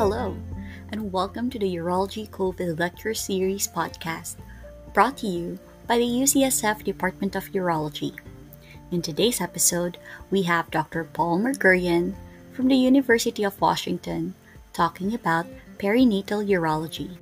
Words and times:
Hello, 0.00 0.34
and 0.92 1.12
welcome 1.12 1.50
to 1.50 1.58
the 1.58 1.76
Urology 1.76 2.26
COVID 2.30 2.78
Lecture 2.78 3.12
Series 3.12 3.68
podcast, 3.68 4.36
brought 4.94 5.18
to 5.18 5.26
you 5.26 5.58
by 5.86 5.98
the 5.98 6.08
UCSF 6.24 6.84
Department 6.84 7.36
of 7.36 7.52
Urology. 7.52 8.16
In 8.92 9.02
today's 9.02 9.42
episode, 9.42 9.98
we 10.30 10.40
have 10.44 10.70
Dr. 10.70 11.04
Paul 11.04 11.40
Merguerian 11.40 12.14
from 12.54 12.68
the 12.68 12.76
University 12.76 13.44
of 13.44 13.60
Washington 13.60 14.32
talking 14.72 15.12
about 15.12 15.44
perinatal 15.76 16.48
urology. 16.48 17.18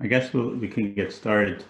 I 0.00 0.08
guess 0.08 0.32
we'll, 0.32 0.56
we 0.56 0.66
can 0.66 0.92
get 0.92 1.12
started. 1.12 1.62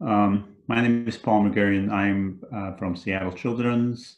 Um, 0.00 0.56
my 0.66 0.80
name 0.80 1.06
is 1.06 1.18
Paul 1.18 1.42
Merguerian. 1.42 1.92
I'm 1.92 2.42
uh, 2.50 2.72
from 2.78 2.96
Seattle 2.96 3.32
Children's 3.32 4.16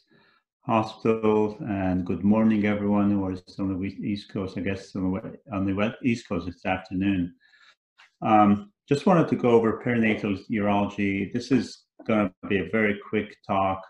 Hospital, 0.67 1.55
and 1.61 2.05
good 2.05 2.25
morning, 2.25 2.65
everyone 2.65 3.09
who 3.09 3.29
is 3.29 3.41
on 3.57 3.79
the 3.79 3.87
East 3.87 4.33
Coast. 4.33 4.57
I 4.57 4.59
guess 4.61 4.93
on 4.97 5.13
the, 5.13 5.55
on 5.55 5.65
the 5.65 5.95
East 6.03 6.27
Coast 6.27 6.45
this 6.45 6.65
afternoon. 6.65 7.33
Um, 8.21 8.73
just 8.85 9.05
wanted 9.05 9.29
to 9.29 9.37
go 9.37 9.51
over 9.51 9.81
perinatal 9.81 10.37
urology. 10.51 11.31
This 11.31 11.53
is 11.53 11.83
going 12.05 12.27
to 12.27 12.49
be 12.49 12.57
a 12.57 12.69
very 12.69 12.99
quick 13.09 13.37
talk, 13.47 13.81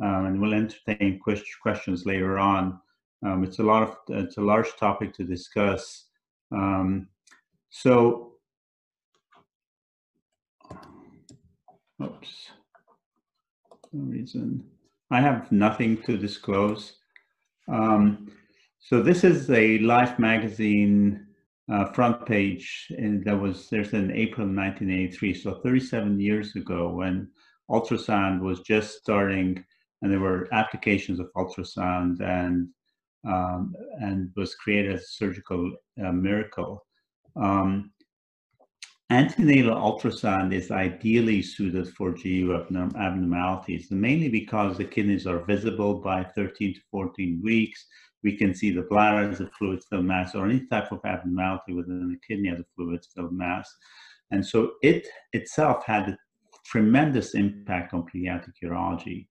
um, 0.00 0.26
and 0.26 0.40
we'll 0.40 0.54
entertain 0.54 1.18
questions 1.18 2.06
later 2.06 2.38
on. 2.38 2.78
Um, 3.26 3.42
it's 3.42 3.58
a 3.58 3.64
lot 3.64 3.82
of 3.82 3.96
it's 4.10 4.36
a 4.36 4.40
large 4.40 4.76
topic 4.76 5.12
to 5.14 5.24
discuss. 5.24 6.06
Um, 6.52 7.08
so 7.70 8.34
Oops. 12.00 12.50
No 13.92 14.04
reason. 14.04 14.64
I 15.10 15.20
have 15.20 15.50
nothing 15.50 16.02
to 16.02 16.16
disclose. 16.16 16.94
Um, 17.68 18.30
so 18.78 19.02
this 19.02 19.24
is 19.24 19.50
a 19.50 19.78
Life 19.78 20.18
magazine 20.18 21.26
uh, 21.70 21.86
front 21.92 22.26
page, 22.26 22.92
and 22.96 23.24
that 23.24 23.38
was 23.38 23.68
there's 23.70 23.92
in 23.92 24.10
April 24.12 24.46
1983, 24.46 25.34
so 25.34 25.60
37 25.62 26.20
years 26.20 26.56
ago, 26.56 26.90
when 26.90 27.28
ultrasound 27.70 28.40
was 28.40 28.60
just 28.60 28.98
starting, 28.98 29.64
and 30.02 30.10
there 30.10 30.20
were 30.20 30.48
applications 30.52 31.20
of 31.20 31.30
ultrasound, 31.36 32.20
and 32.20 32.68
um, 33.26 33.74
and 34.00 34.30
was 34.36 34.54
created 34.54 34.94
as 34.94 35.02
a 35.02 35.06
surgical 35.06 35.72
uh, 36.04 36.12
miracle. 36.12 36.86
Um, 37.36 37.92
Antenatal 39.10 39.74
ultrasound 39.74 40.54
is 40.54 40.70
ideally 40.70 41.42
suited 41.42 41.88
for 41.88 42.12
GU 42.12 42.54
abnormalities, 42.54 43.90
mainly 43.90 44.28
because 44.28 44.78
the 44.78 44.84
kidneys 44.84 45.26
are 45.26 45.44
visible 45.44 45.94
by 45.94 46.22
13 46.22 46.74
to 46.74 46.80
14 46.92 47.40
weeks. 47.42 47.86
We 48.22 48.36
can 48.36 48.54
see 48.54 48.70
the 48.70 48.82
bladder 48.82 49.28
as 49.28 49.40
a 49.40 49.50
fluid 49.58 49.82
filled 49.90 50.04
mass 50.04 50.36
or 50.36 50.46
any 50.46 50.64
type 50.66 50.92
of 50.92 51.00
abnormality 51.04 51.72
within 51.72 52.08
the 52.08 52.18
kidney 52.24 52.50
as 52.50 52.60
a 52.60 52.64
fluid 52.76 53.04
filled 53.12 53.32
mass. 53.32 53.68
And 54.30 54.46
so 54.46 54.74
it 54.80 55.08
itself 55.32 55.84
had 55.84 56.10
a 56.10 56.18
tremendous 56.64 57.34
impact 57.34 57.92
on 57.94 58.06
pediatric 58.06 58.54
urology. 58.62 59.26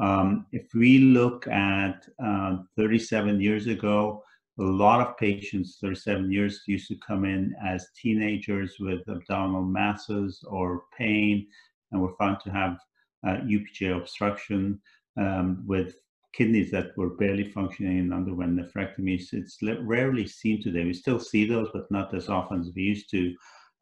Um, 0.00 0.46
if 0.52 0.68
we 0.72 0.98
look 0.98 1.48
at 1.48 2.06
uh, 2.24 2.58
37 2.76 3.40
years 3.40 3.66
ago, 3.66 4.22
a 4.58 4.62
lot 4.62 5.06
of 5.06 5.16
patients 5.18 5.78
37 5.80 6.30
years 6.32 6.62
used 6.66 6.88
to 6.88 6.96
come 7.06 7.24
in 7.24 7.54
as 7.64 7.88
teenagers 8.00 8.76
with 8.80 9.06
abdominal 9.08 9.62
masses 9.62 10.42
or 10.46 10.84
pain 10.96 11.46
and 11.92 12.00
were 12.00 12.14
found 12.18 12.38
to 12.40 12.50
have 12.50 12.78
uh, 13.26 13.38
UPJ 13.44 13.96
obstruction 13.96 14.80
um, 15.18 15.62
with 15.66 15.96
kidneys 16.32 16.70
that 16.70 16.96
were 16.96 17.10
barely 17.16 17.50
functioning 17.50 17.98
and 17.98 18.12
underwent 18.12 18.58
nephrectomies. 18.58 19.32
It's 19.32 19.58
rarely 19.62 20.26
seen 20.26 20.62
today. 20.62 20.84
We 20.84 20.92
still 20.92 21.18
see 21.18 21.46
those, 21.46 21.68
but 21.72 21.90
not 21.90 22.14
as 22.14 22.28
often 22.28 22.60
as 22.60 22.70
we 22.74 22.82
used 22.82 23.10
to 23.10 23.34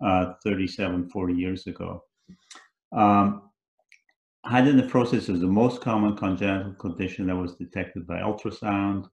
uh, 0.05 0.33
37, 0.45 1.09
40 1.11 1.35
years 1.35 1.67
ago. 1.67 2.03
Um, 2.93 3.43
is 4.47 5.27
the 5.41 5.47
most 5.47 5.81
common 5.81 6.17
congenital 6.17 6.75
condition 6.75 7.27
that 7.27 7.37
was 7.37 7.57
detected 7.57 8.07
by 8.07 8.19
ultrasound. 8.19 9.09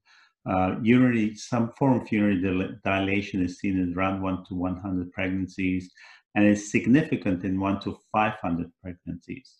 Uh, 0.49 0.75
urinary, 0.81 1.35
some 1.35 1.71
form 1.77 2.01
of 2.01 2.11
urinary 2.11 2.77
dilation 2.83 3.43
is 3.43 3.59
seen 3.59 3.77
in 3.77 3.93
around 3.95 4.21
1 4.21 4.45
to 4.45 4.55
100 4.55 5.11
pregnancies 5.11 5.91
and 6.35 6.45
is 6.45 6.71
significant 6.71 7.43
in 7.43 7.59
1 7.59 7.79
to 7.81 7.97
500 8.11 8.71
pregnancies. 8.81 9.55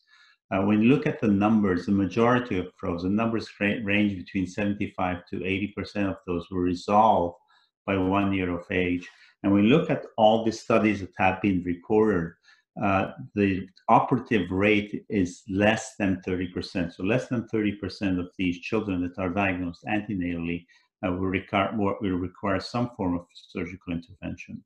Uh, 0.51 0.63
when 0.63 0.81
you 0.81 0.89
look 0.89 1.07
at 1.07 1.21
the 1.21 1.27
numbers, 1.27 1.85
the 1.85 1.91
majority 1.91 2.57
of 2.57 2.67
those, 2.81 3.03
the 3.03 3.09
numbers 3.09 3.49
range 3.59 4.17
between 4.17 4.45
75 4.45 5.25
to 5.29 5.37
80% 5.37 6.09
of 6.09 6.17
those 6.27 6.45
were 6.51 6.61
resolved 6.61 7.37
by 7.85 7.97
one 7.97 8.33
year 8.33 8.51
of 8.51 8.65
age. 8.69 9.07
And 9.43 9.53
we 9.53 9.63
look 9.63 9.89
at 9.89 10.05
all 10.17 10.43
the 10.43 10.51
studies 10.51 10.99
that 10.99 11.13
have 11.17 11.41
been 11.41 11.63
reported, 11.63 12.33
uh, 12.81 13.11
the 13.35 13.67
operative 13.89 14.49
rate 14.49 15.03
is 15.09 15.43
less 15.49 15.95
than 15.99 16.21
30%. 16.25 16.93
So 16.93 17.03
less 17.03 17.27
than 17.27 17.47
30% 17.53 18.19
of 18.19 18.29
these 18.37 18.59
children 18.59 19.01
that 19.01 19.21
are 19.21 19.29
diagnosed 19.29 19.83
antenatally 19.87 20.65
uh, 21.05 21.11
will, 21.11 21.27
require, 21.27 21.75
will 21.75 22.17
require 22.17 22.59
some 22.59 22.91
form 22.95 23.15
of 23.15 23.25
surgical 23.33 23.93
intervention. 23.93 24.63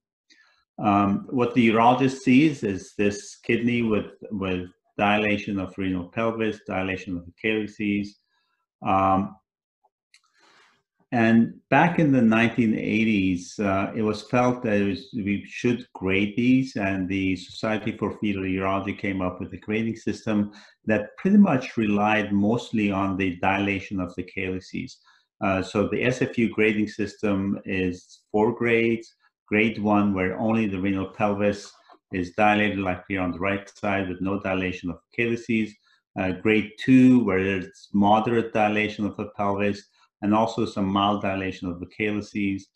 Um, 0.77 1.27
what 1.29 1.53
the 1.53 1.69
urologist 1.69 2.19
sees 2.19 2.63
is 2.63 2.93
this 2.97 3.37
kidney 3.37 3.81
with, 3.81 4.11
with 4.31 4.69
dilation 4.97 5.59
of 5.59 5.73
renal 5.77 6.09
pelvis, 6.09 6.59
dilation 6.67 7.17
of 7.17 7.25
the 7.25 7.33
calyces, 7.41 8.19
um, 8.85 9.35
and 11.15 11.53
back 11.69 11.97
in 11.97 12.11
the 12.11 12.19
1980s, 12.19 13.57
uh, 13.61 13.93
it 13.95 14.01
was 14.01 14.23
felt 14.23 14.61
that 14.63 14.81
was, 14.81 15.07
we 15.13 15.45
should 15.47 15.87
grade 15.93 16.33
these, 16.35 16.75
and 16.75 17.07
the 17.07 17.37
Society 17.37 17.95
for 17.95 18.17
Fetal 18.19 18.43
Urology 18.43 18.99
came 18.99 19.21
up 19.21 19.39
with 19.39 19.53
a 19.53 19.57
grading 19.57 19.95
system 19.95 20.51
that 20.83 21.15
pretty 21.15 21.37
much 21.37 21.77
relied 21.77 22.33
mostly 22.33 22.91
on 22.91 23.15
the 23.15 23.37
dilation 23.37 24.01
of 24.01 24.13
the 24.15 24.23
calyces. 24.23 24.97
Uh, 25.39 25.63
so 25.63 25.87
the 25.87 26.03
SFU 26.03 26.51
grading 26.51 26.89
system 26.89 27.61
is 27.63 28.19
four 28.29 28.53
grades. 28.53 29.15
Grade 29.47 29.81
one, 29.81 30.13
where 30.13 30.37
only 30.37 30.67
the 30.67 30.81
renal 30.81 31.11
pelvis 31.11 31.71
is 32.11 32.33
dilated, 32.33 32.79
like 32.79 33.05
here 33.07 33.21
on 33.21 33.31
the 33.31 33.39
right 33.39 33.71
side, 33.77 34.09
with 34.09 34.19
no 34.19 34.41
dilation 34.41 34.89
of 34.89 34.97
calyces. 35.15 35.73
Uh, 36.19 36.31
grade 36.31 36.71
two, 36.77 37.23
where 37.23 37.41
there's 37.41 37.87
moderate 37.93 38.51
dilation 38.51 39.05
of 39.05 39.15
the 39.15 39.29
pelvis 39.37 39.81
and 40.21 40.33
also 40.33 40.65
some 40.65 40.85
mild 40.85 41.21
dilation 41.21 41.67
of 41.69 41.79
the 41.79 41.85
calyces, 41.87 42.67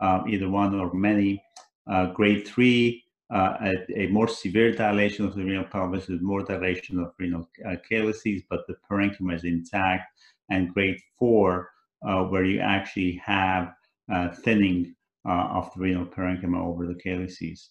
um, 0.00 0.24
either 0.28 0.48
one 0.48 0.74
or 0.74 0.92
many. 0.94 1.42
Uh, 1.90 2.06
grade 2.12 2.46
three, 2.46 3.02
uh, 3.32 3.54
a, 3.62 4.02
a, 4.02 4.06
more 4.08 4.28
severe 4.28 4.72
dilation 4.74 5.24
of 5.24 5.34
the 5.34 5.42
renal 5.42 5.64
pelvis 5.64 6.08
with 6.08 6.20
more 6.20 6.42
dilation 6.42 6.98
of 6.98 7.12
renal 7.18 7.48
uh, 7.66 7.76
calyces, 7.88 8.42
but 8.50 8.66
the 8.66 8.76
parenchyma 8.90 9.34
is 9.34 9.44
intact. 9.44 10.04
And 10.50 10.72
grade 10.72 11.00
four, 11.18 11.70
uh, 12.06 12.24
where 12.24 12.44
you 12.44 12.60
actually 12.60 13.20
have 13.24 13.72
uh, 14.12 14.28
thinning 14.44 14.94
uh, 15.28 15.48
of 15.50 15.70
the 15.74 15.80
renal 15.80 16.06
parenchyma 16.06 16.58
over 16.58 16.86
the 16.86 16.94
calyces. 16.94 17.70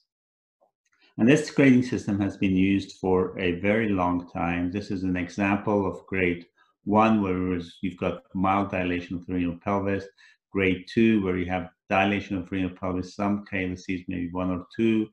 And 1.18 1.28
this 1.28 1.50
grading 1.50 1.84
system 1.84 2.20
has 2.22 2.38
been 2.38 2.56
used 2.56 3.00
for 3.00 3.38
a 3.40 3.60
very 3.60 3.90
long 3.90 4.30
time. 4.30 4.72
This 4.72 4.92
is 4.92 5.04
an 5.04 5.18
example 5.18 5.88
of 5.88 6.06
grade 6.06 6.46
one, 6.88 7.22
where 7.22 7.60
you've 7.82 7.98
got 7.98 8.24
mild 8.34 8.72
dilation 8.72 9.18
of 9.18 9.26
the 9.26 9.34
renal 9.34 9.60
pelvis. 9.64 10.06
Grade 10.52 10.86
two, 10.92 11.22
where 11.24 11.38
you 11.38 11.46
have 11.46 11.70
dilation 11.90 12.38
of 12.38 12.52
renal 12.52 12.70
pelvis, 12.70 13.16
some 13.16 13.46
calyces, 13.46 14.02
maybe 14.08 14.30
one 14.32 14.50
or 14.50 14.66
two. 14.76 15.08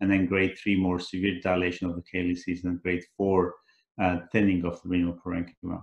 And 0.00 0.10
then 0.10 0.26
grade 0.26 0.56
three, 0.58 0.76
more 0.76 1.00
severe 1.00 1.40
dilation 1.40 1.88
of 1.88 1.96
the 1.96 2.02
calyces. 2.02 2.64
And 2.64 2.82
grade 2.82 3.04
four, 3.16 3.54
uh, 4.00 4.18
thinning 4.32 4.64
of 4.64 4.82
the 4.82 4.88
renal 4.90 5.18
parenchyma. 5.24 5.82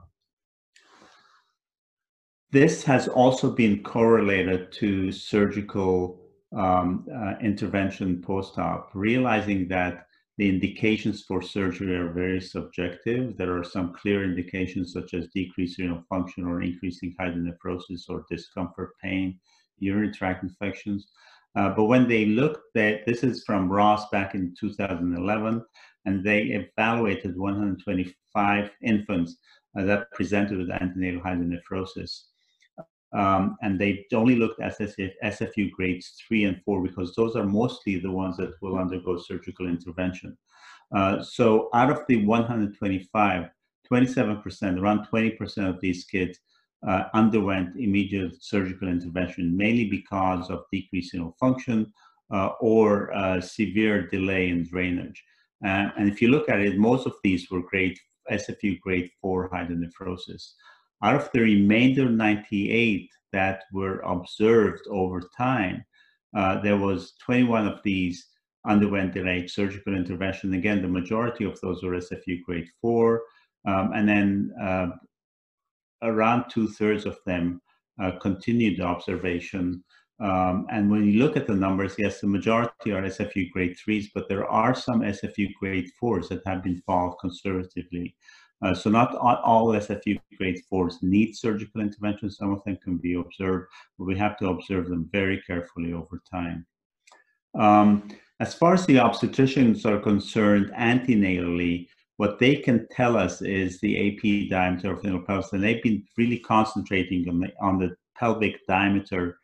This 2.52 2.84
has 2.84 3.08
also 3.08 3.50
been 3.50 3.82
correlated 3.82 4.72
to 4.74 5.12
surgical 5.12 6.22
um, 6.56 7.08
uh, 7.14 7.36
intervention 7.42 8.22
post-op, 8.22 8.90
realizing 8.94 9.70
that 9.70 10.06
the 10.42 10.50
indications 10.50 11.22
for 11.22 11.40
surgery 11.40 11.96
are 11.96 12.12
very 12.12 12.42
subjective. 12.42 13.38
There 13.38 13.56
are 13.56 13.64
some 13.64 13.94
clear 13.94 14.24
indications 14.24 14.92
such 14.92 15.14
as 15.14 15.28
decreased 15.28 15.78
renal 15.78 16.02
function 16.10 16.48
or 16.48 16.64
increasing 16.64 17.14
hydronephrosis 17.22 18.10
or 18.10 18.26
discomfort, 18.28 18.90
pain, 19.04 19.40
urinary 19.78 20.12
tract 20.12 20.42
infections. 20.42 21.10
Uh, 21.56 21.76
but 21.76 21.84
when 21.84 22.08
they 22.08 22.26
looked 22.26 22.76
at, 22.76 23.06
this 23.06 23.24
is 23.24 23.44
from 23.44 23.72
Ross 23.72 24.10
back 24.10 24.34
in 24.34 24.56
2011, 24.60 25.64
and 26.06 26.26
they 26.26 26.42
evaluated 26.46 27.38
125 27.38 28.72
infants 28.82 29.38
uh, 29.78 29.84
that 29.84 30.10
presented 30.12 30.58
with 30.58 30.72
antenatal 30.72 31.22
hydronephrosis. 31.22 32.31
Um, 33.14 33.58
and 33.62 33.80
they 33.80 34.06
only 34.14 34.36
looked 34.36 34.62
at 34.62 34.78
SFU, 34.80 35.12
SFU 35.24 35.72
grades 35.72 36.14
three 36.26 36.46
and 36.46 36.62
four 36.64 36.82
because 36.82 37.14
those 37.16 37.36
are 37.36 37.46
mostly 37.46 38.00
the 38.00 38.12
ones 38.12 38.38
that 38.38 38.54
will 38.62 38.78
undergo 38.78 39.18
surgical 39.18 39.68
intervention. 39.68 40.38
Uh, 40.96 41.22
so 41.22 41.70
out 41.74 41.90
of 41.90 42.00
the 42.08 42.26
125, 42.26 43.50
27%, 43.92 44.80
around 44.80 45.08
20% 45.12 45.70
of 45.70 45.82
these 45.82 46.06
kids 46.06 46.40
uh, 46.88 47.04
underwent 47.14 47.76
immediate 47.78 48.34
surgical 48.42 48.88
intervention, 48.88 49.56
mainly 49.56 49.90
because 49.90 50.50
of 50.50 50.64
decreased 50.72 51.14
renal 51.14 51.36
function 51.40 51.92
uh, 52.34 52.52
or 52.60 53.14
uh, 53.14 53.40
severe 53.42 54.08
delay 54.08 54.50
in 54.50 54.66
drainage. 54.66 55.24
and 55.62 56.10
if 56.10 56.22
you 56.22 56.30
look 56.30 56.50
at 56.50 56.60
it, 56.60 56.78
most 56.78 57.06
of 57.06 57.14
these 57.24 57.50
were 57.52 57.62
grade 57.62 57.98
SFU 58.32 58.80
grade 58.80 59.10
4 59.22 59.50
hydronephrosis. 59.50 60.54
Out 61.04 61.16
of 61.16 61.30
the 61.34 61.42
remainder 61.42 62.10
98 62.10 63.10
that 63.32 63.64
were 63.74 64.00
observed 64.00 64.86
over 64.90 65.22
time, 65.38 65.84
uh, 66.36 66.62
there 66.62 66.78
was 66.78 67.14
21 67.26 67.68
of 67.68 67.80
these 67.84 68.28
underwent 68.66 69.14
delayed 69.14 69.50
surgical 69.50 69.96
intervention. 69.96 70.54
Again, 70.54 70.82
the 70.82 70.88
majority 70.88 71.44
of 71.46 71.60
those 71.62 71.84
were 71.84 71.94
SFU 71.94 72.42
grade 72.44 72.68
4. 72.82 73.22
Um, 73.68 73.92
and 73.94 74.08
then 74.08 74.52
uh, 74.62 74.88
around 76.04 76.50
two 76.50 76.68
thirds 76.68 77.06
of 77.06 77.18
them 77.26 77.62
uh, 78.02 78.12
continued 78.20 78.80
observation. 78.82 79.84
Um, 80.20 80.68
and 80.72 80.90
when 80.90 81.06
you 81.06 81.20
look 81.20 81.36
at 81.36 81.48
the 81.48 81.56
numbers, 81.56 81.96
yes, 81.98 82.22
the 82.22 82.28
majority 82.28 82.92
are 82.92 83.02
SFU 83.02 83.50
grade 83.52 83.76
threes, 83.78 84.10
but 84.14 84.30
there 84.30 84.48
are 84.48 84.76
some 84.76 85.02
SFU 85.02 85.50
grade 85.60 85.90
fours 86.00 86.30
that 86.30 86.46
have 86.46 86.64
been 86.64 86.82
followed 86.86 87.18
conservatively. 87.20 88.16
Uh, 88.64 88.74
so 88.74 88.90
not 88.90 89.16
all 89.16 89.68
SFU 89.70 90.20
grade 90.38 90.62
fours 90.70 91.00
need 91.02 91.36
surgical 91.36 91.82
intervention. 91.82 92.30
Some 92.30 92.52
of 92.52 92.64
them 92.64 92.78
can 92.84 92.98
be 92.98 93.16
observed, 93.16 93.68
but 93.98 94.06
we 94.06 94.18
have 94.18 94.38
to 94.38 94.50
observe 94.50 94.88
them 94.88 95.10
very 95.12 95.42
carefully 95.48 95.94
over 95.94 96.22
time. 96.30 96.66
Um, 97.58 98.10
as 98.40 98.54
far 98.54 98.74
as 98.74 98.86
the 98.86 98.96
obstetricians 98.96 99.86
are 99.86 100.00
concerned, 100.00 100.72
antenatally, 100.78 101.88
what 102.18 102.38
they 102.40 102.56
can 102.56 102.88
tell 102.92 103.18
us 103.18 103.42
is 103.42 103.80
the 103.80 104.10
AP 104.10 104.50
diameter 104.50 104.94
of 104.94 105.02
the 105.02 105.20
pelvis, 105.26 105.54
and 105.54 105.64
they've 105.64 105.82
been 105.82 106.04
really 106.18 106.40
concentrating 106.40 107.28
on 107.28 107.40
the, 107.40 107.52
on 107.60 107.80
the 107.80 107.96
pelvic 108.18 108.60
diameter 108.68 109.40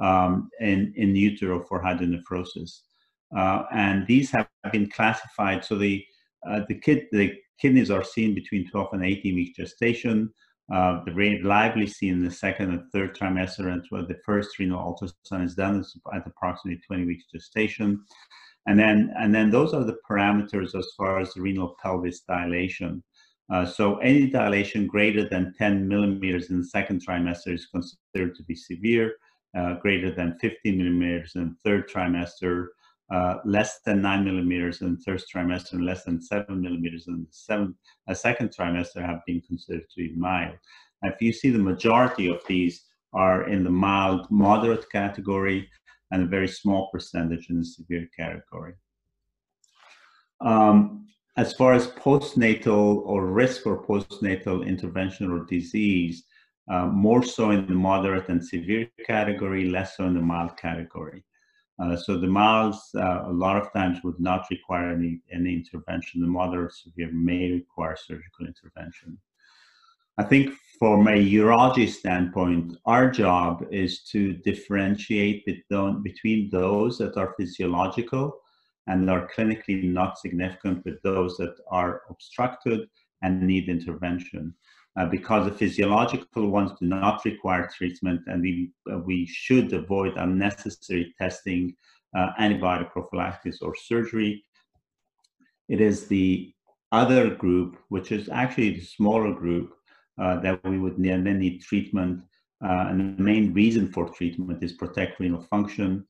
um, 0.00 0.48
in, 0.60 0.94
in 0.96 1.14
utero 1.14 1.62
for 1.68 1.82
hydronephrosis. 1.82 2.80
Uh, 3.36 3.64
and 3.72 4.06
these 4.06 4.30
have 4.30 4.48
been 4.72 4.88
classified. 4.90 5.64
So 5.64 5.76
the 5.76 6.04
uh, 6.48 6.60
the 6.68 6.74
kid 6.74 7.06
the 7.12 7.34
kidneys 7.62 7.90
are 7.90 8.04
seen 8.04 8.34
between 8.34 8.68
12 8.68 8.88
and 8.92 9.04
18 9.04 9.34
week 9.36 9.54
gestation. 9.56 10.28
Uh, 10.72 11.00
the 11.04 11.14
rate 11.14 11.44
lively 11.44 11.86
seen 11.86 12.14
in 12.14 12.24
the 12.24 12.30
second 12.30 12.70
and 12.70 12.82
third 12.92 13.16
trimester, 13.16 13.72
and 13.72 13.82
the 14.08 14.18
first 14.26 14.58
renal 14.58 14.78
ultrasound 14.78 15.44
is 15.44 15.54
done 15.54 15.84
at 16.14 16.26
approximately 16.26 16.80
20 16.86 17.04
weeks 17.06 17.24
gestation. 17.32 18.02
And 18.66 18.78
then, 18.78 19.12
and 19.18 19.34
then 19.34 19.50
those 19.50 19.74
are 19.74 19.84
the 19.84 19.98
parameters 20.08 20.74
as 20.78 20.88
far 20.96 21.20
as 21.20 21.34
the 21.34 21.40
renal 21.40 21.76
pelvis 21.82 22.20
dilation. 22.20 23.02
Uh, 23.52 23.66
so 23.66 23.96
any 23.98 24.28
dilation 24.28 24.86
greater 24.86 25.28
than 25.28 25.52
10 25.58 25.86
millimeters 25.86 26.50
in 26.50 26.58
the 26.58 26.64
second 26.64 27.04
trimester 27.06 27.52
is 27.54 27.66
considered 27.66 28.34
to 28.36 28.42
be 28.44 28.54
severe, 28.54 29.14
uh, 29.58 29.74
greater 29.80 30.14
than 30.14 30.38
15 30.40 30.78
millimeters 30.78 31.32
in 31.34 31.50
the 31.50 31.56
third 31.64 31.88
trimester, 31.88 32.68
uh, 33.12 33.38
less 33.44 33.80
than 33.84 34.00
9 34.00 34.24
millimeters 34.24 34.80
in 34.80 34.94
the 34.94 35.00
third 35.02 35.22
trimester, 35.32 35.72
and 35.74 35.84
less 35.84 36.04
than 36.04 36.20
7 36.20 36.60
millimeters 36.60 37.08
in 37.08 37.20
the 37.20 37.26
seventh, 37.30 37.76
uh, 38.08 38.14
second 38.14 38.50
trimester 38.50 39.04
have 39.04 39.20
been 39.26 39.42
considered 39.42 39.84
to 39.90 39.96
be 39.96 40.14
mild. 40.16 40.56
If 41.02 41.20
you 41.20 41.32
see 41.32 41.50
the 41.50 41.58
majority 41.58 42.28
of 42.28 42.40
these 42.48 42.84
are 43.12 43.48
in 43.48 43.64
the 43.64 43.70
mild, 43.70 44.30
moderate 44.30 44.90
category, 44.90 45.68
and 46.10 46.22
a 46.22 46.26
very 46.26 46.48
small 46.48 46.88
percentage 46.90 47.48
in 47.50 47.58
the 47.58 47.64
severe 47.64 48.08
category. 48.16 48.74
Um, 50.40 51.06
as 51.36 51.54
far 51.54 51.72
as 51.72 51.88
postnatal 51.88 53.02
or 53.04 53.26
risk 53.26 53.62
for 53.62 53.84
postnatal 53.84 54.66
intervention 54.66 55.30
or 55.30 55.44
disease, 55.46 56.24
uh, 56.70 56.86
more 56.86 57.22
so 57.22 57.50
in 57.50 57.66
the 57.66 57.74
moderate 57.74 58.28
and 58.28 58.44
severe 58.44 58.88
category, 59.06 59.68
less 59.68 59.96
so 59.96 60.04
in 60.06 60.14
the 60.14 60.20
mild 60.20 60.56
category. 60.56 61.24
Uh, 61.78 61.96
so 61.96 62.18
the 62.18 62.26
milds, 62.26 62.80
uh, 62.96 63.22
a 63.26 63.32
lot 63.32 63.56
of 63.56 63.72
times 63.72 63.98
would 64.04 64.20
not 64.20 64.46
require 64.50 64.90
any, 64.90 65.20
any 65.32 65.54
intervention. 65.54 66.20
The 66.20 66.26
moderate 66.26 66.72
severe 66.72 67.10
may 67.12 67.52
require 67.52 67.96
surgical 67.96 68.46
intervention. 68.46 69.18
I 70.18 70.24
think 70.24 70.54
from 70.78 71.08
a 71.08 71.12
urology 71.12 71.88
standpoint, 71.88 72.76
our 72.84 73.10
job 73.10 73.64
is 73.70 74.02
to 74.10 74.34
differentiate 74.34 75.46
between 75.46 76.50
those 76.50 76.98
that 76.98 77.16
are 77.16 77.34
physiological 77.38 78.38
and 78.88 79.08
are 79.08 79.28
clinically 79.34 79.84
not 79.84 80.18
significant 80.18 80.84
with 80.84 81.00
those 81.02 81.36
that 81.38 81.54
are 81.70 82.02
obstructed 82.10 82.88
and 83.22 83.42
need 83.42 83.68
intervention. 83.68 84.54
Uh, 84.94 85.06
because 85.06 85.46
the 85.46 85.56
physiological 85.56 86.50
ones 86.50 86.70
do 86.78 86.86
not 86.86 87.24
require 87.24 87.66
treatment 87.74 88.20
and 88.26 88.42
we, 88.42 88.70
uh, 88.92 88.98
we 88.98 89.24
should 89.24 89.72
avoid 89.72 90.12
unnecessary 90.18 91.14
testing, 91.18 91.74
uh, 92.14 92.28
antibiotic 92.38 92.90
prophylaxis 92.92 93.62
or 93.62 93.74
surgery. 93.74 94.44
It 95.70 95.80
is 95.80 96.08
the 96.08 96.52
other 96.90 97.34
group, 97.34 97.78
which 97.88 98.12
is 98.12 98.28
actually 98.28 98.72
the 98.72 98.84
smaller 98.84 99.32
group, 99.32 99.72
uh, 100.20 100.40
that 100.40 100.62
we 100.62 100.78
would 100.78 101.02
then 101.02 101.24
need 101.38 101.62
treatment. 101.62 102.22
Uh, 102.62 102.88
and 102.90 103.16
the 103.16 103.22
main 103.22 103.54
reason 103.54 103.90
for 103.90 104.10
treatment 104.10 104.62
is 104.62 104.74
protect 104.74 105.18
renal 105.18 105.40
function, 105.44 106.06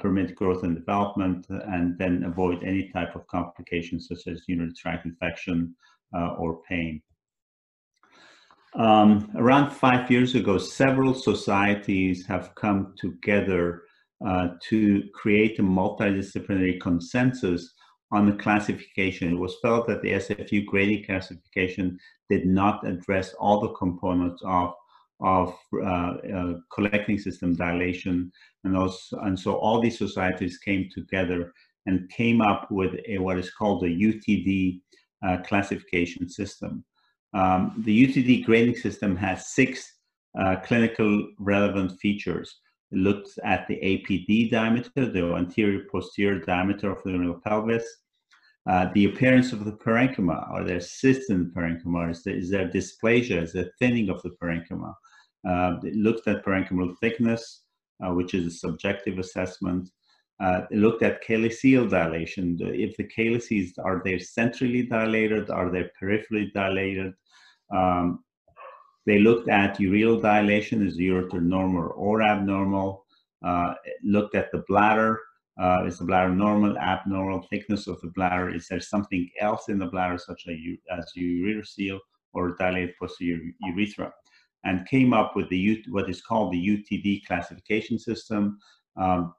permit 0.00 0.36
growth 0.36 0.62
and 0.62 0.76
development, 0.76 1.46
and 1.48 1.98
then 1.98 2.22
avoid 2.22 2.62
any 2.62 2.90
type 2.90 3.16
of 3.16 3.26
complications 3.26 4.06
such 4.06 4.32
as 4.32 4.44
urinary 4.46 4.72
tract 4.74 5.04
infection 5.04 5.74
or 6.38 6.62
pain. 6.68 7.02
Um, 8.74 9.30
around 9.36 9.70
five 9.70 10.10
years 10.10 10.34
ago, 10.34 10.56
several 10.58 11.12
societies 11.14 12.26
have 12.26 12.54
come 12.54 12.94
together 12.96 13.82
uh, 14.24 14.48
to 14.68 15.02
create 15.14 15.58
a 15.58 15.62
multidisciplinary 15.62 16.80
consensus 16.80 17.74
on 18.12 18.26
the 18.26 18.36
classification. 18.36 19.32
It 19.32 19.38
was 19.38 19.56
felt 19.62 19.86
that 19.88 20.02
the 20.02 20.12
SFU 20.12 20.66
grading 20.66 21.04
classification 21.04 21.98
did 22.28 22.46
not 22.46 22.86
address 22.86 23.34
all 23.34 23.60
the 23.60 23.74
components 23.74 24.42
of 24.44 24.74
of 25.22 25.54
uh, 25.74 26.14
uh, 26.34 26.54
collecting 26.72 27.18
system 27.18 27.54
dilation, 27.54 28.32
and 28.64 28.74
and 29.22 29.38
so 29.38 29.54
all 29.56 29.78
these 29.78 29.98
societies 29.98 30.58
came 30.58 30.88
together 30.94 31.52
and 31.86 32.08
came 32.10 32.40
up 32.40 32.70
with 32.70 32.94
a, 33.06 33.18
what 33.18 33.38
is 33.38 33.50
called 33.50 33.84
a 33.84 33.88
UTD 33.88 34.80
uh, 35.26 35.38
classification 35.44 36.28
system. 36.28 36.84
Um, 37.32 37.82
the 37.84 38.06
UTD 38.06 38.44
grading 38.44 38.76
system 38.76 39.16
has 39.16 39.48
six 39.48 39.92
uh, 40.38 40.56
clinical 40.64 41.28
relevant 41.38 41.98
features. 42.00 42.60
It 42.92 42.98
looks 42.98 43.38
at 43.44 43.68
the 43.68 43.76
APD 43.76 44.50
diameter, 44.50 45.06
the 45.06 45.34
anterior 45.34 45.84
posterior 45.90 46.40
diameter 46.40 46.90
of 46.90 47.02
the 47.04 47.12
renal 47.12 47.40
pelvis, 47.44 47.84
uh, 48.68 48.88
the 48.94 49.06
appearance 49.06 49.52
of 49.52 49.64
the 49.64 49.72
parenchyma, 49.72 50.50
are 50.50 50.64
there 50.64 50.80
cysts 50.80 51.30
in 51.30 51.44
the 51.44 51.50
parenchyma, 51.50 52.10
is 52.10 52.22
there, 52.22 52.34
is 52.34 52.50
there 52.50 52.68
dysplasia, 52.68 53.42
is 53.42 53.52
there 53.52 53.72
thinning 53.78 54.10
of 54.10 54.20
the 54.22 54.30
parenchyma? 54.42 54.92
Uh, 55.48 55.76
it 55.82 55.94
looked 55.94 56.28
at 56.28 56.44
parenchymal 56.44 56.94
thickness, 56.98 57.62
uh, 58.04 58.12
which 58.12 58.34
is 58.34 58.46
a 58.46 58.50
subjective 58.50 59.18
assessment. 59.18 59.88
Uh, 60.40 60.62
looked 60.70 61.02
at 61.02 61.22
calyceal 61.22 61.88
dilation. 61.90 62.56
If 62.60 62.96
the 62.96 63.04
calyces, 63.04 63.74
are 63.78 64.00
they 64.02 64.18
centrally 64.18 64.84
dilated? 64.84 65.50
Are 65.50 65.70
they 65.70 65.90
peripherally 66.00 66.50
dilated? 66.54 67.12
Um, 67.70 68.24
they 69.04 69.18
looked 69.18 69.48
at 69.50 69.78
ureteral 69.78 70.22
dilation, 70.22 70.86
is 70.86 70.96
the 70.96 71.08
ureter 71.08 71.42
normal 71.42 71.92
or 71.94 72.22
abnormal? 72.22 73.04
Uh, 73.44 73.74
looked 74.02 74.34
at 74.34 74.50
the 74.52 74.64
bladder, 74.68 75.18
uh, 75.60 75.84
is 75.86 75.98
the 75.98 76.04
bladder 76.04 76.34
normal, 76.34 76.76
abnormal, 76.78 77.46
thickness 77.50 77.86
of 77.86 78.00
the 78.00 78.08
bladder? 78.08 78.48
Is 78.54 78.66
there 78.68 78.80
something 78.80 79.28
else 79.40 79.68
in 79.68 79.78
the 79.78 79.86
bladder, 79.86 80.18
such 80.18 80.44
as 80.48 81.12
ureterocele 81.18 81.98
or 82.32 82.56
dilated 82.56 82.94
posterior 82.98 83.40
urethra? 83.60 84.12
And 84.64 84.86
came 84.86 85.12
up 85.12 85.36
with 85.36 85.48
the 85.48 85.82
what 85.88 86.08
is 86.08 86.22
called 86.22 86.52
the 86.52 86.58
UTD 86.58 87.26
classification 87.26 87.98
system. 87.98 88.58
Um, 88.96 89.34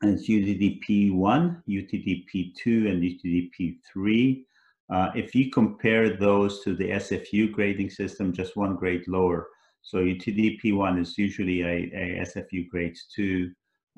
and 0.00 0.14
it's 0.14 0.28
UTD-P1, 0.28 1.62
UTD-P2, 1.68 2.66
and 2.88 3.02
UTD-P3. 3.02 4.44
Uh, 4.90 5.10
if 5.14 5.34
you 5.34 5.50
compare 5.50 6.16
those 6.16 6.62
to 6.62 6.74
the 6.74 6.90
SFU 6.90 7.52
grading 7.52 7.90
system, 7.90 8.32
just 8.32 8.56
one 8.56 8.76
grade 8.76 9.06
lower. 9.08 9.48
So 9.82 9.98
UTD-P1 9.98 11.00
is 11.00 11.18
usually 11.18 11.62
a, 11.62 11.90
a 11.94 12.24
SFU 12.24 12.68
grade 12.68 12.96
2, 13.14 13.50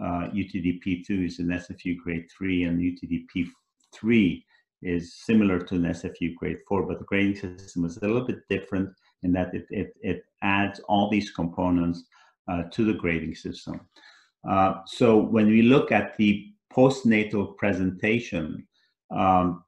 uh, 0.02 0.28
UTD-P2 0.34 1.26
is 1.26 1.38
an 1.38 1.48
SFU 1.48 1.96
grade 1.98 2.26
3 2.36 2.64
and 2.64 2.80
UTD-P3 2.80 4.42
is 4.82 5.14
similar 5.14 5.58
to 5.58 5.74
an 5.74 5.82
SFU 5.82 6.34
grade 6.36 6.58
4, 6.66 6.84
but 6.84 6.98
the 6.98 7.04
grading 7.04 7.36
system 7.36 7.84
is 7.84 7.98
a 7.98 8.06
little 8.06 8.26
bit 8.26 8.48
different 8.48 8.88
in 9.22 9.32
that 9.32 9.54
it, 9.54 9.66
it, 9.68 9.92
it 10.00 10.24
adds 10.42 10.80
all 10.88 11.10
these 11.10 11.30
components 11.30 12.04
uh, 12.48 12.62
to 12.72 12.84
the 12.84 12.94
grading 12.94 13.34
system. 13.34 13.80
Uh, 14.48 14.74
so 14.86 15.16
when 15.18 15.46
we 15.46 15.62
look 15.62 15.92
at 15.92 16.16
the 16.16 16.46
postnatal 16.72 17.56
presentation, 17.56 18.66
um, 19.10 19.64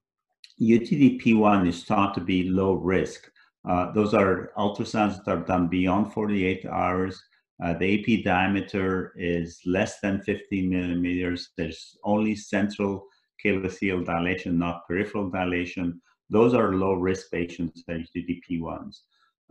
UTD-P1 0.61 1.69
is 1.69 1.85
thought 1.85 2.15
to 2.15 2.21
be 2.21 2.49
low 2.49 2.75
risk. 2.75 3.31
Uh, 3.69 3.93
those 3.93 4.15
are 4.15 4.53
ultrasounds 4.57 5.25
that 5.25 5.31
are 5.31 5.45
done 5.45 5.69
beyond 5.69 6.13
48 6.13 6.67
hours. 6.67 7.23
Uh, 7.63 7.75
the 7.75 7.99
AP 7.99 8.25
diameter 8.25 9.13
is 9.17 9.61
less 9.67 10.01
than 10.01 10.21
15 10.23 10.69
millimeters. 10.69 11.51
There's 11.57 11.97
only 12.05 12.35
central 12.35 13.07
calyceal 13.45 14.05
dilation, 14.05 14.59
not 14.59 14.87
peripheral 14.87 15.31
dilation. 15.31 16.01
Those 16.31 16.55
are 16.55 16.75
low 16.75 16.95
risk 16.95 17.31
patients, 17.31 17.85
the 17.87 18.43
P1s. 18.51 19.01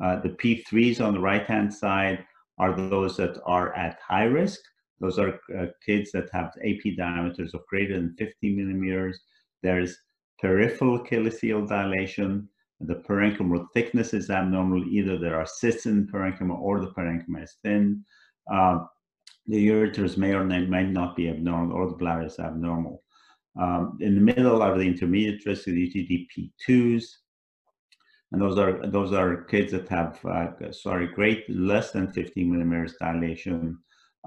Uh, 0.04 0.20
the 0.20 0.30
P3s 0.30 1.00
on 1.00 1.13
the 1.13 1.20
right 1.20 1.46
hand 1.46 1.74
side 1.74 2.25
are 2.58 2.75
those 2.75 3.18
that 3.18 3.40
are 3.46 3.74
at 3.75 4.00
high 4.06 4.25
risk. 4.25 4.60
Those 5.01 5.17
are 5.17 5.39
uh, 5.58 5.65
kids 5.86 6.12
that 6.12 6.29
have 6.31 6.53
AP 6.63 6.96
diameters 6.96 7.53
of 7.53 7.65
greater 7.67 7.96
than 7.96 8.15
50 8.17 8.55
millimeters. 8.55 9.20
There's 9.63 9.98
peripheral 10.39 11.00
calyceal 11.00 11.67
dilation. 11.67 12.48
The 12.79 12.96
parenchymal 12.96 13.67
thickness 13.74 14.13
is 14.13 14.29
abnormal. 14.29 14.86
Either 14.86 15.17
there 15.17 15.39
are 15.39 15.46
cysts 15.46 15.88
in 15.88 16.05
the 16.05 16.12
parenchyma 16.12 16.58
or 16.58 16.79
the 16.79 16.91
parenchyma 16.91 17.43
is 17.43 17.55
thin. 17.63 18.05
Uh, 18.51 18.79
the 19.48 19.67
ureters 19.67 20.17
may 20.17 20.34
or 20.34 20.43
may 20.43 20.84
not 20.84 21.15
be 21.15 21.29
abnormal 21.29 21.75
or 21.75 21.89
the 21.89 21.96
bladder 21.96 22.27
is 22.27 22.39
abnormal. 22.39 23.03
Um, 23.60 23.98
in 24.00 24.15
the 24.15 24.22
middle 24.22 24.62
are 24.62 24.77
the 24.77 24.86
intermediate 24.86 25.46
risk 25.46 25.67
of 25.67 25.74
UTD-P2s. 25.74 27.05
And 28.31 28.41
those 28.41 28.58
are 28.58 28.88
those 28.88 29.12
are 29.12 29.43
kids 29.43 29.74
that 29.74 29.89
have 29.89 30.24
uh, 30.25 30.72
sorry 30.72 31.08
great 31.08 31.43
less 31.50 31.91
than 31.91 32.13
50 32.13 32.46
millimeters 32.46 32.96
dilation. 32.98 33.77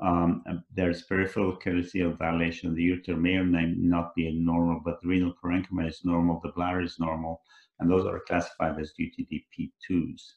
Um, 0.02 0.42
there's 0.74 1.02
peripheral 1.02 1.56
calyceal 1.56 2.18
dilation. 2.18 2.74
The 2.74 2.90
ureter 2.90 3.16
may 3.18 3.36
or 3.36 3.44
may 3.44 3.72
not 3.76 4.14
be 4.14 4.30
normal, 4.32 4.80
but 4.84 5.00
the 5.00 5.08
renal 5.08 5.34
parenchyma 5.42 5.88
is 5.88 6.04
normal. 6.04 6.40
The 6.42 6.50
bladder 6.50 6.82
is 6.82 6.98
normal, 6.98 7.42
and 7.78 7.88
those 7.88 8.04
are 8.04 8.20
classified 8.26 8.80
as 8.80 8.92
UTD-P2s. 9.00 10.32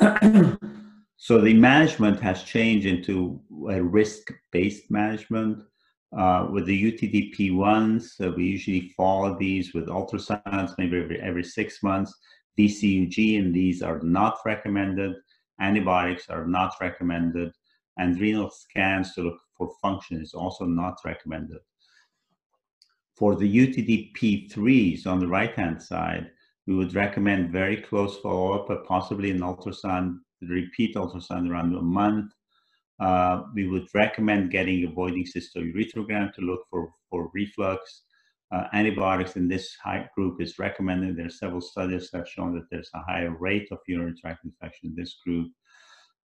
so 1.16 1.40
the 1.40 1.54
management 1.54 2.20
has 2.20 2.42
changed 2.42 2.86
into 2.86 3.40
a 3.70 3.82
risk-based 3.82 4.90
management. 4.90 5.64
Uh, 6.16 6.48
with 6.50 6.64
the 6.66 6.92
UTD-P1s, 6.92 8.26
uh, 8.26 8.32
we 8.32 8.44
usually 8.44 8.94
follow 8.96 9.38
these 9.38 9.74
with 9.74 9.88
ultrasounds, 9.88 10.74
maybe 10.78 10.98
every, 10.98 11.20
every 11.20 11.44
six 11.44 11.82
months. 11.82 12.14
VCUG, 12.58 13.38
and 13.38 13.54
these 13.54 13.82
are 13.82 14.00
not 14.00 14.38
recommended. 14.44 15.14
Antibiotics 15.60 16.28
are 16.28 16.46
not 16.46 16.74
recommended. 16.80 17.52
And 17.98 18.20
renal 18.20 18.50
scans 18.50 19.14
to 19.14 19.22
look 19.22 19.38
for 19.56 19.70
function 19.82 20.20
is 20.20 20.34
also 20.34 20.64
not 20.64 20.98
recommended. 21.04 21.58
For 23.16 23.34
the 23.34 23.52
UTD-P3s 23.66 25.06
on 25.06 25.18
the 25.18 25.26
right-hand 25.26 25.82
side, 25.82 26.30
we 26.66 26.74
would 26.74 26.94
recommend 26.94 27.50
very 27.50 27.78
close 27.78 28.18
follow-up, 28.18 28.68
but 28.68 28.86
possibly 28.86 29.30
an 29.30 29.40
ultrasound, 29.40 30.18
repeat 30.42 30.94
ultrasound 30.94 31.50
around 31.50 31.74
a 31.74 31.82
month 31.82 32.32
uh, 33.00 33.44
we 33.54 33.68
would 33.68 33.86
recommend 33.94 34.50
getting 34.50 34.84
a 34.84 34.90
Voiding 34.90 35.24
cystourethrogram 35.24 36.32
to 36.34 36.40
look 36.40 36.62
for, 36.70 36.90
for 37.10 37.30
reflux. 37.32 38.02
Uh, 38.50 38.64
antibiotics 38.72 39.36
in 39.36 39.46
this 39.46 39.76
group 40.14 40.40
is 40.40 40.58
recommended. 40.58 41.16
There 41.16 41.26
are 41.26 41.30
several 41.30 41.60
studies 41.60 42.10
that 42.10 42.18
have 42.18 42.28
shown 42.28 42.54
that 42.54 42.64
there's 42.70 42.90
a 42.94 43.02
higher 43.02 43.36
rate 43.38 43.68
of 43.70 43.78
urinary 43.86 44.16
tract 44.18 44.44
infection 44.44 44.90
in 44.90 44.96
this 44.96 45.18
group. 45.24 45.52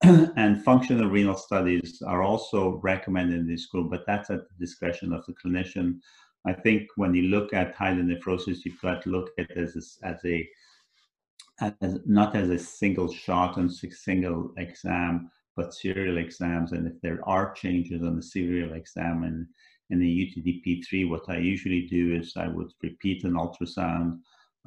and 0.36 0.64
functional 0.64 1.10
renal 1.10 1.36
studies 1.36 2.02
are 2.06 2.24
also 2.24 2.80
recommended 2.84 3.40
in 3.40 3.48
this 3.48 3.68
group, 3.68 3.92
but 3.92 4.04
that's 4.08 4.30
at 4.30 4.40
the 4.50 4.56
discretion 4.60 5.14
of 5.14 5.26
the 5.26 5.34
clinician. 5.34 6.00
I 6.46 6.54
think 6.54 6.88
when 6.96 7.14
you 7.14 7.24
look 7.24 7.54
at 7.54 7.76
hydronephrosis, 7.76 8.66
you've 8.66 8.82
got 8.82 9.04
to 9.04 9.10
look 9.10 9.30
at 9.38 9.52
it 9.52 9.58
as 9.58 9.76
a, 9.76 10.08
as 10.08 10.18
a 10.26 10.50
as, 11.82 12.00
not 12.06 12.36
as 12.36 12.50
a 12.50 12.58
single 12.58 13.12
shot 13.12 13.58
and 13.58 13.72
single 13.72 14.52
exam, 14.58 15.30
but 15.56 15.74
serial 15.74 16.18
exams. 16.18 16.72
And 16.72 16.88
if 16.88 17.00
there 17.02 17.20
are 17.28 17.54
changes 17.54 18.02
on 18.02 18.16
the 18.16 18.24
serial 18.24 18.74
exam 18.74 19.24
and 19.24 19.46
in 19.92 20.00
the 20.00 20.08
UTD-P3, 20.08 21.10
what 21.10 21.30
I 21.30 21.38
usually 21.38 21.88
do 21.88 22.16
is 22.16 22.34
I 22.36 22.48
would 22.48 22.72
repeat 22.82 23.24
an 23.26 23.34
ultrasound 23.34 24.20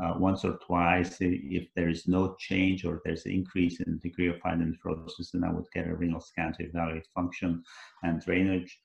uh, 0.03 0.15
once 0.19 0.45
or 0.45 0.59
twice. 0.67 1.17
If 1.21 1.69
there 1.75 1.89
is 1.89 2.09
no 2.09 2.37
change 2.39 2.85
or 2.85 3.01
there's 3.05 3.27
an 3.27 3.33
increase 3.33 3.81
in 3.81 3.99
degree 3.99 4.29
of 4.29 4.37
hydronephrosis, 4.37 5.31
then 5.33 5.45
I 5.45 5.53
would 5.53 5.67
get 5.73 5.89
a 5.89 5.95
renal 5.95 6.21
scan 6.21 6.53
to 6.55 6.65
evaluate 6.65 7.07
function 7.15 7.63
and 8.03 8.21
drainage. 8.21 8.79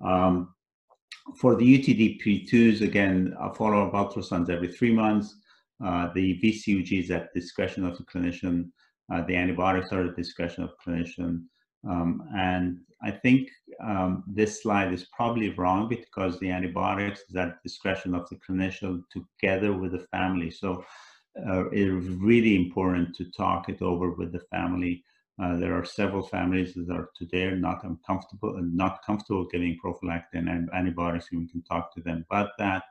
Um, 0.00 0.54
for 1.36 1.54
the 1.54 1.64
UTD-P2s, 1.64 2.82
again, 2.82 3.34
a 3.40 3.52
follow-up 3.54 3.92
ultrasounds 3.92 4.50
every 4.50 4.72
three 4.72 4.92
months. 4.92 5.36
Uh, 5.84 6.08
the 6.14 6.40
VCUG 6.42 7.04
is 7.04 7.10
at 7.10 7.32
discretion 7.34 7.84
of 7.84 7.96
the 7.96 8.04
clinician. 8.04 8.70
Uh, 9.12 9.22
the 9.26 9.36
antibiotics 9.36 9.92
are 9.92 10.06
at 10.06 10.16
the 10.16 10.22
discretion 10.22 10.64
of 10.64 10.70
clinician. 10.84 11.44
Um, 11.88 12.28
and 12.36 12.78
I 13.02 13.10
think 13.10 13.48
um, 13.82 14.22
this 14.26 14.62
slide 14.62 14.92
is 14.92 15.06
probably 15.12 15.50
wrong 15.50 15.88
because 15.88 16.38
the 16.38 16.50
antibiotics 16.50 17.22
is 17.28 17.36
at 17.36 17.62
discretion 17.62 18.14
of 18.14 18.28
the 18.28 18.36
clinician 18.36 19.02
together 19.10 19.72
with 19.72 19.92
the 19.92 20.06
family. 20.12 20.50
So 20.50 20.84
uh, 21.48 21.68
it's 21.70 22.06
really 22.20 22.56
important 22.56 23.16
to 23.16 23.30
talk 23.32 23.68
it 23.68 23.82
over 23.82 24.10
with 24.10 24.32
the 24.32 24.42
family. 24.50 25.02
Uh, 25.42 25.56
there 25.56 25.76
are 25.76 25.84
several 25.84 26.22
families 26.22 26.74
that 26.74 26.90
are 26.90 27.08
today 27.16 27.50
not 27.50 27.82
uncomfortable 27.84 28.56
and 28.56 28.76
not 28.76 29.00
comfortable 29.04 29.46
giving 29.50 29.76
prophylactic 29.78 30.40
and 30.40 30.68
antibiotics. 30.72 31.28
And 31.32 31.40
we 31.40 31.48
can 31.48 31.62
talk 31.62 31.92
to 31.94 32.02
them 32.02 32.24
about 32.30 32.50
that. 32.58 32.84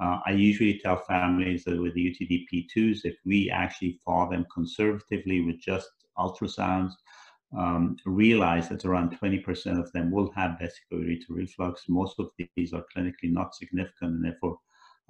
Uh, 0.00 0.18
I 0.26 0.32
usually 0.32 0.80
tell 0.82 0.96
families 0.96 1.64
that 1.64 1.80
with 1.80 1.94
the 1.94 2.10
UTD-P2s, 2.10 3.04
if 3.04 3.14
we 3.24 3.50
actually 3.50 4.00
follow 4.04 4.30
them 4.30 4.46
conservatively 4.52 5.42
with 5.42 5.60
just 5.60 5.88
ultrasounds, 6.18 6.92
um, 7.56 7.96
realize 8.06 8.68
that 8.68 8.84
around 8.84 9.18
20% 9.18 9.78
of 9.78 9.90
them 9.92 10.10
will 10.10 10.30
have 10.32 10.58
vesico-ureter 10.60 11.30
reflux. 11.30 11.84
Most 11.88 12.18
of 12.18 12.30
these 12.56 12.72
are 12.72 12.84
clinically 12.96 13.30
not 13.30 13.54
significant, 13.54 14.14
and 14.14 14.24
therefore 14.24 14.58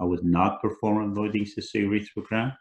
I 0.00 0.04
would 0.04 0.24
not 0.24 0.60
perform 0.60 1.10
a 1.10 1.14
voiding 1.14 1.44
cystourethrogram. 1.44 2.56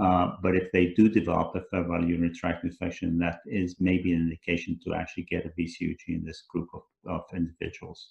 Uh, 0.00 0.32
but 0.42 0.56
if 0.56 0.72
they 0.72 0.86
do 0.94 1.08
develop 1.08 1.54
a 1.54 1.62
febrile 1.70 2.04
urinary 2.04 2.34
tract 2.34 2.64
infection, 2.64 3.16
that 3.18 3.40
is 3.46 3.76
maybe 3.78 4.12
an 4.12 4.22
indication 4.22 4.78
to 4.84 4.92
actually 4.92 5.22
get 5.24 5.46
a 5.46 5.50
VCUG 5.50 5.98
in 6.08 6.24
this 6.24 6.42
group 6.48 6.68
of, 6.74 6.82
of 7.06 7.22
individuals. 7.32 8.08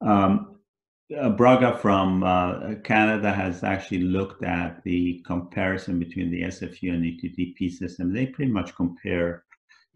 Um, 0.00 0.58
uh, 1.16 1.30
Braga 1.30 1.78
from 1.78 2.22
uh, 2.22 2.74
Canada 2.84 3.32
has 3.32 3.64
actually 3.64 4.00
looked 4.00 4.42
at 4.44 4.82
the 4.84 5.22
comparison 5.26 5.98
between 5.98 6.30
the 6.30 6.42
SFU 6.42 6.92
and 6.92 7.04
UTD-P 7.04 7.70
system. 7.70 8.12
They 8.12 8.26
pretty 8.26 8.52
much 8.52 8.74
compare 8.74 9.44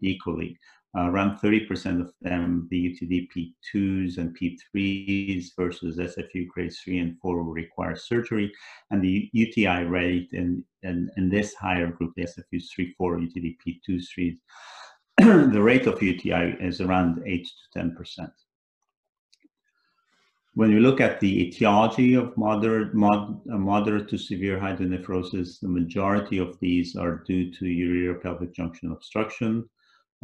equally. 0.03 0.57
Uh, 0.95 1.09
around 1.09 1.39
30% 1.39 2.01
of 2.01 2.13
them, 2.21 2.67
the 2.69 2.89
UTD 2.89 3.27
P2s 3.35 4.19
and 4.19 4.37
P3s 4.37 5.47
versus 5.57 5.97
SFU 5.97 6.47
grades 6.47 6.79
3 6.81 6.99
and 6.99 7.19
4 7.19 7.43
will 7.43 7.51
require 7.51 7.95
surgery. 7.95 8.51
And 8.91 9.01
the 9.01 9.27
UTI 9.33 9.85
rate 9.85 10.29
in, 10.33 10.63
in, 10.83 11.09
in 11.17 11.29
this 11.29 11.55
higher 11.55 11.87
group, 11.87 12.13
the 12.15 12.25
SFUs 12.25 12.65
3, 12.75 12.93
4, 12.95 13.17
UTD 13.17 13.57
P2s, 13.65 14.03
3, 14.13 14.37
the 15.19 15.61
rate 15.61 15.87
of 15.87 16.01
UTI 16.01 16.57
is 16.59 16.79
around 16.79 17.23
8 17.25 17.49
to 17.73 17.79
10%. 17.79 18.29
When 20.55 20.69
you 20.69 20.81
look 20.81 21.01
at 21.01 21.19
the 21.19 21.47
etiology 21.47 22.13
of 22.13 22.37
moderate, 22.37 22.93
mod, 22.93 23.41
uh, 23.51 23.57
moderate 23.57 24.07
to 24.09 24.17
severe 24.19 24.59
hydronephrosis, 24.59 25.59
the 25.59 25.67
majority 25.67 26.37
of 26.37 26.59
these 26.59 26.95
are 26.95 27.23
due 27.25 27.51
to 27.51 27.65
ureter-pelvic 27.65 28.53
junction 28.53 28.91
obstruction. 28.91 29.67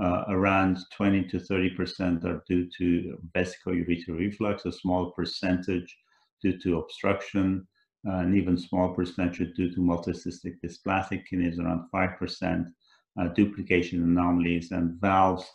Uh, 0.01 0.23
around 0.29 0.77
20 0.95 1.23
to 1.23 1.37
30% 1.39 2.23
are 2.23 2.41
due 2.47 2.69
to 2.77 3.17
vesico-ureter 3.35 4.17
reflux, 4.17 4.65
a 4.65 4.71
small 4.71 5.11
percentage 5.11 5.97
due 6.41 6.57
to 6.57 6.79
obstruction, 6.79 7.67
uh, 8.07 8.19
an 8.19 8.33
even 8.33 8.57
small 8.57 8.93
percentage 8.93 9.53
due 9.57 9.69
to 9.69 9.81
multicystic 9.81 10.55
dysplastic 10.63 11.25
kidneys, 11.29 11.59
around 11.59 11.83
5%, 11.93 12.65
uh, 13.19 13.27
duplication 13.29 14.01
anomalies, 14.03 14.71
and 14.71 15.01
valves 15.01 15.45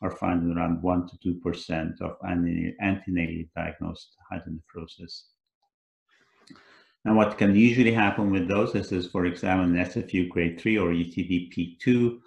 are 0.00 0.10
found 0.10 0.42
in 0.42 0.58
around 0.58 0.82
1 0.82 1.08
to 1.08 1.34
2% 1.40 2.00
of 2.00 2.18
antenatally 2.22 3.48
diagnosed 3.54 4.16
hydronephrosis. 4.32 5.26
And 7.04 7.16
what 7.16 7.38
can 7.38 7.54
usually 7.54 7.92
happen 7.92 8.32
with 8.32 8.48
those 8.48 8.74
is, 8.74 8.90
is 8.90 9.06
for 9.06 9.26
example, 9.26 9.66
an 9.66 9.84
SFU 9.84 10.28
grade 10.28 10.58
3 10.60 10.78
or 10.78 10.88
UTD-P2 10.90 12.18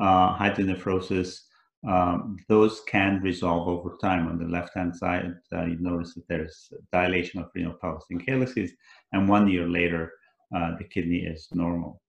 uh, 0.00 0.36
hydronephrosis, 0.36 1.40
um, 1.86 2.36
those 2.48 2.80
can 2.88 3.20
resolve 3.20 3.68
over 3.68 3.96
time. 4.00 4.28
On 4.28 4.38
the 4.38 4.46
left-hand 4.46 4.96
side, 4.96 5.34
uh, 5.52 5.64
you 5.64 5.76
notice 5.80 6.14
that 6.14 6.26
there's 6.28 6.72
dilation 6.92 7.40
of 7.40 7.50
renal 7.54 7.74
pelvis 7.74 8.04
and 8.10 8.24
calyces, 8.24 8.72
and 9.12 9.28
one 9.28 9.48
year 9.48 9.68
later, 9.68 10.12
uh, 10.54 10.76
the 10.78 10.84
kidney 10.84 11.18
is 11.18 11.48
normal. 11.52 12.00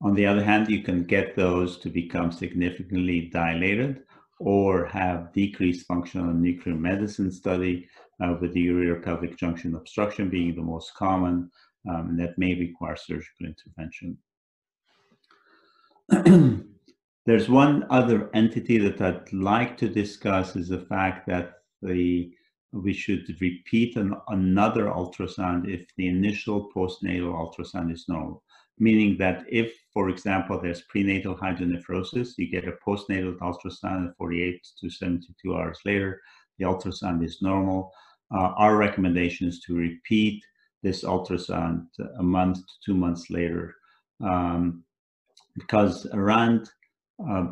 On 0.00 0.14
the 0.14 0.26
other 0.26 0.42
hand, 0.42 0.68
you 0.68 0.82
can 0.82 1.04
get 1.04 1.36
those 1.36 1.78
to 1.78 1.88
become 1.88 2.32
significantly 2.32 3.30
dilated 3.32 4.02
or 4.40 4.86
have 4.86 5.32
decreased 5.32 5.86
function 5.86 6.20
on 6.20 6.42
nuclear 6.42 6.74
medicine 6.74 7.30
study 7.30 7.88
uh, 8.20 8.34
with 8.40 8.52
the 8.52 8.66
ureter 8.66 9.02
pelvic 9.04 9.36
junction 9.36 9.76
obstruction 9.76 10.28
being 10.28 10.54
the 10.54 10.62
most 10.62 10.94
common. 10.94 11.50
um, 11.88 12.16
that 12.16 12.38
may 12.38 12.54
require 12.54 12.96
surgical 12.96 13.46
intervention. 13.46 14.16
There's 17.26 17.48
one 17.48 17.86
other 17.90 18.30
entity 18.34 18.78
that 18.78 19.00
I'd 19.00 19.32
like 19.32 19.76
to 19.78 19.88
discuss 19.88 20.56
is 20.56 20.68
the 20.68 20.80
fact 20.80 21.26
that 21.28 21.54
the 21.80 22.32
we 22.72 22.92
should 22.92 23.28
repeat 23.40 23.96
an, 23.96 24.14
another 24.28 24.86
ultrasound 24.86 25.68
if 25.68 25.86
the 25.96 26.08
initial 26.08 26.70
postnatal 26.74 27.34
ultrasound 27.34 27.92
is 27.92 28.06
normal. 28.08 28.42
Meaning 28.78 29.18
that 29.18 29.44
if, 29.48 29.74
for 29.92 30.08
example, 30.08 30.58
there's 30.58 30.82
prenatal 30.88 31.36
hydronephrosis, 31.36 32.30
you 32.38 32.50
get 32.50 32.66
a 32.66 32.72
postnatal 32.84 33.36
ultrasound 33.38 34.16
48 34.16 34.66
to 34.80 34.88
72 34.88 35.54
hours 35.54 35.78
later, 35.84 36.20
the 36.58 36.64
ultrasound 36.64 37.22
is 37.22 37.42
normal. 37.42 37.92
Uh, 38.34 38.52
our 38.56 38.76
recommendation 38.76 39.46
is 39.48 39.60
to 39.60 39.76
repeat 39.76 40.42
this 40.82 41.04
ultrasound 41.04 41.86
a 42.18 42.22
month 42.22 42.56
to 42.56 42.74
two 42.84 42.94
months 42.94 43.28
later 43.28 43.76
um, 44.24 44.82
because 45.54 46.06
around 46.12 46.70
uh, 47.28 47.46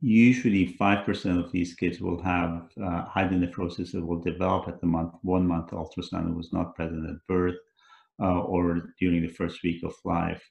usually 0.00 0.76
5% 0.80 1.44
of 1.44 1.50
these 1.50 1.74
kids 1.74 2.00
will 2.00 2.22
have 2.22 2.70
uh, 2.80 3.04
hydronephrosis 3.06 3.92
that 3.92 4.04
will 4.04 4.20
develop 4.20 4.68
at 4.68 4.80
the 4.80 4.86
month 4.86 5.14
one 5.22 5.46
month 5.46 5.70
ultrasound 5.70 6.26
that 6.26 6.36
was 6.36 6.52
not 6.52 6.74
present 6.76 7.08
at 7.08 7.26
birth 7.26 7.56
uh, 8.22 8.40
or 8.40 8.94
during 9.00 9.22
the 9.22 9.32
first 9.32 9.62
week 9.62 9.82
of 9.82 9.94
life. 10.04 10.42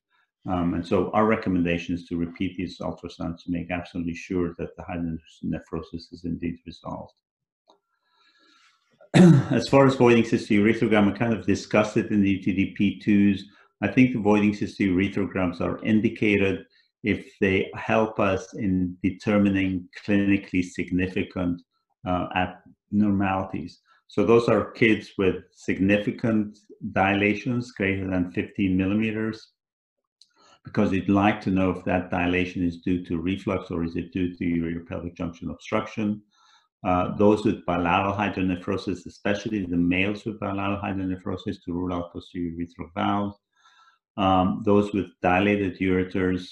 Um, 0.50 0.76
and 0.76 0.86
so 0.86 1.12
our 1.12 1.26
recommendation 1.26 1.96
is 1.96 2.06
to 2.06 2.18
repeat 2.18 2.56
these 2.58 2.80
ultrasounds 2.80 3.44
to 3.44 3.52
make 3.52 3.70
absolutely 3.72 4.16
sure 4.16 4.54
that 4.58 4.76
the 4.78 4.84
hydronephrosis 4.84 6.14
is 6.14 6.22
indeed 6.24 6.58
resolved. 6.66 7.14
as 9.52 9.68
far 9.68 9.88
as 9.88 9.96
voiding 9.96 10.24
cystourethrogram, 10.24 11.14
I 11.14 11.18
kind 11.18 11.34
of 11.34 11.46
discussed 11.46 11.98
it 11.98 12.12
in 12.12 12.22
the 12.22 12.40
UTDP2s. 12.40 13.42
I 13.82 13.88
think 13.88 14.14
the 14.14 14.20
voiding 14.20 14.54
cystourethrograms 14.54 15.62
are 15.62 15.84
indicated 15.84 16.66
if 17.04 17.38
they 17.40 17.70
help 17.76 18.20
us 18.20 18.54
in 18.56 18.98
determining 19.04 19.88
clinically 20.04 20.64
significant 20.64 21.62
uh, 22.08 22.28
abnormalities. 22.92 23.82
So 24.08 24.26
those 24.26 24.48
are 24.48 24.72
kids 24.72 25.12
with 25.18 25.44
significant 25.52 26.58
dilations 26.92 27.72
greater 27.72 28.10
than 28.10 28.32
15 28.32 28.76
millimeters, 28.76 29.52
because 30.64 30.92
you'd 30.92 31.10
like 31.10 31.40
to 31.42 31.52
know 31.52 31.72
if 31.72 31.86
that 31.86 32.10
dilation 32.10 32.64
is 32.64 32.80
due 32.80 33.06
to 33.06 33.20
reflux 33.20 33.70
or 33.70 33.84
is 33.84 33.96
it 33.96 34.12
due 34.12 34.36
to 34.36 34.44
ureter 34.44 34.86
pelvic 34.88 35.16
junction 35.16 35.50
obstruction. 35.50 36.22
Uh, 36.84 37.16
those 37.16 37.44
with 37.44 37.66
bilateral 37.66 38.14
hydronephrosis, 38.14 39.06
especially 39.06 39.66
the 39.66 39.78
males 39.78 40.26
with 40.26 40.40
bilateral 40.40 40.80
hydronephrosis, 40.82 41.58
to 41.64 41.74
rule 41.74 41.94
out 41.94 42.14
posterior 42.14 42.52
urethral 42.52 42.94
valves. 42.96 43.38
Um, 44.18 44.64
those 44.66 44.94
with 44.94 45.08
dilated 45.22 45.78
ureters, 45.80 46.48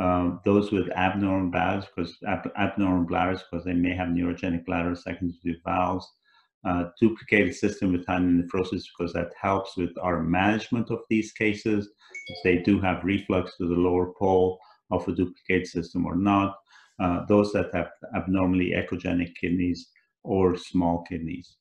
um, 0.00 0.40
those 0.44 0.70
with 0.70 0.88
abnormal 0.90 1.50
bladders, 1.50 1.86
because 1.86 2.16
ab 2.26 2.50
abnormal 2.56 3.06
bladders, 3.06 3.42
because 3.50 3.64
they 3.64 3.74
may 3.74 3.94
have 3.94 4.08
neurogenic 4.08 4.64
bladder 4.64 4.94
secondary 4.94 5.38
to 5.44 5.54
valves. 5.64 6.06
Uh, 6.62 6.84
duplicated 7.00 7.54
system 7.54 7.90
with 7.90 8.04
hydronephrosis, 8.06 8.84
because 8.92 9.14
that 9.14 9.32
helps 9.40 9.78
with 9.78 9.90
our 10.02 10.22
management 10.22 10.90
of 10.90 11.00
these 11.08 11.32
cases. 11.32 11.88
If 12.26 12.38
they 12.44 12.58
do 12.58 12.78
have 12.80 13.02
reflux 13.02 13.56
to 13.56 13.66
the 13.66 13.74
lower 13.74 14.12
pole 14.12 14.58
of 14.90 15.08
a 15.08 15.14
duplicated 15.14 15.66
system 15.66 16.04
or 16.04 16.16
not 16.16 16.56
uh, 17.00 17.24
those 17.26 17.52
that 17.52 17.70
have 17.72 17.90
abnormally 18.14 18.72
echogenic 18.76 19.34
kidneys 19.40 19.88
or 20.22 20.56
small 20.56 21.02
kidneys. 21.08 21.56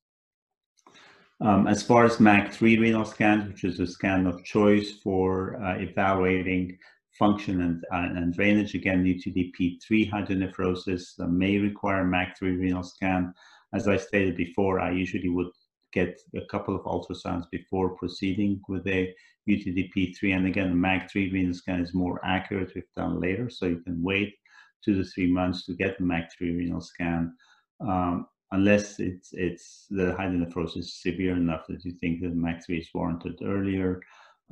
Um, 1.41 1.67
as 1.67 1.81
far 1.81 2.03
as 2.03 2.17
MAG3 2.17 2.81
renal 2.81 3.05
scans, 3.05 3.47
which 3.47 3.63
is 3.63 3.79
a 3.79 3.87
scan 3.87 4.27
of 4.27 4.43
choice 4.43 4.91
for 5.01 5.61
uh, 5.63 5.77
evaluating 5.77 6.77
function 7.17 7.61
and, 7.61 7.83
uh, 7.93 8.17
and 8.17 8.33
drainage, 8.33 8.75
again, 8.75 9.05
UTDP3 9.05 10.11
hydronephrosis 10.11 11.19
uh, 11.19 11.27
may 11.27 11.57
require 11.57 12.03
MAG3 12.03 12.59
renal 12.59 12.83
scan. 12.83 13.33
As 13.73 13.87
I 13.87 13.95
stated 13.95 14.35
before, 14.35 14.81
I 14.81 14.91
usually 14.91 15.29
would 15.29 15.51
get 15.93 16.19
a 16.35 16.45
couple 16.51 16.75
of 16.75 16.83
ultrasounds 16.83 17.49
before 17.51 17.95
proceeding 17.95 18.61
with 18.67 18.85
a 18.87 19.13
UTDP3. 19.49 20.35
And 20.35 20.45
again, 20.45 20.69
the 20.69 20.87
MAG3 20.87 21.31
renal 21.31 21.53
scan 21.53 21.81
is 21.81 21.93
more 21.93 22.19
accurate 22.25 22.73
if 22.75 22.83
done 22.97 23.21
later, 23.21 23.49
so 23.49 23.65
you 23.65 23.79
can 23.79 24.03
wait 24.03 24.35
two 24.83 24.95
to 24.95 25.03
three 25.03 25.31
months 25.31 25.65
to 25.65 25.73
get 25.75 25.97
the 25.97 26.03
MAG3 26.03 26.57
renal 26.57 26.81
scan, 26.81 27.33
um, 27.81 28.27
unless 28.51 28.99
it's 28.99 29.29
it's 29.33 29.85
the 29.89 30.15
hydronephrosis 30.19 30.77
is 30.77 31.01
severe 31.01 31.35
enough 31.35 31.65
that 31.67 31.83
you 31.85 31.91
think 31.91 32.21
that 32.21 32.35
MAG3 32.35 32.79
is 32.79 32.89
warranted 32.93 33.39
earlier. 33.43 34.01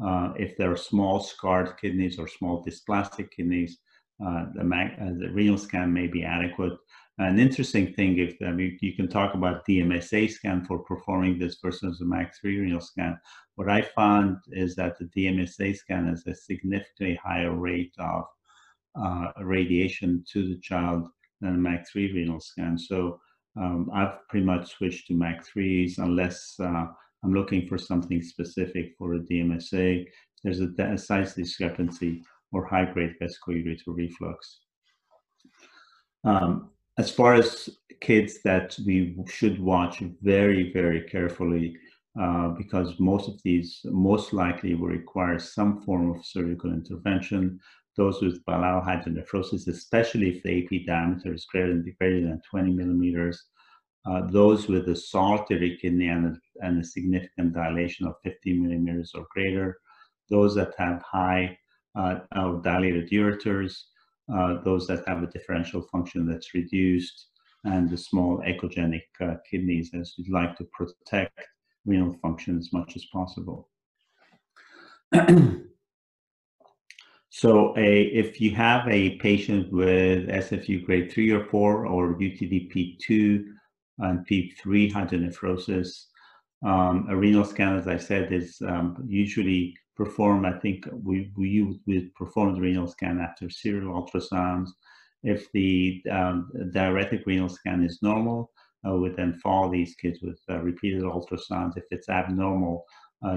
Uh, 0.04 0.32
if 0.38 0.56
there 0.58 0.72
are 0.72 0.78
small 0.78 1.20
scarred 1.20 1.76
kidneys 1.82 2.20
or 2.20 2.28
small 2.28 2.64
dysplastic 2.64 3.32
kidneys, 3.32 3.80
uh, 4.24 4.46
the, 4.54 4.62
uh, 4.62 5.14
the 5.20 5.30
renal 5.32 5.58
scan 5.58 5.92
may 5.92 6.08
be 6.08 6.24
adequate. 6.24 6.74
An 7.20 7.40
interesting 7.40 7.94
thing, 7.94 8.20
if 8.20 8.36
I 8.46 8.52
mean, 8.52 8.78
you 8.82 8.94
can 8.94 9.08
talk 9.08 9.34
about 9.34 9.66
DMSA 9.66 10.30
scan 10.30 10.64
for 10.66 10.78
performing 10.80 11.40
this 11.40 11.58
versus 11.64 12.00
a 12.00 12.04
MAG3 12.04 12.44
renal 12.44 12.82
scan. 12.82 13.20
What 13.56 13.70
I 13.70 13.82
found 13.82 14.38
is 14.52 14.76
that 14.76 15.00
the 15.00 15.06
DMSA 15.06 15.76
scan 15.76 16.08
has 16.08 16.28
a 16.28 16.36
significantly 16.36 17.20
higher 17.24 17.56
rate 17.56 17.94
of 17.98 18.26
uh, 18.96 19.32
radiation 19.42 20.24
to 20.32 20.48
the 20.48 20.60
child 20.60 21.08
than 21.42 21.56
a 21.56 21.58
MAG3 21.58 22.14
renal 22.14 22.40
scan. 22.40 22.78
So 22.78 23.20
um, 23.60 23.90
I've 23.94 24.28
pretty 24.30 24.46
much 24.46 24.72
switched 24.72 25.08
to 25.08 25.14
MAG3s 25.14 25.98
unless 25.98 26.56
uh, 26.60 26.86
I'm 27.24 27.34
looking 27.34 27.68
for 27.68 27.78
something 27.78 28.22
specific 28.22 28.94
for 28.98 29.16
a 29.16 29.20
DMSA. 29.20 30.06
There's 30.44 30.62
a, 30.62 30.70
a 30.80 30.98
size 30.98 31.34
discrepancy 31.34 32.24
or 32.52 32.66
high-grade 32.66 33.16
vesicoureteral 33.22 33.96
reflux. 33.96 34.60
Um, 36.24 36.70
as 36.98 37.12
far 37.12 37.36
as 37.36 37.70
kids 38.02 38.40
that 38.44 38.78
we 38.86 39.18
should 39.28 39.60
watch 39.60 40.04
very, 40.22 40.72
very 40.72 41.02
carefully, 41.02 41.78
uh, 42.20 42.50
because 42.50 43.00
most 43.00 43.28
of 43.28 43.42
these 43.44 43.82
most 43.86 44.34
likely 44.34 44.74
will 44.74 44.88
require 44.88 45.38
some 45.38 45.82
form 45.84 46.12
of 46.12 46.26
surgical 46.26 46.74
intervention 46.74 47.60
those 47.98 48.22
with 48.22 48.46
bilateral 48.46 48.84
hydronephrosis, 48.84 49.68
especially 49.68 50.30
if 50.30 50.44
the 50.44 50.64
AP 50.64 50.86
diameter 50.86 51.34
is 51.34 51.46
greater 51.46 51.70
than, 51.70 51.96
greater 52.00 52.22
than 52.22 52.42
20 52.50 52.72
millimeters, 52.72 53.44
uh, 54.06 54.22
those 54.30 54.68
with 54.68 54.88
a 54.88 54.96
solitary 54.96 55.78
kidney 55.82 56.08
and 56.08 56.28
a, 56.28 56.66
and 56.66 56.80
a, 56.80 56.84
significant 56.84 57.54
dilation 57.54 58.08
of 58.08 58.16
50 58.24 58.54
millimeters 58.54 59.12
or 59.16 59.26
greater, 59.32 59.80
those 60.30 60.56
that 60.56 60.74
have 60.78 61.02
high 61.02 61.58
uh, 61.96 62.20
dilated 62.62 63.10
ureters, 63.10 63.74
uh, 64.34 64.62
those 64.64 64.88
that 64.88 65.08
have 65.08 65.24
a 65.24 65.28
differential 65.28 65.82
function 65.82 66.28
that's 66.28 66.54
reduced, 66.54 67.28
and 67.64 67.90
the 67.90 67.98
small 67.98 68.38
echogenic 68.48 69.02
uh, 69.22 69.36
kidneys, 69.50 69.92
as 69.94 70.14
we'd 70.18 70.30
like 70.30 70.56
to 70.58 70.66
protect 70.66 71.40
renal 71.86 72.14
function 72.22 72.58
as 72.58 72.72
much 72.72 72.96
as 72.96 73.06
possible. 73.12 73.70
So 77.38 77.78
a, 77.78 78.02
if 78.06 78.42
you 78.42 78.56
have 78.56 78.88
a 78.88 79.16
patient 79.18 79.72
with 79.72 80.28
SFU 80.28 80.84
grade 80.84 81.12
3 81.12 81.30
or 81.34 81.46
4 81.46 81.86
or 81.86 82.16
UTDP2 82.16 83.44
and 84.00 84.28
P3 84.28 84.92
hydronephrosis, 84.92 86.06
um, 86.66 87.06
a 87.12 87.16
renal 87.16 87.46
scan, 87.46 87.78
as 87.78 87.88
I 87.88 87.98
said, 87.98 88.34
is 88.34 88.60
um, 88.68 89.06
usually 89.08 89.78
performed, 89.96 90.48
I 90.48 90.58
think 90.58 90.88
we, 90.92 91.32
we, 91.38 91.80
we 91.86 92.10
perform 92.16 92.56
the 92.56 92.62
renal 92.62 92.88
scan 92.88 93.20
after 93.20 93.52
serial 93.52 93.94
ultrasounds. 93.94 94.70
If 95.22 95.52
the 95.52 96.02
um, 96.10 96.52
diuretic 96.72 97.22
renal 97.28 97.50
scan 97.50 97.84
is 97.84 98.00
normal, 98.02 98.50
uh, 98.84 98.96
we 98.96 99.10
then 99.10 99.40
follow 99.44 99.72
these 99.72 99.94
kids 99.94 100.24
with 100.24 100.40
uh, 100.50 100.58
repeated 100.62 101.04
ultrasounds. 101.04 101.78
If 101.78 101.84
it's 101.92 102.10
abnormal, 102.10 102.84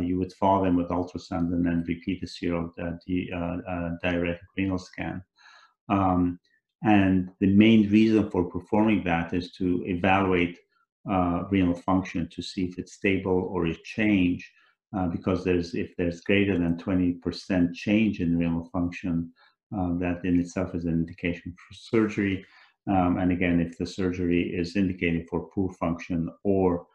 you 0.01 0.19
would 0.19 0.33
follow 0.35 0.65
them 0.65 0.77
with 0.77 0.89
ultrasound 0.89 1.53
and 1.53 1.65
then 1.65 1.85
repeat 1.87 2.21
the 2.21 2.27
serial 2.27 2.73
uh, 2.83 2.93
the, 3.07 3.31
uh, 3.35 3.57
uh, 3.69 3.91
diuretic 4.03 4.41
renal 4.57 4.79
scan. 4.79 5.23
Um, 5.89 6.39
and 6.83 7.31
the 7.41 7.53
main 7.55 7.91
reason 7.91 8.31
for 8.31 8.45
performing 8.45 9.05
that 9.05 9.35
is 9.35 9.53
to 9.53 9.85
evaluate 9.87 10.59
uh, 11.11 11.45
renal 11.51 11.75
function 11.75 12.29
to 12.29 12.43
see 12.43 12.65
if 12.65 12.79
it's 12.79 12.95
stable 12.95 13.49
or 13.51 13.67
it 13.67 13.83
change. 13.85 14.51
Uh, 14.97 15.07
because 15.07 15.45
there's 15.45 15.75
if 15.75 15.97
there's 15.97 16.21
greater 16.23 16.59
than 16.59 16.77
20% 16.77 17.73
change 17.75 18.21
in 18.21 18.37
renal 18.37 18.69
function, 18.73 19.31
that 19.71 20.21
in 20.25 20.41
itself 20.41 20.75
is 20.75 20.85
an 20.85 20.95
indication 20.95 21.55
for 21.55 21.75
surgery. 21.75 22.45
Um, 22.89 23.19
and 23.19 23.31
again, 23.31 23.61
if 23.61 23.79
the 23.79 23.87
surgery 23.87 24.53
is 24.53 24.75
indicated 24.75 25.29
for 25.29 25.49
poor 25.55 25.71
function 25.75 26.29
or 26.43 26.87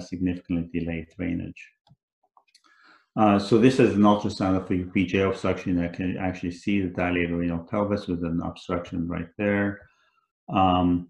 significantly 0.00 0.68
delayed 0.72 1.06
drainage. 1.16 1.73
Uh, 3.16 3.38
so 3.38 3.58
this 3.58 3.78
is 3.78 3.94
an 3.94 4.02
ultrasound 4.02 4.56
of 4.56 4.64
a 4.64 4.74
PJ 4.74 5.28
obstruction. 5.28 5.78
I 5.78 5.88
can 5.88 6.16
actually 6.16 6.50
see 6.50 6.80
the 6.80 6.88
dilated 6.88 7.30
renal 7.30 7.64
pelvis 7.70 8.08
with 8.08 8.24
an 8.24 8.40
obstruction 8.44 9.06
right 9.06 9.28
there. 9.38 9.80
Um, 10.48 11.08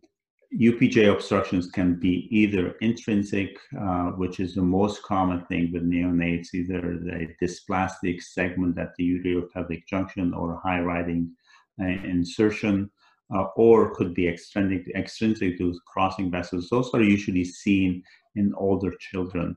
UPJ 0.61 1.13
obstructions 1.13 1.71
can 1.71 1.99
be 1.99 2.29
either 2.31 2.77
intrinsic, 2.81 3.57
uh, 3.81 4.11
which 4.11 4.39
is 4.39 4.55
the 4.55 4.63
most 4.63 5.03
common 5.03 5.45
thing 5.47 5.73
with 5.73 5.83
neonates, 5.83 6.55
either 6.55 6.81
the 6.81 7.29
dysplastic 7.43 8.23
segment 8.23 8.79
at 8.79 8.95
the 8.97 9.19
ureotelic 9.19 9.85
junction 9.89 10.33
or 10.33 10.61
high 10.63 10.81
riding 10.81 11.33
uh, 11.81 11.87
insertion, 11.87 12.89
uh, 13.35 13.47
or 13.57 13.95
could 13.95 14.15
be 14.15 14.29
extrinsic, 14.29 14.87
extrinsic 14.95 15.59
to 15.59 15.77
crossing 15.87 16.31
vessels. 16.31 16.69
Those 16.71 16.91
are 16.95 17.03
usually 17.03 17.45
seen 17.45 18.03
in 18.37 18.55
older 18.57 18.93
children. 19.01 19.57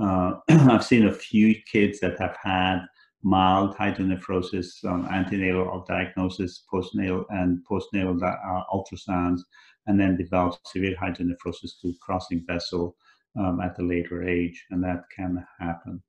Uh, 0.00 0.34
I've 0.48 0.84
seen 0.84 1.06
a 1.06 1.12
few 1.12 1.54
kids 1.70 2.00
that 2.00 2.18
have 2.18 2.36
had 2.42 2.80
mild 3.22 3.76
hydronephrosis, 3.76 4.84
um, 4.84 5.06
antenatal 5.10 5.84
diagnosis, 5.88 6.64
postnatal 6.72 7.24
and 7.30 7.64
postnatal 7.70 8.22
uh, 8.22 8.64
ultrasounds, 8.72 9.40
and 9.86 9.98
then 9.98 10.16
develop 10.16 10.54
severe 10.66 10.96
hydronephrosis 10.96 11.80
to 11.82 11.94
crossing 12.00 12.44
vessel 12.46 12.96
um, 13.38 13.60
at 13.60 13.78
a 13.78 13.82
later 13.82 14.28
age, 14.28 14.64
and 14.70 14.82
that 14.82 15.02
can 15.14 15.44
happen. 15.58 16.02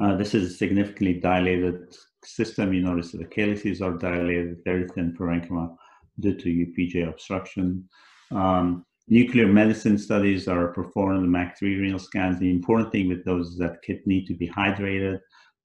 Uh, 0.00 0.16
this 0.16 0.34
is 0.34 0.50
a 0.50 0.56
significantly 0.56 1.14
dilated 1.14 1.94
system. 2.24 2.72
You 2.72 2.82
notice 2.82 3.12
that 3.12 3.18
the 3.18 3.24
calyces 3.24 3.82
are 3.82 3.92
dilated, 3.92 4.58
very 4.64 4.88
thin 4.88 5.14
parenchyma 5.18 5.76
due 6.18 6.34
to 6.34 6.48
UPJ 6.48 7.08
obstruction. 7.08 7.88
Um, 8.30 8.86
nuclear 9.10 9.48
medicine 9.48 9.98
studies 9.98 10.46
are 10.46 10.68
performed 10.68 11.24
the 11.24 11.38
MAG3 11.38 11.62
renal 11.80 11.98
scans. 11.98 12.38
The 12.38 12.50
important 12.50 12.92
thing 12.92 13.08
with 13.08 13.24
those 13.24 13.48
is 13.48 13.58
that 13.58 13.82
kids 13.82 14.06
need 14.06 14.26
to 14.28 14.34
be 14.34 14.48
hydrated. 14.48 15.18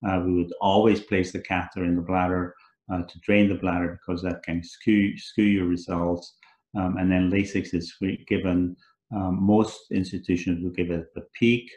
Uh, 0.06 0.22
we 0.26 0.34
would 0.34 0.52
always 0.60 1.00
place 1.00 1.32
the 1.32 1.40
catheter 1.40 1.86
in 1.86 1.94
the 1.94 2.02
bladder 2.02 2.54
uh, 2.92 3.02
to 3.02 3.18
drain 3.20 3.48
the 3.48 3.54
bladder 3.54 3.98
because 4.00 4.20
that 4.22 4.42
can 4.42 4.62
skew, 4.62 5.16
skew 5.16 5.44
your 5.44 5.66
results. 5.66 6.34
Um, 6.76 6.96
and 6.98 7.10
then 7.10 7.30
Lasix 7.30 7.72
is 7.72 7.96
given, 8.26 8.76
um, 9.14 9.38
most 9.40 9.92
institutions 9.92 10.62
will 10.62 10.72
give 10.72 10.90
it 10.90 11.00
at 11.00 11.14
the 11.14 11.26
peak. 11.32 11.70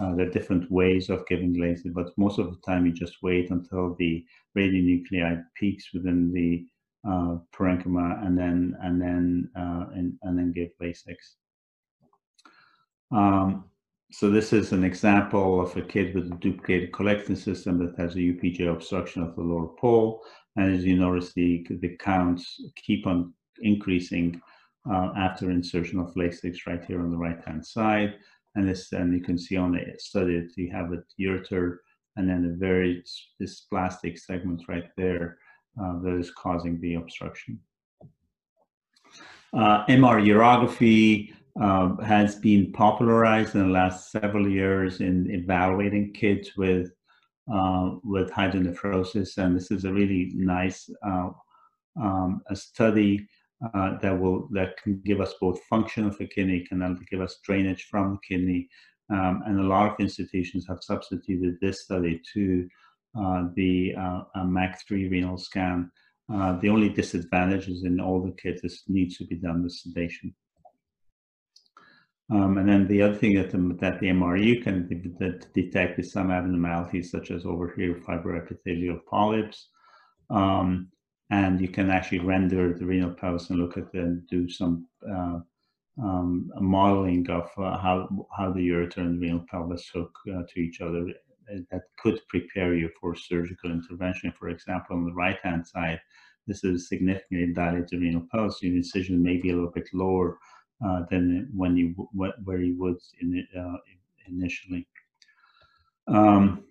Uh, 0.00 0.14
there 0.14 0.28
are 0.28 0.30
different 0.30 0.70
ways 0.70 1.10
of 1.10 1.26
giving 1.26 1.54
Lasix, 1.56 1.92
but 1.92 2.16
most 2.16 2.38
of 2.38 2.50
the 2.50 2.60
time 2.64 2.86
you 2.86 2.92
just 2.92 3.16
wait 3.22 3.50
until 3.50 3.96
the 3.98 4.24
radionuclide 4.56 5.42
peaks 5.56 5.92
within 5.92 6.32
the 6.32 6.64
uh, 7.06 7.36
parenchyma 7.54 8.26
and 8.26 8.36
then 8.36 8.76
and 8.82 9.00
then 9.00 9.50
uh, 9.56 9.86
and, 9.94 10.14
and 10.22 10.38
then 10.38 10.52
give 10.52 10.70
Lasix. 10.82 11.16
Um, 13.12 13.64
so 14.12 14.30
this 14.30 14.52
is 14.52 14.72
an 14.72 14.84
example 14.84 15.60
of 15.60 15.76
a 15.76 15.82
kid 15.82 16.14
with 16.14 16.30
a 16.32 16.36
duplicated 16.36 16.92
collecting 16.92 17.36
system 17.36 17.78
that 17.78 18.00
has 18.00 18.14
a 18.14 18.18
UPJ 18.18 18.72
obstruction 18.72 19.22
of 19.22 19.34
the 19.34 19.42
lower 19.42 19.68
pole. 19.78 20.22
And 20.56 20.74
as 20.74 20.84
you 20.84 20.96
notice, 20.96 21.32
the, 21.32 21.66
the 21.68 21.96
counts 21.96 22.60
keep 22.76 23.06
on 23.06 23.34
increasing 23.60 24.40
uh, 24.90 25.10
after 25.16 25.50
insertion 25.50 25.98
of 25.98 26.14
Lasix 26.14 26.66
right 26.66 26.84
here 26.84 27.00
on 27.00 27.10
the 27.10 27.16
right-hand 27.16 27.66
side. 27.66 28.14
And 28.54 28.68
this, 28.68 28.92
and 28.92 29.12
you 29.12 29.20
can 29.20 29.36
see 29.36 29.56
on 29.56 29.72
the 29.72 29.98
study 29.98 30.40
that 30.40 30.56
you 30.56 30.70
have 30.70 30.92
a 30.92 31.02
ureter 31.20 31.78
and 32.16 32.28
then 32.28 32.44
a 32.46 32.56
very, 32.56 33.04
dysplastic 33.42 34.18
segment 34.18 34.62
right 34.68 34.88
there 34.96 35.36
uh, 35.80 35.98
that 36.00 36.16
is 36.18 36.30
causing 36.30 36.80
the 36.80 36.94
obstruction. 36.94 37.58
Uh, 39.52 39.86
MR 39.86 40.22
urography 40.22 41.32
uh, 41.60 41.96
has 42.02 42.36
been 42.36 42.72
popularized 42.72 43.54
in 43.54 43.62
the 43.62 43.72
last 43.72 44.10
several 44.10 44.48
years 44.48 45.00
in 45.00 45.30
evaluating 45.30 46.12
kids 46.12 46.50
with 46.56 46.90
uh, 47.52 47.92
with 48.02 48.30
hydronephrosis, 48.30 49.38
and 49.38 49.56
this 49.56 49.70
is 49.70 49.84
a 49.84 49.92
really 49.92 50.32
nice 50.34 50.90
uh, 51.06 51.30
um, 52.00 52.42
a 52.50 52.56
study 52.56 53.26
uh, 53.72 53.96
that 54.02 54.18
will 54.18 54.48
that 54.50 54.76
can 54.82 55.00
give 55.04 55.20
us 55.20 55.34
both 55.40 55.62
function 55.64 56.06
of 56.06 56.18
the 56.18 56.26
kidney, 56.26 56.66
can 56.68 57.06
give 57.10 57.20
us 57.20 57.38
drainage 57.44 57.84
from 57.84 58.12
the 58.12 58.36
kidney, 58.36 58.68
um, 59.10 59.42
and 59.46 59.60
a 59.60 59.62
lot 59.62 59.92
of 59.92 60.00
institutions 60.00 60.66
have 60.68 60.82
substituted 60.82 61.56
this 61.60 61.84
study 61.84 62.20
to 62.34 62.68
the 63.54 63.94
uh, 63.98 64.22
MAG3 64.36 65.10
renal 65.10 65.38
scan. 65.38 65.90
Uh, 66.32 66.58
the 66.58 66.68
only 66.68 66.88
disadvantage 66.88 67.68
is 67.68 67.84
in 67.84 68.00
older 68.00 68.32
kids, 68.32 68.62
this 68.62 68.82
needs 68.88 69.16
to 69.16 69.24
be 69.24 69.36
done 69.36 69.62
with 69.62 69.72
sedation. 69.72 70.34
Um, 72.28 72.58
and 72.58 72.68
then 72.68 72.88
the 72.88 73.02
other 73.02 73.14
thing 73.14 73.36
that 73.36 73.52
the, 73.52 73.76
that 73.80 74.00
the 74.00 74.08
MRU 74.08 74.62
can 74.62 74.88
detect 75.54 75.98
is 76.00 76.10
some 76.10 76.32
abnormalities 76.32 77.10
such 77.10 77.30
as 77.30 77.46
over 77.46 77.72
here 77.76 77.94
fibroepithelial 77.94 79.04
polyps. 79.08 79.68
Um, 80.28 80.88
and 81.30 81.60
you 81.60 81.68
can 81.68 81.90
actually 81.90 82.20
render 82.20 82.74
the 82.74 82.84
renal 82.84 83.12
pelvis 83.12 83.50
and 83.50 83.60
look 83.60 83.76
at 83.76 83.92
and 83.94 84.26
do 84.28 84.48
some 84.48 84.88
uh, 85.08 85.38
um, 86.02 86.50
modeling 86.60 87.28
of 87.30 87.48
uh, 87.58 87.78
how, 87.78 88.08
how 88.36 88.52
the 88.52 88.68
ureter 88.68 88.98
and 88.98 89.20
renal 89.20 89.44
pelvis 89.48 89.88
hook 89.94 90.12
uh, 90.28 90.42
to 90.48 90.60
each 90.60 90.80
other 90.80 91.06
uh, 91.08 91.25
that 91.70 91.82
could 91.98 92.20
prepare 92.28 92.74
you 92.74 92.90
for 93.00 93.14
surgical 93.14 93.70
intervention. 93.70 94.32
For 94.38 94.48
example, 94.48 94.96
on 94.96 95.04
the 95.04 95.14
right-hand 95.14 95.66
side, 95.66 96.00
this 96.46 96.64
is 96.64 96.88
significantly 96.88 97.52
dilated 97.52 98.00
renal 98.00 98.26
pelvis. 98.30 98.62
Your 98.62 98.76
incision 98.76 99.22
may 99.22 99.36
be 99.36 99.50
a 99.50 99.54
little 99.54 99.70
bit 99.70 99.88
lower 99.92 100.38
uh, 100.84 101.02
than 101.10 101.48
when 101.54 101.76
you 101.76 101.94
where 102.12 102.60
you 102.60 102.76
would 102.78 102.98
in, 103.20 103.46
uh, 103.58 103.76
initially. 104.28 104.86
Um, 106.08 106.64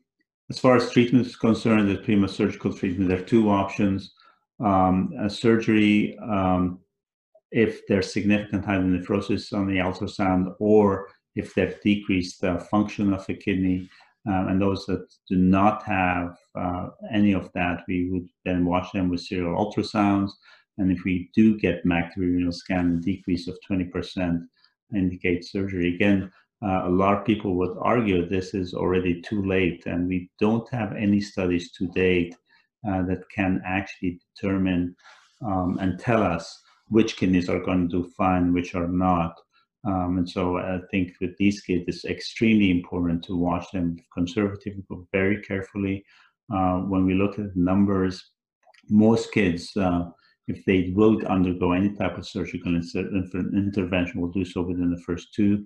as 0.50 0.60
far 0.60 0.76
as 0.78 0.92
treatment 0.92 1.26
is 1.26 1.36
concerned, 1.36 1.90
the 1.90 1.98
prima 1.98 2.28
surgical 2.28 2.72
treatment, 2.72 3.10
there 3.10 3.20
are 3.20 3.24
two 3.24 3.50
options. 3.50 4.14
Um, 4.60 5.14
surgery, 5.28 6.18
um, 6.20 6.80
if 7.52 7.86
there's 7.88 8.14
significant 8.14 8.66
hydronephrosis 8.66 9.52
on 9.54 9.68
the 9.68 9.78
ultrasound, 9.78 10.56
or 10.60 11.10
if 11.36 11.54
they've 11.54 11.82
decreased 11.82 12.42
the 12.42 12.60
function 12.72 13.14
of 13.14 13.26
the 13.26 13.34
kidney, 13.34 13.90
um, 14.28 14.48
and 14.48 14.62
those 14.62 14.86
that 14.88 15.08
do 15.30 15.36
not 15.36 15.84
have 15.84 16.38
uh, 16.56 16.90
any 17.14 17.34
of 17.34 17.52
that, 17.54 17.84
we 17.88 18.10
would 18.10 18.28
then 18.44 18.66
watch 18.66 18.92
them 18.92 19.10
with 19.10 19.22
serial 19.22 19.56
ultrasounds. 19.56 20.32
And 20.78 20.92
if 20.92 21.04
we 21.06 21.30
do 21.36 21.58
get 21.58 21.86
MAG3 21.86 22.18
renal 22.18 22.52
scan, 22.52 23.00
decrease 23.02 23.48
of 23.48 23.58
20% 23.70 24.42
indicate 24.94 25.46
surgery. 25.46 25.94
Again, 25.96 26.32
uh, 26.66 26.84
a 26.86 26.90
lot 26.90 27.18
of 27.18 27.26
people 27.26 27.56
would 27.56 27.78
argue 27.82 28.28
this 28.28 28.54
is 28.54 28.74
already 28.74 29.22
too 29.22 29.44
late, 29.46 29.86
and 29.86 30.08
we 30.08 30.30
don't 30.40 30.68
have 30.72 30.94
any 30.94 31.22
studies 31.22 31.72
to 31.74 31.88
date 31.88 32.36
uh, 32.88 33.04
that 33.04 33.30
can 33.34 33.62
actually 33.66 34.20
determine 34.36 34.96
um, 35.46 35.78
and 35.80 36.00
tell 36.00 36.24
us 36.24 36.62
which 36.90 37.18
kidneys 37.18 37.50
are 37.50 37.60
going 37.60 37.90
to 37.90 38.04
do 38.04 38.10
fine, 38.18 38.54
which 38.54 38.76
are 38.76 38.88
not. 38.88 39.40
Um, 39.86 40.18
and 40.18 40.30
so 40.30 40.58
I 40.58 40.80
think 40.90 41.14
with 41.22 41.38
these 41.38 41.62
kids, 41.62 41.86
it's 41.88 42.06
extremely 42.06 42.72
important 42.72 43.24
to 43.26 43.36
watch 43.36 43.72
them 43.72 43.98
conservatively, 44.14 44.84
very 45.12 45.42
carefully. 45.42 46.04
Uh, 46.54 46.80
when 46.80 47.06
we 47.06 47.14
look 47.14 47.38
at 47.38 47.56
numbers, 47.56 48.32
most 48.90 49.32
kids, 49.32 49.72
uh, 49.78 50.06
if 50.48 50.64
they 50.66 50.92
will 50.96 51.26
undergo 51.28 51.72
any 51.72 51.94
type 51.96 52.18
of 52.18 52.28
surgical 52.28 52.76
intervention, 52.76 54.22
will 54.22 54.32
do 54.32 54.46
so 54.46 54.62
within 54.62 54.92
the 54.92 55.02
first 55.02 55.34
two 55.34 55.66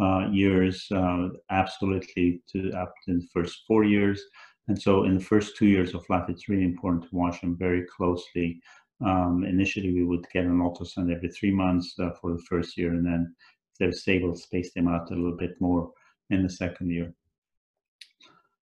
uh, 0.00 0.28
years, 0.30 0.86
uh, 0.92 1.28
absolutely 1.50 2.42
to 2.52 2.70
up 2.72 2.92
to 3.04 3.14
the 3.14 3.26
first 3.32 3.62
four 3.66 3.84
years. 3.84 4.20
And 4.68 4.80
so 4.80 5.04
in 5.04 5.14
the 5.14 5.24
first 5.24 5.56
two 5.56 5.66
years 5.66 5.94
of 5.94 6.04
life, 6.08 6.28
it's 6.28 6.48
really 6.48 6.64
important 6.64 7.04
to 7.04 7.16
watch 7.16 7.40
them 7.40 7.56
very 7.56 7.84
closely. 7.96 8.60
Um, 9.04 9.44
initially, 9.44 9.92
we 9.92 10.04
would 10.04 10.26
get 10.32 10.44
an 10.44 10.58
ultrasound 10.58 11.14
every 11.14 11.28
three 11.28 11.52
months 11.52 11.94
uh, 12.00 12.10
for 12.20 12.32
the 12.32 12.42
first 12.48 12.76
year, 12.76 12.90
and 12.90 13.06
then 13.06 13.34
they're 13.78 13.92
stable, 13.92 14.34
space 14.34 14.72
them 14.72 14.88
out 14.88 15.10
a 15.10 15.14
little 15.14 15.36
bit 15.36 15.60
more 15.60 15.92
in 16.30 16.42
the 16.42 16.50
second 16.50 16.90
year. 16.90 17.12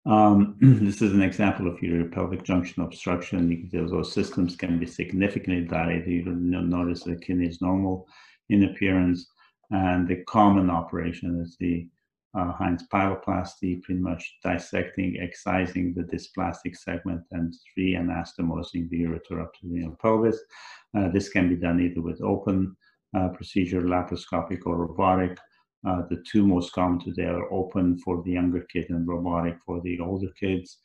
Um, 0.05 0.57
this 0.61 1.01
is 1.01 1.13
an 1.13 1.21
example 1.21 1.67
of 1.67 1.81
your 1.81 2.05
pelvic 2.05 2.43
junction 2.43 2.83
obstruction. 2.83 3.69
Those 3.71 4.11
systems 4.11 4.55
can 4.55 4.79
be 4.79 4.85
significantly 4.85 5.65
dilated. 5.65 6.07
You 6.07 6.23
don't 6.23 6.69
notice 6.69 7.03
the 7.03 7.15
kidney 7.15 7.47
is 7.47 7.61
normal 7.61 8.07
in 8.49 8.63
appearance. 8.63 9.27
And 9.69 10.07
the 10.07 10.23
common 10.25 10.69
operation 10.69 11.39
is 11.41 11.55
the 11.59 11.87
uh, 12.37 12.53
Hynes 12.53 12.83
pyeloplasty, 12.93 13.81
pretty 13.81 14.01
much 14.01 14.37
dissecting, 14.43 15.17
excising 15.19 15.93
the 15.93 16.03
dysplastic 16.03 16.75
segment 16.77 17.21
and 17.31 17.53
re-anastomosing 17.77 18.89
the 18.89 19.03
ureter 19.03 19.41
up 19.41 19.53
to 19.55 19.67
the 19.67 19.95
pelvis. 20.01 20.39
Uh, 20.97 21.09
this 21.09 21.29
can 21.29 21.49
be 21.49 21.55
done 21.55 21.79
either 21.79 22.01
with 22.01 22.21
open 22.21 22.75
uh, 23.17 23.29
procedure, 23.29 23.81
laparoscopic 23.81 24.59
or 24.65 24.77
robotic. 24.77 25.37
Uh, 25.87 26.03
the 26.09 26.23
two 26.29 26.45
most 26.45 26.71
common 26.73 26.99
today 26.99 27.25
are 27.25 27.51
open 27.51 27.97
for 27.99 28.21
the 28.23 28.31
younger 28.31 28.61
kids 28.71 28.89
and 28.89 29.07
robotic 29.07 29.57
for 29.65 29.81
the 29.81 29.99
older 29.99 30.29
kids. 30.39 30.77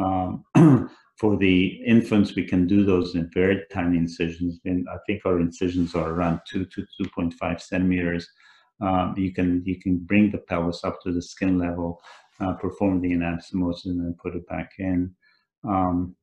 Um, 0.00 0.44
for 1.16 1.36
the 1.36 1.66
infants, 1.84 2.34
we 2.34 2.44
can 2.44 2.66
do 2.66 2.84
those 2.84 3.14
in 3.14 3.30
very 3.34 3.64
tiny 3.72 3.98
incisions. 3.98 4.60
And 4.64 4.86
I 4.88 4.96
think 5.06 5.22
our 5.26 5.40
incisions 5.40 5.94
are 5.94 6.10
around 6.10 6.40
two 6.48 6.64
to 6.64 6.86
2.5 7.02 7.60
centimeters. 7.60 8.28
Um, 8.80 9.14
you 9.16 9.32
can 9.32 9.62
you 9.66 9.80
can 9.80 9.98
bring 9.98 10.30
the 10.30 10.38
pelvis 10.38 10.84
up 10.84 11.02
to 11.02 11.12
the 11.12 11.20
skin 11.20 11.58
level, 11.58 12.00
uh, 12.40 12.52
perform 12.54 13.00
the 13.00 13.10
anastomosis, 13.10 13.86
and 13.86 14.00
then 14.00 14.16
put 14.22 14.36
it 14.36 14.46
back 14.46 14.70
in. 14.78 15.12
Um, 15.68 16.14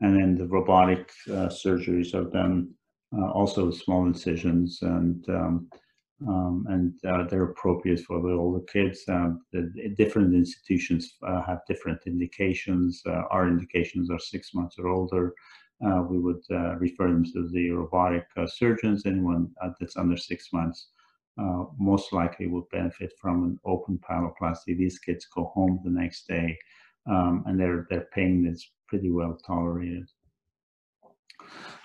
and 0.00 0.16
then 0.16 0.34
the 0.34 0.46
robotic 0.46 1.10
uh, 1.28 1.48
surgeries 1.48 2.14
are 2.14 2.30
done 2.30 2.70
uh, 3.16 3.30
also 3.30 3.70
small 3.70 4.06
incisions, 4.06 4.80
and 4.82 5.26
um, 5.30 5.68
um, 6.26 6.66
and 6.68 6.92
uh, 7.08 7.26
they're 7.28 7.44
appropriate 7.44 8.00
for 8.00 8.20
the 8.20 8.32
older 8.32 8.64
kids. 8.70 9.04
Um, 9.08 9.40
the, 9.52 9.94
different 9.96 10.34
institutions 10.34 11.14
uh, 11.26 11.42
have 11.42 11.60
different 11.68 12.00
indications. 12.06 13.02
Uh, 13.06 13.22
our 13.30 13.46
indications 13.48 14.10
are 14.10 14.18
six 14.18 14.52
months 14.52 14.76
or 14.78 14.88
older. 14.88 15.32
Uh, 15.86 16.02
we 16.02 16.18
would 16.18 16.42
refer 16.80 17.06
them 17.06 17.24
to 17.24 17.48
the 17.52 17.70
robotic 17.70 18.26
surgeons. 18.46 19.06
Anyone 19.06 19.48
that's 19.78 19.96
under 19.96 20.16
six 20.16 20.52
months 20.52 20.88
most 21.78 22.12
likely 22.12 22.48
would 22.48 22.68
benefit 22.70 23.12
from 23.20 23.44
an 23.44 23.60
open 23.64 23.98
pyeloplasty. 23.98 24.76
These 24.76 24.98
kids 24.98 25.24
go 25.32 25.52
home 25.54 25.80
the 25.84 25.90
next 25.90 26.26
day, 26.26 26.58
um, 27.06 27.44
and 27.46 27.60
their 27.60 27.86
their 27.90 28.08
pain 28.12 28.44
is 28.44 28.68
pretty 28.88 29.12
well 29.12 29.38
tolerated. 29.46 30.08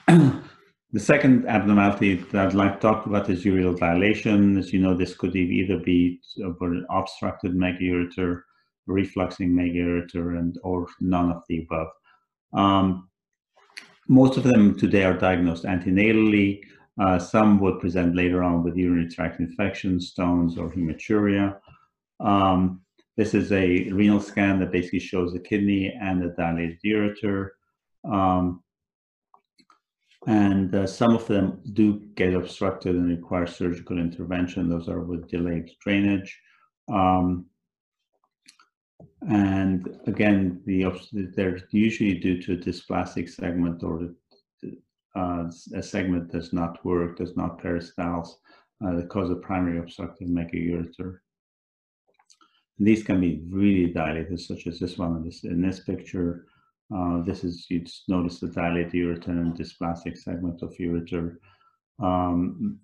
The 0.94 1.00
second 1.00 1.48
abnormality 1.48 2.18
that 2.32 2.46
I'd 2.48 2.54
like 2.54 2.76
to 2.76 2.80
talk 2.80 3.08
about 3.08 3.28
is 3.28 3.44
ureteral 3.44 3.80
dilation. 3.80 4.56
As 4.60 4.72
you 4.72 4.80
know, 4.80 4.94
this 4.94 5.16
could 5.16 5.36
either 5.36 5.80
be 5.80 6.22
an 6.38 6.86
obstructed 6.92 7.56
megaureter, 7.56 8.44
refluxing 8.88 9.50
megaureter, 9.50 10.38
and 10.38 10.56
or 10.64 10.88
none 11.02 11.32
of 11.32 11.42
the 11.50 11.64
above. 11.64 11.88
Um, 12.54 13.10
most 14.08 14.38
of 14.38 14.44
them 14.44 14.78
today 14.78 15.04
are 15.04 15.18
diagnosed 15.18 15.64
antenatally. 15.64 16.62
Uh, 17.02 17.18
some 17.18 17.60
would 17.60 17.80
present 17.80 18.16
later 18.16 18.44
on 18.44 18.64
with 18.64 18.78
urinary 18.78 19.10
tract 19.10 19.40
infections, 19.40 20.10
stones, 20.10 20.60
or 20.60 20.70
hematuria. 20.70 21.58
Um, 22.20 22.82
this 23.18 23.34
is 23.34 23.52
a 23.52 23.90
renal 23.90 24.20
scan 24.20 24.60
that 24.60 24.72
basically 24.72 25.00
shows 25.00 25.34
the 25.34 25.40
kidney 25.40 25.92
and 26.00 26.22
the 26.22 26.36
dilated 26.38 26.78
ureter. 26.86 27.50
Um, 28.06 28.63
and 30.28 30.74
uh, 30.74 30.88
some 30.88 31.16
of 31.16 31.28
them 31.28 31.60
do 31.74 32.00
get 32.16 32.34
obstructed 32.34 32.96
and 32.96 33.10
require 33.10 33.46
surgical 33.46 33.98
intervention. 33.98 34.70
Those 34.70 34.88
are 34.88 35.02
with 35.02 35.30
delayed 35.30 35.72
drainage. 35.82 36.40
Um, 36.92 37.48
and 39.30 39.88
again, 40.08 40.62
the 40.66 40.86
they're 41.36 41.60
usually 41.72 42.16
due 42.20 42.42
to 42.42 42.54
a 42.54 42.58
dysplastic 42.58 43.30
segment 43.30 43.84
or 43.84 44.10
uh, 45.16 45.46
a 45.76 45.84
segment 45.84 46.32
does 46.32 46.54
not 46.54 46.84
work, 46.84 47.18
does 47.18 47.38
not 47.38 47.62
peristalse, 47.62 48.30
uh, 48.86 48.96
that 48.96 49.10
cause 49.10 49.30
a 49.30 49.36
primary 49.36 49.80
obstructive 49.80 50.28
megaureter. 50.28 51.20
These 52.80 53.04
can 53.04 53.22
be 53.22 53.44
really 53.50 53.94
dilated, 53.94 54.40
such 54.40 54.68
as 54.68 54.80
this 54.80 54.98
one 54.98 55.18
in 55.18 55.24
this, 55.24 55.44
in 55.44 55.62
this 55.62 55.82
picture. 55.82 56.48
Uh, 56.96 57.22
this 57.24 57.44
is, 57.44 57.66
you'd 57.70 57.90
notice 58.08 58.40
the 58.40 58.48
dilated 58.48 58.94
ureter 58.94 59.30
and 59.30 59.58
dysplastic 59.58 60.18
segment 60.18 60.62
of 60.62 60.76
ureter. 60.78 61.38
Um, 62.00 62.80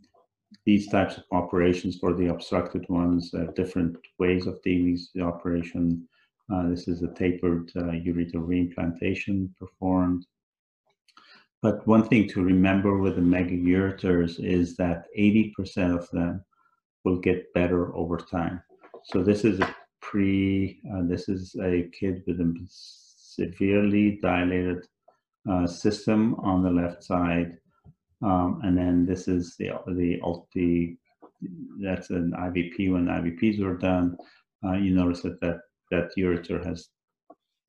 these 0.65 0.87
types 0.89 1.17
of 1.17 1.23
operations 1.31 1.97
for 1.99 2.13
the 2.13 2.27
obstructed 2.27 2.87
ones, 2.89 3.31
uh, 3.33 3.51
different 3.55 3.97
ways 4.17 4.47
of 4.47 4.61
with 4.63 5.11
the 5.13 5.21
operation. 5.21 6.07
Uh, 6.51 6.69
this 6.69 6.87
is 6.87 7.03
a 7.03 7.13
tapered 7.13 7.71
uh, 7.75 7.91
ureter 7.91 8.35
reimplantation 8.35 9.49
performed. 9.59 10.25
But 11.61 11.85
one 11.85 12.07
thing 12.07 12.27
to 12.29 12.43
remember 12.43 12.97
with 12.97 13.15
the 13.15 13.21
megaureters 13.21 14.43
is 14.43 14.75
that 14.77 15.05
80% 15.17 15.95
of 15.95 16.09
them 16.11 16.43
will 17.03 17.19
get 17.19 17.53
better 17.53 17.95
over 17.95 18.17
time. 18.17 18.61
So 19.03 19.21
this 19.23 19.43
is 19.43 19.59
a 19.59 19.75
pre, 20.01 20.79
uh, 20.91 21.03
this 21.03 21.29
is 21.29 21.55
a 21.61 21.89
kid 21.99 22.23
with 22.25 22.39
a 22.39 22.45
severely 23.39 24.19
dilated 24.21 24.85
uh, 25.49 25.65
system 25.65 26.35
on 26.35 26.61
the 26.61 26.69
left 26.69 27.03
side. 27.03 27.57
Um, 28.21 28.59
and 28.63 28.77
then 28.77 29.05
this 29.05 29.27
is 29.27 29.55
the, 29.57 29.69
the, 29.87 30.19
the, 30.53 30.97
that's 31.81 32.09
an 32.09 32.33
IVP 32.37 32.91
when 32.91 33.05
IVPs 33.05 33.63
were 33.63 33.77
done. 33.77 34.17
Uh, 34.65 34.73
you 34.73 34.93
notice 34.93 35.21
that, 35.21 35.39
that 35.39 35.59
that 35.91 36.11
ureter 36.17 36.63
has 36.65 36.89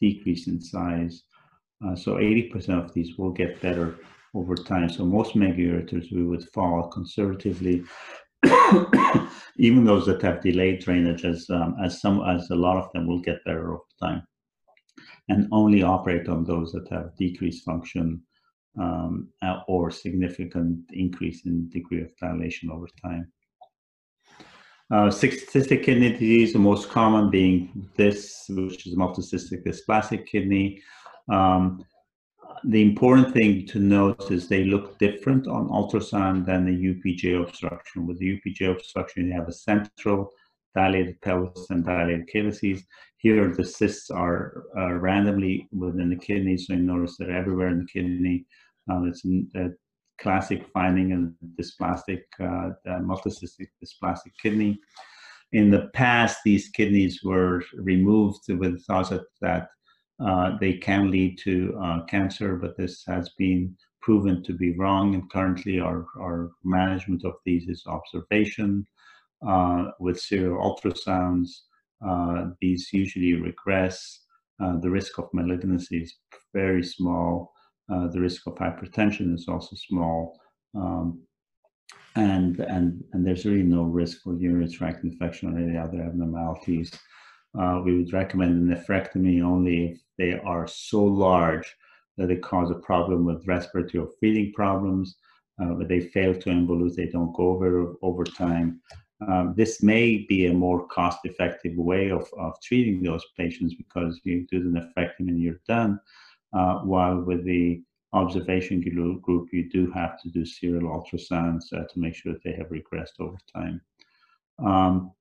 decreased 0.00 0.48
in 0.48 0.60
size. 0.60 1.22
Uh, 1.84 1.94
so 1.94 2.16
80% 2.16 2.84
of 2.84 2.92
these 2.92 3.16
will 3.16 3.30
get 3.30 3.62
better 3.62 3.96
over 4.34 4.54
time. 4.54 4.90
So 4.90 5.04
most 5.04 5.34
megaureters 5.34 6.12
we 6.12 6.24
would 6.24 6.44
follow 6.52 6.88
conservatively, 6.88 7.84
even 9.56 9.84
those 9.84 10.04
that 10.06 10.20
have 10.22 10.42
delayed 10.42 10.80
drainage, 10.80 11.24
as 11.24 11.46
um, 11.48 11.76
as 11.82 12.00
some 12.00 12.22
as 12.28 12.50
a 12.50 12.54
lot 12.54 12.76
of 12.76 12.90
them 12.92 13.06
will 13.06 13.20
get 13.20 13.44
better 13.44 13.72
over 13.72 13.82
time 14.02 14.22
and 15.28 15.48
only 15.52 15.82
operate 15.82 16.28
on 16.28 16.44
those 16.44 16.72
that 16.72 16.88
have 16.90 17.16
decreased 17.16 17.64
function 17.64 18.22
um, 18.78 19.28
or 19.68 19.90
significant 19.90 20.78
increase 20.92 21.44
in 21.46 21.68
degree 21.68 22.02
of 22.02 22.16
dilation 22.16 22.70
over 22.70 22.86
time. 23.02 23.30
Uh, 24.92 25.08
cystic 25.08 25.84
kidney 25.84 26.10
disease, 26.10 26.52
the 26.52 26.58
most 26.58 26.88
common 26.88 27.30
being 27.30 27.88
this, 27.96 28.46
which 28.48 28.86
is 28.88 28.96
multicystic 28.96 29.64
dysplastic 29.64 30.26
kidney. 30.26 30.82
Um, 31.28 31.84
the 32.64 32.82
important 32.82 33.32
thing 33.32 33.66
to 33.68 33.78
note 33.78 34.30
is 34.32 34.48
they 34.48 34.64
look 34.64 34.98
different 34.98 35.46
on 35.46 35.68
ultrasound 35.68 36.44
than 36.44 36.66
the 36.66 36.72
UPJ 36.72 37.40
obstruction. 37.40 38.06
With 38.06 38.18
the 38.18 38.40
UPJ 38.40 38.72
obstruction, 38.72 39.28
you 39.28 39.32
have 39.32 39.48
a 39.48 39.52
central 39.52 40.30
dilated 40.74 41.20
pelvis 41.20 41.70
and 41.70 41.84
dilated 41.84 42.28
calyces. 42.28 42.82
Here, 43.20 43.52
the 43.54 43.64
cysts 43.64 44.10
are 44.10 44.64
uh, 44.78 44.94
randomly 44.94 45.68
within 45.72 46.08
the 46.08 46.16
kidney, 46.16 46.56
so 46.56 46.72
you 46.72 46.80
notice 46.80 47.16
they're 47.18 47.30
everywhere 47.30 47.68
in 47.68 47.80
the 47.80 47.86
kidney. 47.86 48.46
Um, 48.90 49.06
it's 49.06 49.22
a 49.56 49.68
classic 50.18 50.66
finding 50.72 51.10
in 51.10 51.34
dysplastic, 51.58 52.22
uh, 52.40 52.70
multicystic 52.86 53.68
dysplastic 53.82 54.32
kidney. 54.42 54.78
In 55.52 55.70
the 55.70 55.90
past, 55.92 56.38
these 56.44 56.68
kidneys 56.68 57.20
were 57.22 57.62
removed 57.74 58.40
with 58.48 58.84
thoughts 58.86 59.12
that 59.42 59.68
uh, 60.24 60.56
they 60.58 60.74
can 60.74 61.10
lead 61.10 61.38
to 61.44 61.78
uh, 61.82 62.04
cancer, 62.06 62.56
but 62.56 62.76
this 62.76 63.02
has 63.06 63.30
been 63.36 63.76
proven 64.00 64.42
to 64.44 64.54
be 64.54 64.76
wrong. 64.78 65.14
And 65.14 65.30
currently, 65.30 65.78
our, 65.78 66.06
our 66.18 66.50
management 66.64 67.24
of 67.24 67.34
these 67.44 67.68
is 67.68 67.84
observation, 67.86 68.86
uh, 69.46 69.90
with 69.98 70.20
serial 70.20 70.58
ultrasounds. 70.58 71.50
Uh, 72.06 72.50
these 72.60 72.88
usually 72.92 73.34
regress. 73.34 74.20
Uh, 74.62 74.78
the 74.78 74.90
risk 74.90 75.18
of 75.18 75.28
malignancy 75.32 76.02
is 76.02 76.14
very 76.54 76.82
small. 76.82 77.52
the 77.88 78.20
risk 78.20 78.46
of 78.46 78.54
hypertension 78.54 79.34
is 79.34 79.46
also 79.48 79.74
small. 79.88 80.38
Um, 80.74 81.22
and, 82.16 82.60
and, 82.60 83.04
and 83.12 83.26
there's 83.26 83.44
really 83.44 83.62
no 83.62 83.82
risk 83.82 84.22
for 84.22 84.34
urinary 84.34 84.70
tract 84.70 85.04
infection 85.04 85.52
or 85.52 85.58
any 85.58 85.76
other 85.76 86.02
abnormalities. 86.02 86.92
Uh, 87.58 87.80
we 87.84 87.96
would 87.96 88.12
recommend 88.12 88.70
a 88.70 88.74
nephrectomy 88.74 89.42
only 89.42 89.92
if 89.92 90.00
they 90.18 90.38
are 90.38 90.66
so 90.66 91.02
large 91.02 91.74
that 92.16 92.28
they 92.28 92.36
cause 92.36 92.70
a 92.70 92.74
problem 92.74 93.24
with 93.24 93.46
respiratory 93.46 94.04
or 94.04 94.10
feeding 94.20 94.52
problems, 94.52 95.16
uh, 95.62 95.74
but 95.74 95.88
they 95.88 96.00
fail 96.00 96.34
to 96.34 96.50
involute, 96.50 96.94
they 96.94 97.06
don't 97.06 97.34
go 97.34 97.50
over 97.50 97.94
over 98.02 98.24
time, 98.24 98.80
um, 99.28 99.54
this 99.56 99.82
may 99.82 100.24
be 100.28 100.46
a 100.46 100.52
more 100.52 100.86
cost-effective 100.88 101.76
way 101.76 102.10
of, 102.10 102.28
of 102.38 102.60
treating 102.62 103.02
those 103.02 103.24
patients 103.36 103.74
because 103.74 104.20
you 104.24 104.46
do 104.50 104.62
the 104.62 104.80
nephrectomy 104.80 105.28
and 105.28 105.42
you're 105.42 105.60
done. 105.68 106.00
Uh, 106.52 106.78
while 106.78 107.20
with 107.20 107.44
the 107.44 107.82
observation 108.12 108.80
group, 109.22 109.48
you 109.52 109.70
do 109.70 109.90
have 109.92 110.20
to 110.20 110.28
do 110.30 110.44
serial 110.44 110.88
ultrasounds 110.88 111.72
uh, 111.72 111.84
to 111.92 112.00
make 112.00 112.14
sure 112.14 112.32
that 112.32 112.42
they 112.42 112.52
have 112.52 112.68
regressed 112.68 113.20
over 113.20 113.36
time. 113.54 113.80
Um, 114.64 115.12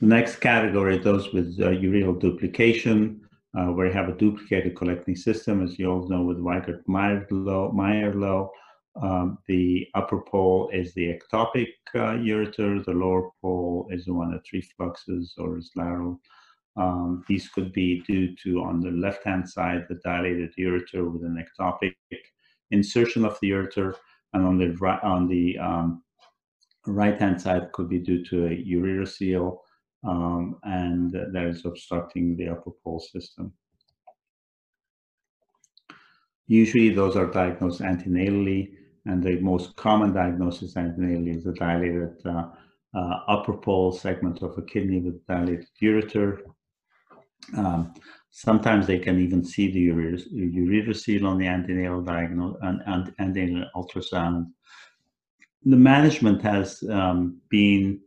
the 0.00 0.06
next 0.06 0.36
category, 0.36 0.98
those 0.98 1.32
with 1.32 1.58
uh, 1.60 1.66
ureteral 1.66 2.18
duplication, 2.18 3.20
uh, 3.56 3.66
where 3.66 3.86
you 3.86 3.92
have 3.92 4.08
a 4.08 4.16
duplicated 4.16 4.74
collecting 4.74 5.16
system, 5.16 5.62
as 5.62 5.78
you 5.78 5.90
all 5.90 6.08
know 6.08 6.22
with 6.22 6.38
Weigert-Mayer-Low. 6.38 8.50
Um, 9.00 9.38
the 9.48 9.86
upper 9.94 10.20
pole 10.20 10.68
is 10.72 10.92
the 10.92 11.08
ectopic 11.08 11.68
uh, 11.94 12.18
ureter, 12.18 12.84
the 12.84 12.92
lower 12.92 13.30
pole 13.40 13.88
is 13.90 14.04
the 14.04 14.12
one 14.12 14.30
that 14.32 14.42
refluxes 14.52 15.30
or 15.38 15.56
is 15.58 15.70
lateral. 15.74 16.20
Um, 16.76 17.24
these 17.26 17.48
could 17.48 17.72
be 17.72 18.02
due 18.06 18.36
to, 18.42 18.62
on 18.62 18.80
the 18.80 18.90
left-hand 18.90 19.48
side, 19.48 19.86
the 19.88 20.00
dilated 20.04 20.52
ureter 20.58 21.10
with 21.10 21.22
an 21.22 21.42
ectopic 21.42 21.94
insertion 22.70 23.24
of 23.24 23.38
the 23.40 23.50
ureter, 23.50 23.94
and 24.34 24.44
on 24.44 24.58
the 24.58 24.68
right, 24.76 25.02
on 25.02 25.26
the 25.28 25.58
um, 25.58 26.02
right-hand 26.86 27.40
side 27.40 27.72
could 27.72 27.88
be 27.88 27.98
due 27.98 28.24
to 28.26 28.46
a 28.46 28.50
ureterocele, 28.50 29.56
um, 30.06 30.58
and 30.64 31.12
that 31.12 31.46
is 31.46 31.64
obstructing 31.64 32.36
the 32.36 32.48
upper 32.48 32.70
pole 32.84 33.00
system. 33.00 33.52
Usually 36.46 36.90
those 36.90 37.16
are 37.16 37.26
diagnosed 37.26 37.80
antenatally 37.80 38.72
and 39.06 39.22
the 39.22 39.40
most 39.40 39.76
common 39.76 40.12
diagnosis 40.12 40.74
antenatally 40.74 41.36
is 41.36 41.46
a 41.46 41.52
dilated 41.52 42.16
uh, 42.26 42.48
uh, 42.94 43.20
upper 43.28 43.54
pole 43.54 43.92
segment 43.92 44.42
of 44.42 44.56
a 44.58 44.62
kidney 44.62 45.00
with 45.00 45.26
dilated 45.26 45.68
ureter. 45.82 46.40
Um, 47.56 47.94
Sometimes 48.30 48.86
they 48.86 48.98
can 48.98 49.18
even 49.18 49.44
see 49.44 49.70
the 49.72 49.88
ureterocele 49.88 51.26
on 51.26 51.36
the 51.36 51.48
antenatal 51.48 52.00
diagonal 52.00 52.56
and, 52.62 52.80
and 52.86 53.12
antenatal 53.18 53.68
ultrasound. 53.74 54.46
The 55.64 55.76
management 55.76 56.40
has 56.42 56.82
um, 56.88 57.40
been 57.50 58.00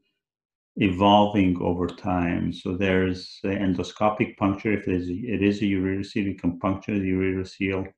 evolving 0.77 1.61
over 1.61 1.87
time. 1.87 2.53
So 2.53 2.77
there's 2.77 3.39
endoscopic 3.43 4.37
puncture. 4.37 4.71
If 4.73 4.87
it 4.87 5.41
is 5.43 5.61
a 5.61 5.65
ureterocele, 5.65 6.23
you 6.23 6.35
can 6.35 6.57
puncture 6.57 6.97
the 6.97 7.11
ureterocele. 7.11 7.91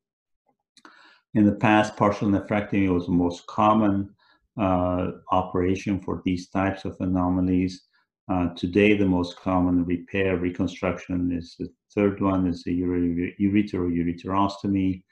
In 1.36 1.46
the 1.46 1.52
past, 1.52 1.96
partial 1.98 2.30
nephrectomy 2.30 2.92
was 2.92 3.06
the 3.08 3.12
most 3.12 3.46
common 3.48 4.10
uh, 4.58 5.12
operation 5.32 6.00
for 6.00 6.22
these 6.24 6.48
types 6.48 6.86
of 6.86 6.96
anomalies. 7.02 7.88
Uh, 8.32 8.54
today, 8.56 8.98
the 8.98 9.06
most 9.06 9.36
common 9.36 9.84
repair 9.84 10.38
reconstruction 10.38 11.34
is 11.34 11.58
the 11.60 11.68
third 11.94 12.22
one 12.22 12.48
is 12.48 12.64
the 12.64 12.82
ureteroureterostomy, 12.82 15.04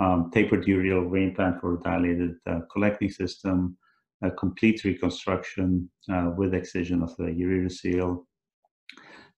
um, 0.00 0.30
tapered 0.32 0.64
ureteral 0.66 1.10
reimplant 1.10 1.60
for 1.60 1.78
dilated 1.78 2.36
uh, 2.46 2.60
collecting 2.72 3.10
system, 3.10 3.76
a 4.22 4.30
complete 4.30 4.84
reconstruction 4.84 5.90
uh, 6.08 6.30
with 6.36 6.54
excision 6.54 7.02
of 7.02 7.16
the 7.16 7.24
ureterocele. 7.24 8.24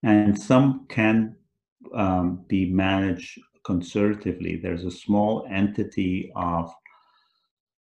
And 0.03 0.39
some 0.39 0.85
can 0.91 1.37
um, 1.95 2.45
be 2.49 2.71
managed 2.71 3.41
conservatively. 3.69 4.57
There's 4.57 4.87
a 4.87 4.91
small 5.05 5.47
entity 5.51 6.33
of 6.35 6.73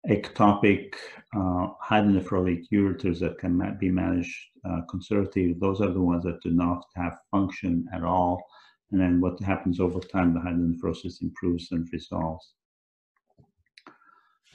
ectopic 0.10 0.96
uh, 1.38 1.68
hydronephrotic 1.90 2.62
ureters 2.74 3.20
that 3.20 3.38
can 3.38 3.78
be 3.80 3.92
managed 3.92 4.36
uh, 4.68 4.82
conservatively. 4.90 5.54
Those 5.54 5.82
are 5.82 5.94
the 5.94 6.02
ones 6.12 6.24
that 6.24 6.42
do 6.42 6.50
not 6.50 6.82
have 6.96 7.20
function 7.30 7.86
at 7.94 8.04
all. 8.04 8.44
And 8.92 9.00
then 9.00 9.22
what 9.22 9.40
happens 9.40 9.80
over 9.80 10.00
time, 10.00 10.34
the 10.34 10.40
hydronephrosis 10.40 11.22
improves 11.22 11.72
and 11.72 11.88
resolves. 11.94 12.46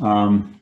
Um, 0.01 0.61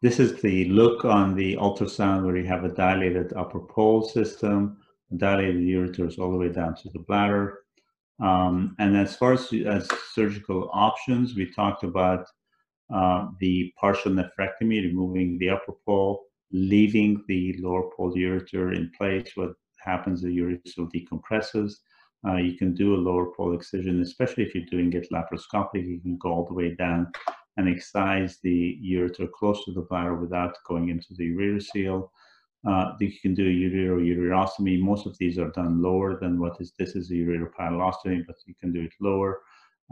this 0.00 0.20
is 0.20 0.40
the 0.40 0.66
look 0.80 1.04
on 1.04 1.34
the 1.34 1.56
ultrasound 1.56 2.24
where 2.24 2.36
you 2.36 2.46
have 2.46 2.62
a 2.62 2.76
dilated 2.84 3.32
upper 3.32 3.58
pole 3.58 4.02
system, 4.02 4.78
dilated 5.16 5.56
ureters 5.56 6.20
all 6.20 6.30
the 6.30 6.42
way 6.44 6.50
down 6.50 6.76
to 6.76 6.88
the 6.90 7.00
bladder. 7.08 7.58
Um, 8.20 8.74
and 8.78 8.96
as 8.96 9.14
far 9.16 9.32
as, 9.34 9.52
as 9.66 9.88
surgical 10.12 10.70
options, 10.72 11.34
we 11.34 11.50
talked 11.52 11.84
about 11.84 12.26
uh, 12.92 13.28
the 13.38 13.72
partial 13.78 14.12
nephrectomy, 14.12 14.82
removing 14.82 15.38
the 15.38 15.50
upper 15.50 15.72
pole, 15.84 16.24
leaving 16.50 17.22
the 17.28 17.54
lower 17.58 17.90
pole 17.96 18.14
ureter 18.14 18.74
in 18.74 18.90
place. 18.96 19.30
What 19.34 19.52
happens, 19.78 20.22
the 20.22 20.36
ureter 20.36 20.90
decompresses. 20.92 21.74
Uh, 22.26 22.36
you 22.36 22.56
can 22.56 22.74
do 22.74 22.94
a 22.94 22.96
lower 22.96 23.26
pole 23.36 23.54
excision, 23.54 24.02
especially 24.02 24.44
if 24.44 24.54
you're 24.54 24.64
doing 24.64 24.92
it 24.92 25.06
laparoscopic. 25.12 25.86
You 25.86 26.00
can 26.00 26.16
go 26.18 26.30
all 26.30 26.46
the 26.46 26.54
way 26.54 26.74
down 26.74 27.12
and 27.56 27.68
excise 27.68 28.38
the 28.42 28.78
ureter 28.84 29.30
close 29.30 29.64
to 29.64 29.72
the 29.72 29.82
bladder 29.82 30.14
without 30.14 30.56
going 30.66 30.88
into 30.88 31.14
the 31.14 31.30
ureterocele. 31.30 32.08
Uh, 32.68 32.92
you 33.00 33.10
can 33.22 33.34
do 33.34 33.46
a 33.46 33.50
ureterostomy. 33.50 34.78
Most 34.78 35.06
of 35.06 35.16
these 35.16 35.38
are 35.38 35.50
done 35.50 35.80
lower 35.80 36.18
than 36.20 36.38
what 36.38 36.60
is 36.60 36.72
this 36.78 36.94
is 36.96 37.10
a 37.10 37.14
ureteropyelostomy, 37.14 38.26
but 38.26 38.36
you 38.46 38.54
can 38.60 38.72
do 38.72 38.82
it 38.82 38.92
lower, 39.00 39.40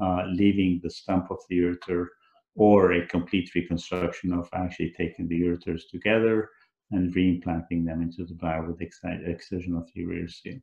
uh, 0.02 0.24
leaving 0.26 0.80
the 0.82 0.90
stump 0.90 1.30
of 1.30 1.38
the 1.48 1.56
ureter 1.56 2.06
or 2.54 2.92
a 2.92 3.06
complete 3.06 3.54
reconstruction 3.54 4.32
of 4.32 4.48
actually 4.52 4.92
taking 4.96 5.26
the 5.28 5.40
ureters 5.40 5.82
together 5.90 6.50
and 6.90 7.14
reimplanting 7.14 7.84
them 7.84 8.02
into 8.02 8.24
the 8.24 8.34
bladder 8.34 8.66
with 8.66 8.80
excision 8.80 9.74
of 9.74 9.88
the 9.94 10.02
ureterocele. 10.02 10.62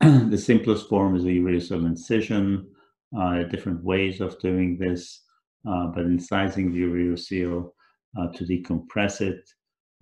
the 0.30 0.38
simplest 0.38 0.88
form 0.88 1.14
is 1.16 1.24
a 1.24 1.28
ureter 1.28 1.86
incision. 1.86 2.66
Uh, 3.16 3.44
different 3.44 3.82
ways 3.84 4.20
of 4.20 4.38
doing 4.40 4.76
this, 4.78 5.22
uh, 5.68 5.86
but 5.86 6.06
incising 6.06 6.72
the 6.72 6.82
ureterocele 6.82 7.70
uh, 8.18 8.26
to 8.32 8.44
decompress 8.44 9.20
it. 9.20 9.48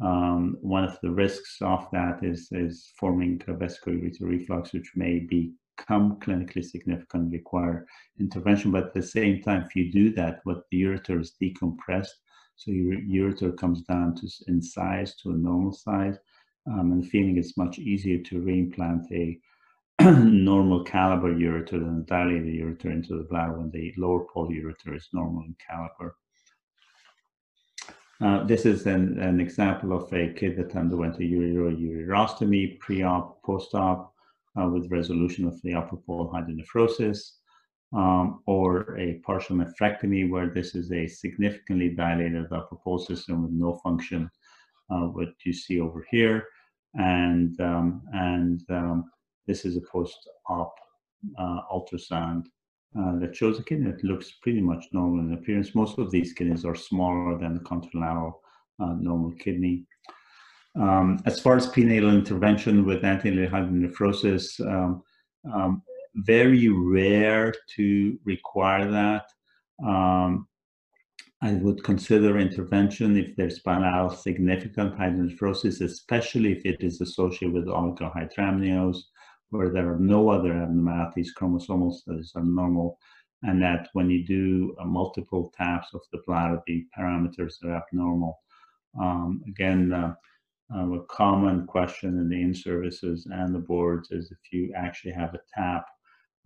Um, 0.00 0.57
one 0.61 0.85
of 0.85 0.98
the 1.02 1.11
risks 1.11 1.59
of 1.61 1.87
that 1.92 2.24
is, 2.24 2.48
is 2.50 2.92
forming 2.98 3.40
a 3.46 3.52
ureter 3.52 4.22
reflux, 4.22 4.72
which 4.72 4.92
may 4.96 5.20
become 5.20 6.18
clinically 6.20 6.64
significant 6.64 7.33
require 7.33 7.87
intervention. 8.18 8.72
But 8.72 8.87
at 8.87 8.94
the 8.94 9.02
same 9.02 9.42
time, 9.42 9.62
if 9.62 9.76
you 9.76 9.92
do 9.92 10.12
that, 10.14 10.40
what 10.44 10.64
the 10.70 10.83
ureter 10.83 11.20
is 11.20 11.35
decompressed, 11.40 12.16
so 12.57 12.70
your 12.70 13.00
ureter 13.00 13.57
comes 13.57 13.83
down 13.83 14.14
to 14.16 14.28
in 14.48 14.62
size 14.62 15.14
to 15.16 15.30
a 15.30 15.35
normal 15.35 15.72
size, 15.72 16.16
um, 16.66 16.92
and 16.92 17.09
feeling 17.09 17.37
it's 17.37 17.57
much 17.57 17.78
easier 17.78 18.18
to 18.18 18.40
reimplant 18.40 19.11
a 19.12 19.38
normal 20.02 20.83
caliber 20.83 21.33
ureter 21.33 21.72
than 21.72 22.00
a 22.00 22.02
dilated 22.02 22.54
ureter 22.54 22.87
into 22.87 23.16
the 23.16 23.24
bladder 23.24 23.59
when 23.59 23.70
the 23.70 23.92
lower 23.96 24.26
pole 24.33 24.48
ureter 24.48 24.96
is 24.96 25.09
normal 25.12 25.44
in 25.44 25.54
caliber. 25.64 26.16
Uh, 28.20 28.44
this 28.44 28.64
is 28.64 28.87
an, 28.87 29.18
an 29.18 29.40
example 29.40 29.92
of 29.92 30.12
a 30.12 30.33
kid 30.35 30.57
that 30.57 30.77
underwent 30.77 31.16
a 31.16 31.20
ureterostomy 31.20 32.79
pre-op, 32.79 33.42
post-op 33.42 34.14
uh, 34.61 34.68
with 34.68 34.90
resolution 34.90 35.44
of 35.46 35.61
the 35.62 35.74
upper 35.74 35.96
pole 35.96 36.31
hydronephrosis, 36.33 37.33
um, 37.92 38.40
or 38.46 38.96
a 38.98 39.14
partial 39.27 39.57
nephrectomy 39.57 40.31
where 40.31 40.48
this 40.48 40.74
is 40.74 40.92
a 40.92 41.07
significantly 41.09 41.90
dilated 41.90 42.53
upper 42.53 42.77
pole 42.77 42.98
system 42.98 43.42
with 43.42 43.53
no 43.53 43.74
function, 43.83 44.31
uh, 44.90 45.07
what 45.07 45.29
you 45.44 45.53
see 45.53 45.81
over 45.81 46.07
here. 46.11 46.46
And, 46.94 47.61
um, 47.61 48.03
and 48.12 48.62
um, 48.70 49.11
this 49.48 49.64
is 49.64 49.77
a 49.77 49.81
post-op 49.81 50.74
uh, 51.38 51.61
ultrasound 51.72 52.44
uh, 52.98 53.18
that 53.18 53.35
shows 53.35 53.59
a 53.59 53.62
kidney 53.62 53.90
that 53.90 54.04
looks 54.04 54.33
pretty 54.42 54.61
much 54.61 54.87
normal 54.92 55.24
in 55.24 55.33
appearance. 55.33 55.74
Most 55.74 55.98
of 55.98 56.11
these 56.11 56.33
kidneys 56.33 56.64
are 56.64 56.74
smaller 56.74 57.38
than 57.38 57.54
the 57.54 57.61
contralateral 57.61 58.35
uh, 58.80 58.94
normal 58.94 59.33
kidney. 59.33 59.85
Um, 60.76 61.20
as 61.24 61.40
far 61.40 61.57
as 61.57 61.66
prenatal 61.68 62.11
intervention 62.11 62.85
with 62.85 63.04
antenatal 63.04 63.46
hydronephrosis, 63.46 64.61
um, 64.61 65.02
um, 65.52 65.83
very 66.14 66.68
rare 66.68 67.52
to 67.76 68.18
require 68.24 68.90
that. 68.90 69.26
Um, 69.85 70.48
I 71.42 71.52
would 71.52 71.85
consider 71.85 72.38
intervention 72.38 73.16
if 73.16 73.37
there's 73.37 73.59
bilateral 73.59 74.11
significant 74.11 74.96
hydronephrosis, 74.96 75.83
especially 75.83 76.52
if 76.52 76.64
it 76.64 76.83
is 76.83 77.00
associated 77.00 77.52
with 77.52 77.66
oligohydramnios, 77.66 78.96
where 79.50 79.70
there 79.70 79.92
are 79.92 79.98
no 79.98 80.28
other 80.28 80.52
abnormalities, 80.52 81.33
chromosomal 81.38 81.92
studies 81.92 82.33
are 82.35 82.42
normal, 82.42 82.98
and 83.42 83.62
that 83.62 83.88
when 83.92 84.11
you 84.11 84.24
do 84.24 84.74
uh, 84.80 84.85
multiple 84.85 85.52
taps 85.57 85.88
of 85.94 86.00
the 86.12 86.22
bladder, 86.26 86.61
the 86.66 86.85
parameters 86.96 87.62
are 87.64 87.76
abnormal. 87.76 88.38
Um, 89.00 89.42
again, 89.46 89.92
uh, 89.92 90.14
uh, 90.74 90.92
a 90.92 91.04
common 91.07 91.66
question 91.66 92.18
in 92.18 92.28
the 92.28 92.40
in-services 92.40 93.26
and 93.30 93.54
the 93.54 93.59
boards 93.59 94.11
is 94.11 94.30
if 94.30 94.38
you 94.50 94.72
actually 94.74 95.12
have 95.12 95.35
a 95.35 95.40
tap, 95.54 95.87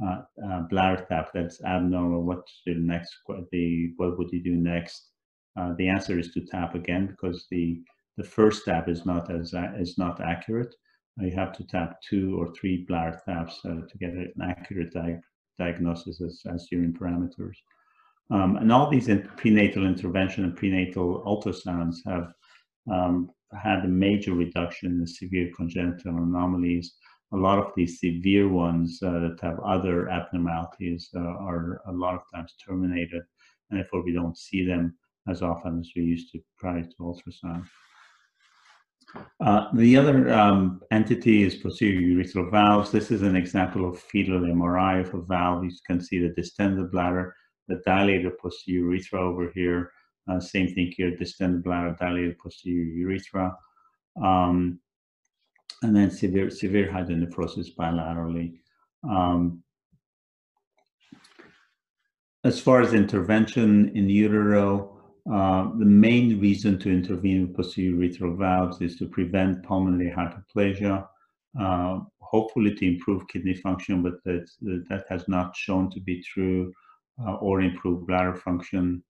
uh, 0.04 0.22
uh, 0.44 0.60
bladder 0.62 1.06
tap 1.08 1.30
that's 1.32 1.62
abnormal, 1.62 2.22
what's 2.22 2.62
the 2.66 2.74
next, 2.74 3.14
the, 3.52 3.92
what 3.96 4.18
would 4.18 4.30
you 4.32 4.42
do 4.42 4.56
next? 4.56 5.10
Uh, 5.58 5.72
the 5.78 5.88
answer 5.88 6.18
is 6.18 6.32
to 6.32 6.40
tap 6.40 6.74
again 6.74 7.06
because 7.06 7.46
the, 7.50 7.80
the 8.16 8.24
first 8.24 8.64
tap 8.64 8.88
is 8.88 9.06
not 9.06 9.30
as 9.30 9.54
is 9.78 9.98
not 9.98 10.20
accurate. 10.20 10.74
You 11.20 11.32
have 11.32 11.52
to 11.56 11.66
tap 11.66 12.00
two 12.00 12.36
or 12.40 12.52
three 12.54 12.84
bladder 12.86 13.20
taps 13.24 13.60
uh, 13.64 13.80
to 13.88 13.98
get 13.98 14.10
an 14.10 14.32
accurate 14.42 14.92
di 14.92 15.18
diagnosis 15.58 16.20
as, 16.20 16.40
as 16.52 16.68
urine 16.70 16.92
parameters. 16.92 17.56
Um, 18.30 18.56
and 18.56 18.70
all 18.70 18.88
these 18.88 19.08
in 19.08 19.28
prenatal 19.36 19.86
intervention 19.86 20.44
and 20.44 20.56
prenatal 20.56 21.22
ultrasounds 21.24 21.96
have 22.06 22.32
um, 22.90 23.30
had 23.52 23.84
a 23.84 23.88
major 23.88 24.34
reduction 24.34 24.92
in 24.92 25.00
the 25.00 25.06
severe 25.06 25.50
congenital 25.56 26.16
anomalies. 26.16 26.94
A 27.32 27.36
lot 27.36 27.58
of 27.58 27.72
these 27.74 28.00
severe 28.00 28.48
ones 28.48 29.00
uh, 29.02 29.18
that 29.20 29.38
have 29.42 29.58
other 29.60 30.08
abnormalities 30.10 31.08
uh, 31.16 31.20
are 31.20 31.80
a 31.86 31.92
lot 31.92 32.14
of 32.14 32.22
times 32.32 32.54
terminated, 32.64 33.22
and 33.70 33.80
therefore 33.80 34.04
we 34.04 34.12
don't 34.12 34.36
see 34.36 34.64
them 34.64 34.96
as 35.28 35.42
often 35.42 35.80
as 35.80 35.90
we 35.96 36.02
used 36.02 36.32
to 36.32 36.40
prior 36.58 36.82
to 36.82 36.96
ultrasound. 37.00 37.66
Uh, 39.40 39.68
the 39.74 39.96
other 39.96 40.32
um, 40.32 40.80
entity 40.90 41.42
is 41.42 41.54
posterior 41.54 42.00
urethral 42.00 42.50
valves. 42.50 42.90
This 42.90 43.10
is 43.10 43.22
an 43.22 43.36
example 43.36 43.88
of 43.88 43.98
fetal 43.98 44.40
MRI 44.40 45.00
of 45.00 45.14
a 45.14 45.22
valve. 45.22 45.64
You 45.64 45.70
can 45.86 46.00
see 46.00 46.18
the 46.18 46.30
distended 46.30 46.90
bladder, 46.90 47.34
the 47.68 47.80
dilated 47.86 48.38
posterior 48.38 48.84
urethra 48.84 49.20
over 49.20 49.50
here, 49.54 49.92
uh, 50.30 50.40
same 50.40 50.74
thing 50.74 50.92
here, 50.96 51.16
distended 51.16 51.64
bladder, 51.64 51.96
dilated 51.98 52.38
posterior 52.38 52.84
urethra. 52.84 53.56
Um, 54.22 54.80
and 55.82 55.94
then 55.94 56.10
severe, 56.10 56.50
severe 56.50 56.90
hydronephrosis 56.90 57.74
bilaterally. 57.74 58.58
Um, 59.08 59.62
as 62.44 62.60
far 62.60 62.80
as 62.80 62.94
intervention 62.94 63.96
in 63.96 64.08
utero, 64.08 64.97
uh, 65.32 65.70
the 65.78 65.84
main 65.84 66.40
reason 66.40 66.78
to 66.78 66.90
intervene 66.90 67.46
with 67.46 67.56
posterior 67.56 67.92
urethral 67.92 68.36
valves 68.36 68.80
is 68.80 68.96
to 68.96 69.08
prevent 69.08 69.62
pulmonary 69.62 70.10
hypoplasia. 70.10 71.06
Uh, 71.58 72.00
hopefully 72.20 72.74
to 72.74 72.86
improve 72.86 73.26
kidney 73.28 73.54
function, 73.54 74.02
but 74.02 74.22
that, 74.24 74.46
that 74.88 75.04
has 75.08 75.26
not 75.28 75.56
shown 75.56 75.90
to 75.90 76.00
be 76.00 76.22
true 76.22 76.72
uh, 77.26 77.34
or 77.36 77.62
improve 77.62 78.06
bladder 78.06 78.34
function. 78.34 79.02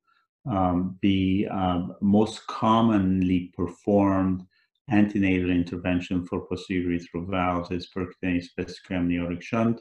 Um, 0.48 0.96
the 1.02 1.48
um, 1.50 1.94
most 2.00 2.46
commonly 2.46 3.52
performed 3.56 4.46
antenatal 4.90 5.50
intervention 5.50 6.24
for 6.24 6.46
posterior 6.46 6.98
urethral 6.98 7.28
valves 7.28 7.70
is 7.70 7.90
percutaneous 7.94 8.46
vesicoamniotic 8.58 8.90
amniotic 8.90 9.42
shunt, 9.42 9.80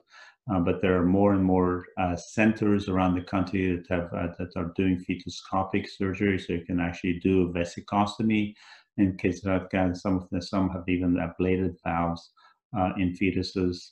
uh, 0.52 0.60
but 0.60 0.82
there 0.82 0.98
are 1.00 1.06
more 1.06 1.34
and 1.34 1.44
more 1.44 1.86
uh, 2.00 2.16
centers 2.16 2.88
around 2.88 3.16
the 3.16 3.22
country 3.22 3.76
that 3.76 3.88
have 3.90 4.14
uh, 4.14 4.34
that 4.40 4.52
are 4.56 4.72
doing 4.76 4.98
fetoscopic 5.00 5.88
surgery, 5.90 6.40
so 6.40 6.54
you 6.54 6.66
can 6.66 6.80
actually 6.80 7.20
do 7.20 7.44
a 7.44 7.54
vesicostomy 7.54 8.54
in 8.98 9.18
kids 9.18 9.42
that 9.42 9.52
have 9.52 9.70
got 9.70 9.96
some 9.98 10.18
of 10.18 10.28
the, 10.32 10.42
some 10.42 10.70
have 10.70 10.88
even 10.88 11.16
ablated 11.16 11.76
valves 11.84 12.32
uh, 12.78 12.92
in 12.98 13.14
fetuses. 13.14 13.92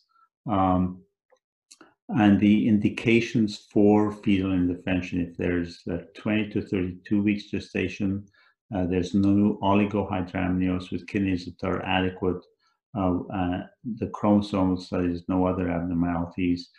Um, 0.49 1.01
and 2.09 2.39
the 2.39 2.67
indications 2.67 3.65
for 3.71 4.11
fetal 4.11 4.53
intervention, 4.53 5.21
if 5.21 5.35
there's 5.37 5.83
20 6.15 6.49
to 6.49 6.61
32 6.61 7.21
weeks 7.21 7.45
gestation, 7.45 8.25
uh, 8.75 8.85
there's 8.85 9.13
no 9.13 9.57
oligohydramnios 9.61 10.91
with 10.91 11.07
kidneys 11.07 11.45
that 11.45 11.67
are 11.67 11.83
adequate. 11.85 12.43
Uh, 12.97 13.63
the 13.97 14.07
chromosomal 14.07 14.79
studies, 14.79 15.23
no 15.27 15.45
other 15.45 15.69
abnormalities. 15.69 16.69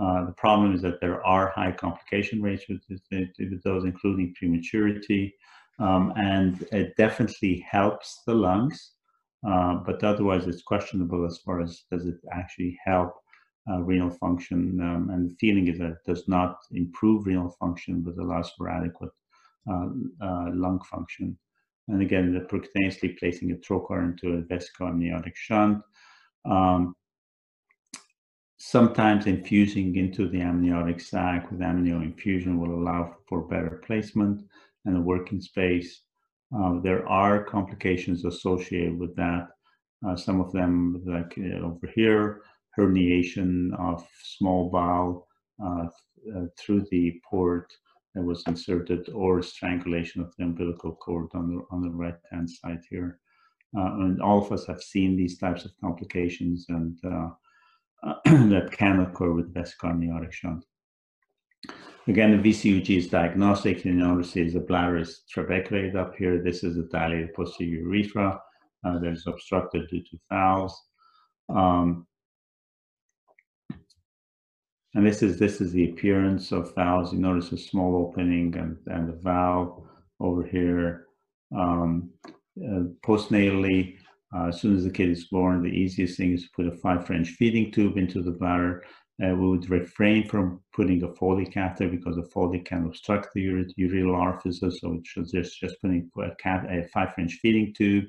Uh, 0.00 0.24
the 0.24 0.32
problem 0.32 0.74
is 0.74 0.82
that 0.82 1.00
there 1.00 1.24
are 1.26 1.50
high 1.50 1.72
complication 1.72 2.42
rates 2.42 2.64
with, 2.68 2.82
with 2.90 3.62
those, 3.62 3.84
including 3.84 4.34
prematurity, 4.34 5.34
um, 5.78 6.12
and 6.16 6.66
it 6.72 6.96
definitely 6.96 7.64
helps 7.68 8.22
the 8.26 8.34
lungs, 8.34 8.92
uh, 9.46 9.74
but 9.74 10.02
otherwise 10.04 10.46
it's 10.46 10.62
questionable 10.62 11.24
as 11.24 11.38
far 11.38 11.60
as 11.60 11.84
does 11.90 12.06
it 12.06 12.16
actually 12.32 12.78
help 12.84 13.14
uh, 13.70 13.78
renal 13.80 14.10
function. 14.10 14.80
Um, 14.80 15.10
and 15.10 15.30
the 15.30 15.36
feeling 15.36 15.68
is 15.68 15.78
that 15.78 15.92
it 15.92 16.04
does 16.06 16.26
not 16.28 16.58
improve 16.72 17.26
renal 17.26 17.54
function, 17.60 18.02
but 18.02 18.22
allows 18.22 18.50
for 18.56 18.68
adequate 18.68 19.10
uh, 19.70 19.86
lung 20.52 20.80
function. 20.90 21.38
And 21.90 22.02
again, 22.02 22.32
the 22.32 22.40
percutaneously 22.40 23.18
placing 23.18 23.50
a 23.50 23.56
trocar 23.56 24.04
into 24.04 24.36
a 24.36 24.42
vesicoamniotic 24.42 25.34
shunt. 25.34 25.82
Um, 26.44 26.94
sometimes 28.58 29.26
infusing 29.26 29.96
into 29.96 30.28
the 30.28 30.40
amniotic 30.40 31.00
sac 31.00 31.50
with 31.50 31.60
amnio 31.60 32.02
infusion 32.02 32.60
will 32.60 32.74
allow 32.74 33.16
for 33.26 33.42
better 33.42 33.82
placement 33.84 34.42
and 34.84 34.96
a 34.96 35.00
working 35.00 35.40
space. 35.40 36.02
Uh, 36.56 36.78
there 36.80 37.08
are 37.08 37.42
complications 37.42 38.24
associated 38.24 38.96
with 38.98 39.16
that. 39.16 39.48
Uh, 40.06 40.14
some 40.14 40.40
of 40.40 40.52
them, 40.52 41.02
like 41.04 41.34
uh, 41.38 41.66
over 41.66 41.88
here, 41.94 42.42
herniation 42.78 43.72
of 43.80 44.06
small 44.22 44.70
bowel 44.70 45.26
uh, 45.62 45.86
uh, 46.36 46.46
through 46.58 46.86
the 46.90 47.20
port 47.28 47.72
that 48.14 48.22
was 48.22 48.42
inserted 48.46 49.08
or 49.10 49.42
strangulation 49.42 50.20
of 50.20 50.34
the 50.36 50.44
umbilical 50.44 50.94
cord 50.96 51.28
on 51.34 51.48
the, 51.48 51.62
on 51.70 51.82
the 51.82 51.90
right 51.90 52.16
hand 52.30 52.48
side 52.48 52.80
here. 52.88 53.18
Uh, 53.76 53.94
and 54.00 54.20
all 54.20 54.44
of 54.44 54.50
us 54.50 54.66
have 54.66 54.82
seen 54.82 55.16
these 55.16 55.38
types 55.38 55.64
of 55.64 55.70
complications 55.80 56.66
and 56.68 56.98
uh, 57.04 57.28
that 58.24 58.70
can 58.72 59.00
occur 59.00 59.32
with 59.32 59.54
vesicoamniotic 59.54 60.32
shunt. 60.32 60.64
Again, 62.08 62.40
the 62.40 62.50
VCUG 62.50 62.96
is 62.96 63.08
diagnostic. 63.08 63.84
You 63.84 63.92
notice 63.92 64.32
the 64.32 64.64
bladder 64.66 64.96
is 64.96 65.22
trabeculated 65.30 65.94
up 65.94 66.16
here. 66.16 66.42
This 66.42 66.64
is 66.64 66.76
a 66.76 66.82
dilated 66.84 67.34
posterior 67.34 67.82
urethra. 67.82 68.40
Uh, 68.82 68.98
that 68.98 69.12
is 69.12 69.26
obstructed 69.26 69.86
due 69.90 70.00
to 70.00 70.18
valves. 70.30 70.74
Um, 71.50 72.06
and 74.94 75.06
this 75.06 75.22
is 75.22 75.38
this 75.38 75.60
is 75.60 75.72
the 75.72 75.90
appearance 75.90 76.52
of 76.52 76.74
valves. 76.74 77.12
You 77.12 77.18
notice 77.18 77.52
a 77.52 77.58
small 77.58 77.96
opening 77.96 78.56
and, 78.56 78.76
and 78.86 79.08
the 79.08 79.12
valve 79.12 79.82
over 80.18 80.42
here. 80.42 81.06
Um, 81.56 82.10
uh, 82.58 82.84
postnatally, 83.04 83.96
uh, 84.34 84.48
as 84.48 84.60
soon 84.60 84.76
as 84.76 84.84
the 84.84 84.90
kid 84.90 85.08
is 85.08 85.24
born, 85.28 85.62
the 85.62 85.68
easiest 85.68 86.16
thing 86.16 86.32
is 86.32 86.42
to 86.42 86.48
put 86.54 86.66
a 86.66 86.72
five 86.72 87.06
French 87.06 87.30
feeding 87.30 87.70
tube 87.72 87.96
into 87.96 88.22
the 88.22 88.32
bladder. 88.32 88.84
Uh, 89.22 89.34
we 89.34 89.48
would 89.48 89.68
refrain 89.68 90.26
from 90.26 90.60
putting 90.74 91.02
a 91.02 91.14
Foley 91.14 91.44
catheter 91.44 91.90
because 91.90 92.16
the 92.16 92.22
Foley 92.22 92.60
can 92.60 92.86
obstruct 92.86 93.28
the 93.34 93.44
ureteral 93.78 94.18
orifices. 94.18 94.80
So 94.80 94.98
it's 95.14 95.30
just, 95.30 95.60
just 95.60 95.80
putting 95.80 96.10
a, 96.18 96.34
cat, 96.36 96.66
a 96.70 96.88
five 96.88 97.14
French 97.14 97.38
feeding 97.42 97.74
tube, 97.74 98.06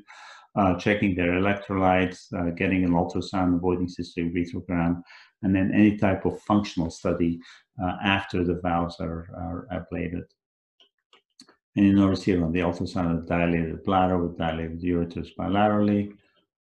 uh, 0.56 0.76
checking 0.76 1.16
their 1.16 1.34
electrolytes, 1.34 2.32
uh, 2.34 2.52
getting 2.52 2.86
an 2.86 2.92
ultrasound, 2.92 3.56
a 3.56 3.60
voiding 3.60 3.88
cystourethrogram, 3.88 5.02
and 5.44 5.56
then 5.56 5.72
any 5.74 5.98
type 5.98 6.26
of 6.26 6.42
functional 6.42 6.90
study 6.90 7.40
uh, 7.82 7.98
after 8.04 8.44
the 8.44 8.56
valves 8.56 8.98
are, 9.00 9.28
are 9.36 9.68
ablated. 9.74 10.26
And 11.76 11.86
you 11.86 11.94
notice 11.94 12.24
here 12.24 12.44
on 12.44 12.52
the 12.52 12.60
ultrasound, 12.60 13.24
a 13.24 13.26
dilated 13.26 13.84
bladder 13.84 14.18
with 14.18 14.38
dilated 14.38 14.82
ureters 14.82 15.30
bilaterally, 15.40 16.14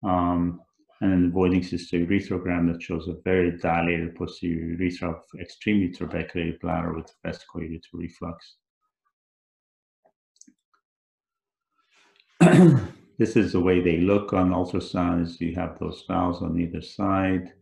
um, 0.02 0.60
and 1.00 1.12
an 1.12 1.26
avoiding 1.26 1.60
cystourethrogram 1.60 2.72
that 2.72 2.82
shows 2.82 3.08
a 3.08 3.16
very 3.24 3.58
dilated 3.58 4.14
posterior 4.14 4.74
urethra 4.76 5.10
of 5.10 5.22
extremely 5.38 5.90
trabeculated 5.90 6.58
bladder 6.60 6.94
with 6.94 7.12
vesicoureteral 7.24 7.80
reflux. 7.92 8.56
this 13.18 13.36
is 13.36 13.52
the 13.52 13.60
way 13.60 13.80
they 13.80 13.98
look 13.98 14.32
on 14.32 14.50
ultrasound 14.50 15.22
is 15.22 15.40
you 15.40 15.54
have 15.54 15.78
those 15.78 16.04
valves 16.08 16.40
on 16.40 16.58
either 16.58 16.80
side. 16.80 17.52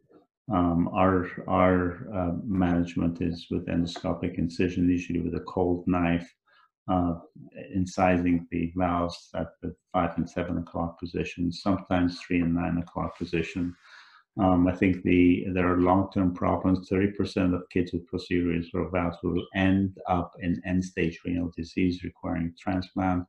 Um, 0.51 0.89
our 0.89 1.31
our 1.47 2.09
uh, 2.13 2.33
management 2.45 3.21
is 3.21 3.47
with 3.51 3.67
endoscopic 3.67 4.39
incision, 4.39 4.89
usually 4.89 5.21
with 5.21 5.35
a 5.35 5.41
cold 5.41 5.85
knife, 5.87 6.29
uh, 6.89 7.15
incising 7.77 8.47
the 8.51 8.73
valves 8.77 9.31
at 9.35 9.49
the 9.63 9.75
five 9.93 10.17
and 10.17 10.29
seven 10.29 10.59
o'clock 10.59 10.99
position, 10.99 11.53
sometimes 11.53 12.21
three 12.21 12.41
and 12.41 12.55
nine 12.55 12.79
o'clock 12.79 13.17
position. 13.17 13.75
Um, 14.41 14.67
I 14.67 14.73
think 14.73 15.03
the 15.03 15.47
there 15.53 15.71
are 15.71 15.81
long-term 15.81 16.35
problems. 16.35 16.89
30% 16.89 17.55
of 17.55 17.69
kids 17.69 17.93
with 17.93 18.11
posterior 18.11 18.63
valves 18.91 19.19
will 19.23 19.47
end 19.55 19.99
up 20.09 20.33
in 20.41 20.61
end-stage 20.65 21.21
renal 21.25 21.53
disease 21.57 22.03
requiring 22.03 22.55
transplant. 22.59 23.25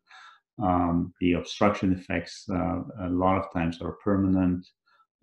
Um, 0.62 1.14
the 1.20 1.34
obstruction 1.34 1.92
effects 1.94 2.46
uh, 2.50 2.82
a 3.02 3.10
lot 3.10 3.38
of 3.38 3.52
times 3.52 3.82
are 3.82 3.98
permanent. 4.04 4.66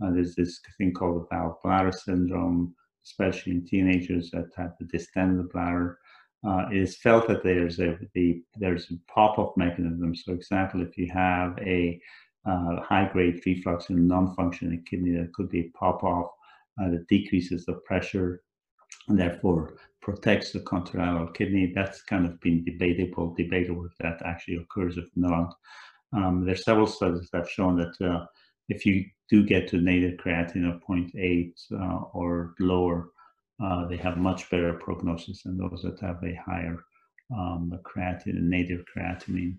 Uh, 0.02 0.10
there's 0.10 0.34
this 0.34 0.60
thing 0.78 0.92
called 0.92 1.22
the 1.22 1.26
valve 1.30 1.56
bladder 1.62 1.92
syndrome, 1.92 2.74
especially 3.04 3.52
in 3.52 3.64
teenagers 3.64 4.30
that 4.30 4.46
have 4.56 4.72
the 4.78 4.86
distended 4.86 5.48
bladder. 5.50 5.98
Uh, 6.46 6.66
it 6.70 6.78
is 6.78 6.96
felt 6.96 7.28
that 7.28 7.42
there's 7.42 7.80
a 7.80 7.98
the, 8.14 8.42
there's 8.56 8.90
a 8.90 9.12
pop-off 9.12 9.56
mechanism. 9.56 10.14
So, 10.14 10.32
for 10.32 10.32
example, 10.32 10.80
if 10.80 10.96
you 10.96 11.08
have 11.12 11.58
a 11.58 12.00
uh, 12.46 12.80
high-grade 12.80 13.42
reflux 13.44 13.90
in 13.90 13.96
a 13.96 14.00
non-functioning 14.00 14.84
kidney, 14.88 15.12
that 15.18 15.34
could 15.34 15.50
be 15.50 15.60
a 15.60 15.78
pop-off 15.78 16.30
uh, 16.80 16.88
that 16.90 17.06
decreases 17.08 17.66
the 17.66 17.74
pressure 17.74 18.42
and 19.08 19.18
therefore 19.18 19.74
protects 20.00 20.52
the 20.52 20.60
contralateral 20.60 21.34
kidney. 21.34 21.72
That's 21.74 22.02
kind 22.02 22.24
of 22.24 22.40
been 22.40 22.64
debatable, 22.64 23.34
debatable 23.34 23.84
if 23.84 23.96
that 23.98 24.22
actually 24.24 24.56
occurs 24.56 24.96
if 24.96 25.08
not. 25.16 25.54
Um, 26.12 26.44
there's 26.44 26.64
several 26.64 26.86
studies 26.86 27.28
that 27.32 27.38
have 27.38 27.50
shown 27.50 27.76
that 27.76 27.94
uh, 28.04 28.24
if 28.70 28.86
you 28.86 29.04
do 29.28 29.44
get 29.44 29.68
to 29.68 29.80
nadir 29.80 30.16
creatinine 30.16 30.74
of 30.74 30.80
0.8 30.82 31.52
uh, 31.72 32.04
or 32.12 32.54
lower, 32.58 33.10
uh, 33.62 33.86
they 33.86 33.96
have 33.96 34.16
much 34.16 34.48
better 34.50 34.72
prognosis 34.74 35.42
than 35.42 35.58
those 35.58 35.82
that 35.82 36.00
have 36.00 36.22
a 36.24 36.40
higher 36.46 36.84
um, 37.36 37.78
creatinine, 37.84 38.48
nadir 38.48 38.82
creatinine. 38.96 39.56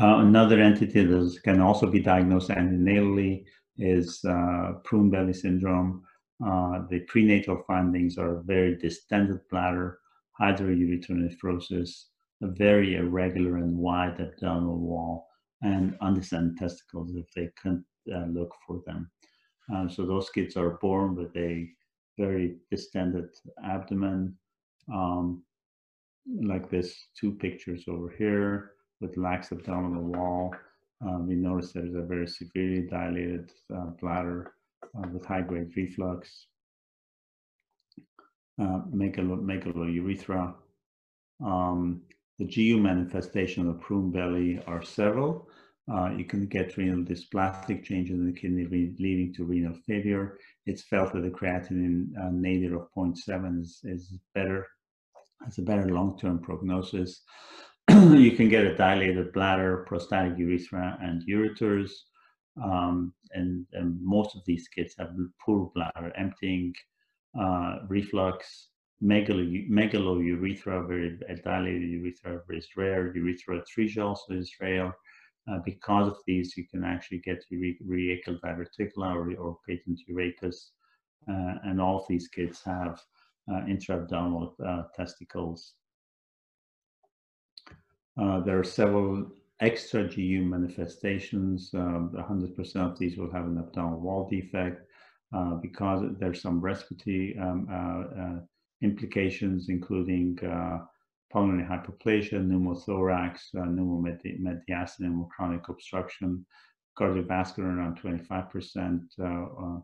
Uh, 0.00 0.18
another 0.18 0.60
entity 0.60 1.04
that 1.04 1.38
can 1.42 1.60
also 1.60 1.86
be 1.86 2.00
diagnosed 2.00 2.50
antenatally 2.50 3.44
is 3.78 4.24
uh, 4.24 4.74
prune 4.84 5.10
belly 5.10 5.32
syndrome. 5.32 6.02
Uh, 6.44 6.82
the 6.88 7.00
prenatal 7.00 7.62
findings 7.66 8.16
are 8.16 8.42
very 8.44 8.76
distended 8.76 9.40
bladder, 9.50 9.98
hydroureteronephrosis, 10.40 12.04
a 12.42 12.46
very 12.46 12.96
irregular 12.96 13.56
and 13.56 13.76
wide 13.76 14.18
abdominal 14.20 14.78
wall, 14.78 15.29
and 15.62 15.96
undescended 16.00 16.56
testicles 16.56 17.14
if 17.14 17.26
they 17.34 17.50
can 17.60 17.84
uh, 18.14 18.26
look 18.26 18.54
for 18.66 18.82
them. 18.86 19.10
Uh, 19.72 19.88
so 19.88 20.04
those 20.04 20.30
kids 20.30 20.56
are 20.56 20.78
born 20.82 21.14
with 21.14 21.34
a 21.36 21.68
very 22.18 22.56
distended 22.70 23.28
abdomen, 23.64 24.34
um, 24.92 25.42
like 26.42 26.70
this 26.70 26.94
two 27.18 27.32
pictures 27.32 27.84
over 27.88 28.12
here 28.18 28.72
with 29.00 29.16
lax 29.16 29.52
abdominal 29.52 30.02
wall. 30.02 30.54
Um, 31.02 31.28
you 31.30 31.36
notice 31.36 31.72
there's 31.72 31.94
a 31.94 32.02
very 32.02 32.26
severely 32.26 32.82
dilated 32.82 33.52
uh, 33.74 33.86
bladder 34.00 34.52
uh, 34.96 35.08
with 35.08 35.24
high-grade 35.24 35.72
reflux, 35.76 36.46
uh, 38.60 38.80
megalo 38.94 39.40
megalourethra. 39.40 40.54
Um, 41.42 42.02
the 42.40 42.46
GU 42.46 42.78
manifestation 42.78 43.68
of 43.68 43.74
the 43.74 43.80
prune 43.80 44.10
belly 44.10 44.62
are 44.66 44.82
several. 44.82 45.46
Uh, 45.92 46.10
you 46.16 46.24
can 46.24 46.46
get 46.46 46.76
renal 46.78 47.04
dysplastic 47.04 47.84
changes 47.84 48.18
in 48.18 48.26
the 48.26 48.32
kidney 48.32 48.64
leading 48.98 49.34
to 49.34 49.44
renal 49.44 49.74
failure. 49.86 50.38
It's 50.64 50.82
felt 50.82 51.12
that 51.12 51.22
the 51.22 51.28
creatinine 51.28 52.16
uh, 52.18 52.30
nadir 52.32 52.76
of 52.76 52.88
0.7 52.96 53.60
is, 53.60 53.80
is 53.84 54.14
better, 54.34 54.66
has 55.44 55.58
a 55.58 55.62
better 55.62 55.90
long-term 55.90 56.38
prognosis. 56.38 57.20
you 57.90 58.32
can 58.32 58.48
get 58.48 58.64
a 58.64 58.74
dilated 58.74 59.32
bladder, 59.34 59.84
prostatic 59.86 60.38
urethra, 60.38 60.96
and 61.02 61.22
ureters. 61.28 61.90
Um, 62.62 63.12
and, 63.32 63.66
and, 63.74 63.98
most 64.02 64.34
of 64.34 64.42
these 64.46 64.66
kids 64.68 64.94
have 64.98 65.10
poor 65.44 65.70
bladder 65.74 66.12
emptying, 66.16 66.74
uh, 67.38 67.80
reflux, 67.88 68.69
megalo, 69.02 69.68
megalourethra, 69.68 70.86
very 70.86 71.18
dilated 71.44 71.90
urethra 71.90 72.40
is 72.50 72.68
rare, 72.76 73.12
urethral 73.12 73.62
atresia 73.62 74.04
also 74.04 74.34
is 74.34 74.52
rare. 74.60 74.94
Uh, 75.50 75.58
because 75.64 76.06
of 76.08 76.18
these, 76.26 76.56
you 76.56 76.64
can 76.66 76.84
actually 76.84 77.18
get 77.18 77.42
urachal 77.50 78.38
diverticula 78.40 79.14
or, 79.14 79.34
or 79.36 79.58
patent 79.66 79.98
urachus, 80.08 80.70
uh, 81.28 81.54
and 81.64 81.80
all 81.80 81.98
of 81.98 82.06
these 82.08 82.28
kids 82.28 82.62
have 82.62 83.00
uh, 83.50 83.66
intra-abdominal 83.66 84.54
uh, 84.64 84.82
testicles. 84.94 85.74
Uh, 88.20 88.40
there 88.40 88.58
are 88.58 88.64
several 88.64 89.30
extra 89.60 90.06
GU 90.06 90.42
manifestations. 90.44 91.70
100% 91.72 92.76
um, 92.76 92.82
of 92.82 92.98
these 92.98 93.16
will 93.16 93.30
have 93.32 93.46
an 93.46 93.58
abdominal 93.58 94.00
wall 94.00 94.28
defect 94.28 94.86
uh, 95.34 95.54
because 95.54 96.04
there's 96.18 96.42
some 96.42 96.60
respiratory 96.60 97.36
um, 97.38 98.46
implications, 98.82 99.68
including 99.68 100.38
pulmonary 101.30 101.64
hypoplasia, 101.64 102.40
pneumothorax, 102.40 103.54
uh, 103.56 103.60
pneumomediastinum, 103.60 105.28
chronic 105.28 105.68
obstruction, 105.68 106.44
cardiovascular 106.98 107.76
around 107.76 108.00
25%, 108.00 109.00
uh, 109.20 109.24
uh, 109.24 109.80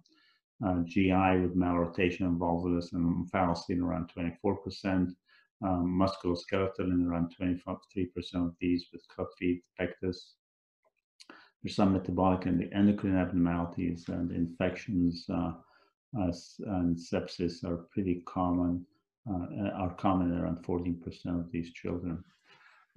uh 0.66 0.82
GI 0.84 1.40
with 1.40 1.56
malrotation 1.56 2.22
and 2.22 2.40
volvulus 2.40 2.92
and 2.92 3.30
omphalocele 3.30 3.80
around 3.80 4.10
24%, 4.16 5.14
um, 5.62 5.98
musculoskeletal 6.00 6.90
in 6.90 7.06
around 7.06 7.32
23% 7.40 8.08
of 8.34 8.54
these 8.60 8.86
with 8.92 9.06
club 9.08 9.28
feet, 9.38 9.62
pectus. 9.78 10.34
There's 11.62 11.76
some 11.76 11.92
metabolic 11.92 12.46
and 12.46 12.60
the 12.60 12.72
endocrine 12.74 13.16
abnormalities 13.16 14.08
and 14.08 14.30
infections 14.32 15.24
uh, 15.32 15.52
and 16.16 16.96
sepsis 16.96 17.64
are 17.64 17.86
pretty 17.92 18.22
common 18.26 18.86
uh, 19.28 19.70
are 19.74 19.94
common 19.94 20.32
around 20.38 20.64
14% 20.64 21.00
of 21.40 21.50
these 21.50 21.72
children. 21.72 22.22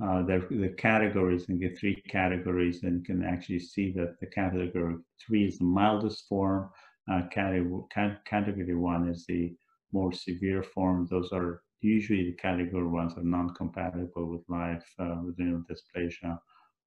Uh, 0.01 0.21
the 0.21 0.73
categories 0.77 1.49
and 1.49 1.59
get 1.59 1.77
three 1.77 1.95
categories 2.07 2.83
and 2.83 2.99
you 2.99 3.03
can 3.03 3.23
actually 3.23 3.59
see 3.59 3.91
that 3.91 4.19
the 4.19 4.27
category 4.27 4.95
three 5.19 5.45
is 5.45 5.57
the 5.57 5.65
mildest 5.65 6.27
form. 6.29 6.69
Uh, 7.11 7.21
category, 7.31 7.83
category 8.25 8.75
one 8.75 9.09
is 9.09 9.25
the 9.25 9.53
more 9.91 10.13
severe 10.13 10.63
form. 10.63 11.07
Those 11.09 11.31
are 11.33 11.63
usually 11.81 12.25
the 12.25 12.37
category 12.37 12.87
ones 12.87 13.13
are 13.17 13.23
non-compatible 13.23 14.29
with 14.29 14.47
life 14.47 14.85
uh, 14.99 15.17
with 15.25 15.37
renal 15.39 15.63
dysplasia, 15.69 16.39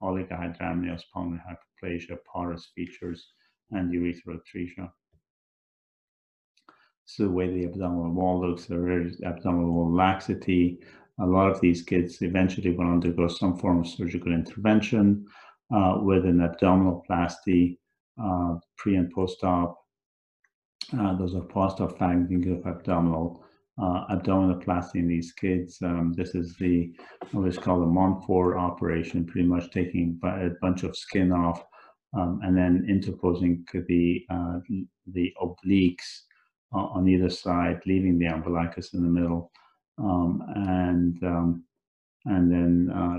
oligohydramnios, 0.03 1.03
pulmonary 1.13 1.43
hypoplasia, 1.47 2.17
Potter's 2.33 2.71
features, 2.75 3.33
and 3.73 3.93
urethral 3.93 4.39
atresia. 4.41 4.91
So 7.05 7.25
the 7.25 7.31
way 7.31 7.49
the 7.49 7.65
abdominal 7.65 8.13
wall 8.13 8.41
looks, 8.41 8.71
is 8.71 9.21
abdominal 9.23 9.73
wall 9.73 9.95
laxity. 9.95 10.79
A 11.21 11.27
lot 11.27 11.51
of 11.51 11.61
these 11.61 11.83
kids 11.83 12.23
eventually 12.23 12.71
will 12.71 12.87
undergo 12.87 13.29
some 13.29 13.57
form 13.59 13.81
of 13.81 13.87
surgical 13.87 14.33
intervention 14.33 15.27
uh, 15.75 15.99
with 16.01 16.25
an 16.25 16.39
abdominoplasty 16.39 17.79
uh, 18.23 18.55
pre 18.77 18.97
and 18.97 19.11
post-op. 19.11 19.79
Uh, 20.99 21.17
those 21.17 21.35
are 21.35 21.43
post-op 21.43 21.99
findings 21.99 22.47
of 22.47 22.67
abdominal 22.67 23.45
uh, 23.81 24.07
abdominoplasty 24.15 24.97
in 24.97 25.09
these 25.09 25.33
kids. 25.33 25.79
Um, 25.83 26.13
this 26.17 26.35
is 26.35 26.57
the 26.57 26.93
what 27.33 27.49
is 27.49 27.59
called 27.59 27.83
a 27.83 27.87
Monfort 27.87 28.59
operation, 28.59 29.25
pretty 29.25 29.47
much 29.47 29.71
taking 29.71 30.19
a 30.25 30.51
bunch 30.61 30.83
of 30.83 30.97
skin 30.97 31.33
off 31.33 31.65
um, 32.15 32.41
and 32.43 32.57
then 32.57 32.87
interposing 32.89 33.65
the 33.73 34.25
uh, 34.31 34.59
the 35.13 35.33
obliques 35.41 36.23
on 36.73 37.09
either 37.09 37.31
side, 37.31 37.81
leaving 37.87 38.19
the 38.19 38.27
umbilicus 38.27 38.95
in 38.95 39.03
the 39.03 39.09
middle, 39.09 39.51
um, 39.99 40.43
and 40.55 41.23
um, 41.23 41.65
and 42.25 42.51
then 42.51 42.91
uh, 42.95 43.19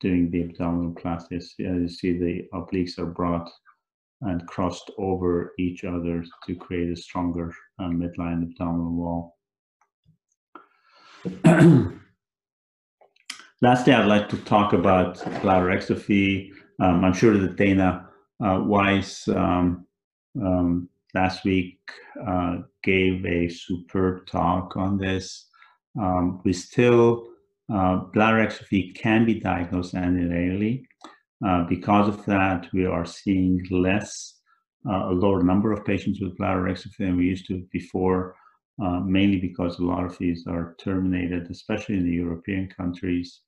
doing 0.00 0.30
the 0.30 0.44
abdominoplasty. 0.44 1.36
As 1.36 1.54
you 1.58 1.88
see, 1.88 2.12
the 2.18 2.44
obliques 2.52 2.98
are 2.98 3.06
brought 3.06 3.50
and 4.22 4.46
crossed 4.46 4.90
over 4.98 5.52
each 5.58 5.84
other 5.84 6.24
to 6.46 6.54
create 6.54 6.90
a 6.90 6.96
stronger 6.96 7.54
uh, 7.78 7.84
midline 7.84 8.42
abdominal 8.42 8.92
wall. 8.92 9.36
Lastly, 13.62 13.92
I'd 13.94 14.06
like 14.06 14.28
to 14.30 14.36
talk 14.38 14.72
about 14.74 15.22
bladder 15.42 15.66
exstrophy. 15.66 16.50
Um, 16.78 17.04
I'm 17.04 17.14
sure 17.14 17.36
that 17.38 17.56
Dana 17.56 18.08
uh, 18.44 18.60
Weiss 18.64 19.28
um, 19.28 19.86
um, 20.40 20.88
last 21.14 21.44
week 21.44 21.78
uh, 22.26 22.58
gave 22.82 23.24
a 23.24 23.48
superb 23.48 24.26
talk 24.26 24.76
on 24.76 24.98
this. 24.98 25.48
Um, 25.98 26.40
we 26.44 26.52
still, 26.52 27.28
uh, 27.72 27.96
bladder 28.12 28.46
exstrophy 28.46 28.94
can 28.94 29.24
be 29.24 29.40
diagnosed 29.40 29.94
annually. 29.94 30.86
Uh, 31.46 31.64
because 31.64 32.08
of 32.08 32.24
that, 32.26 32.66
we 32.72 32.86
are 32.86 33.04
seeing 33.04 33.64
less, 33.70 34.34
uh, 34.88 35.10
a 35.10 35.12
lower 35.12 35.42
number 35.42 35.72
of 35.72 35.84
patients 35.84 36.20
with 36.20 36.36
bladder 36.36 36.62
exstrophy 36.62 36.98
than 36.98 37.16
we 37.16 37.24
used 37.24 37.46
to 37.46 37.66
before, 37.72 38.36
uh, 38.82 39.00
mainly 39.00 39.38
because 39.38 39.78
a 39.78 39.84
lot 39.84 40.04
of 40.04 40.16
these 40.18 40.46
are 40.46 40.76
terminated, 40.78 41.50
especially 41.50 41.96
in 41.96 42.04
the 42.04 42.12
European 42.12 42.68
countries. 42.68 43.40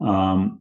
Um, 0.00 0.60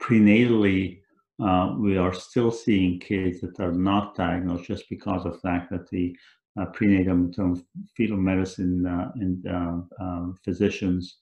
prenatally, 0.00 1.01
uh, 1.42 1.74
we 1.78 1.96
are 1.96 2.12
still 2.12 2.50
seeing 2.50 3.00
kids 3.00 3.40
that 3.40 3.58
are 3.58 3.72
not 3.72 4.14
diagnosed 4.14 4.64
just 4.64 4.88
because 4.88 5.24
of 5.24 5.32
the 5.32 5.38
fact 5.38 5.70
that 5.70 5.88
the 5.90 6.16
uh, 6.60 6.66
prenatal 6.66 7.16
maternal 7.16 7.60
fetal 7.96 8.18
medicine 8.18 8.86
uh, 8.86 9.10
and 9.16 9.46
uh, 9.46 10.02
um, 10.02 10.38
physicians 10.44 11.18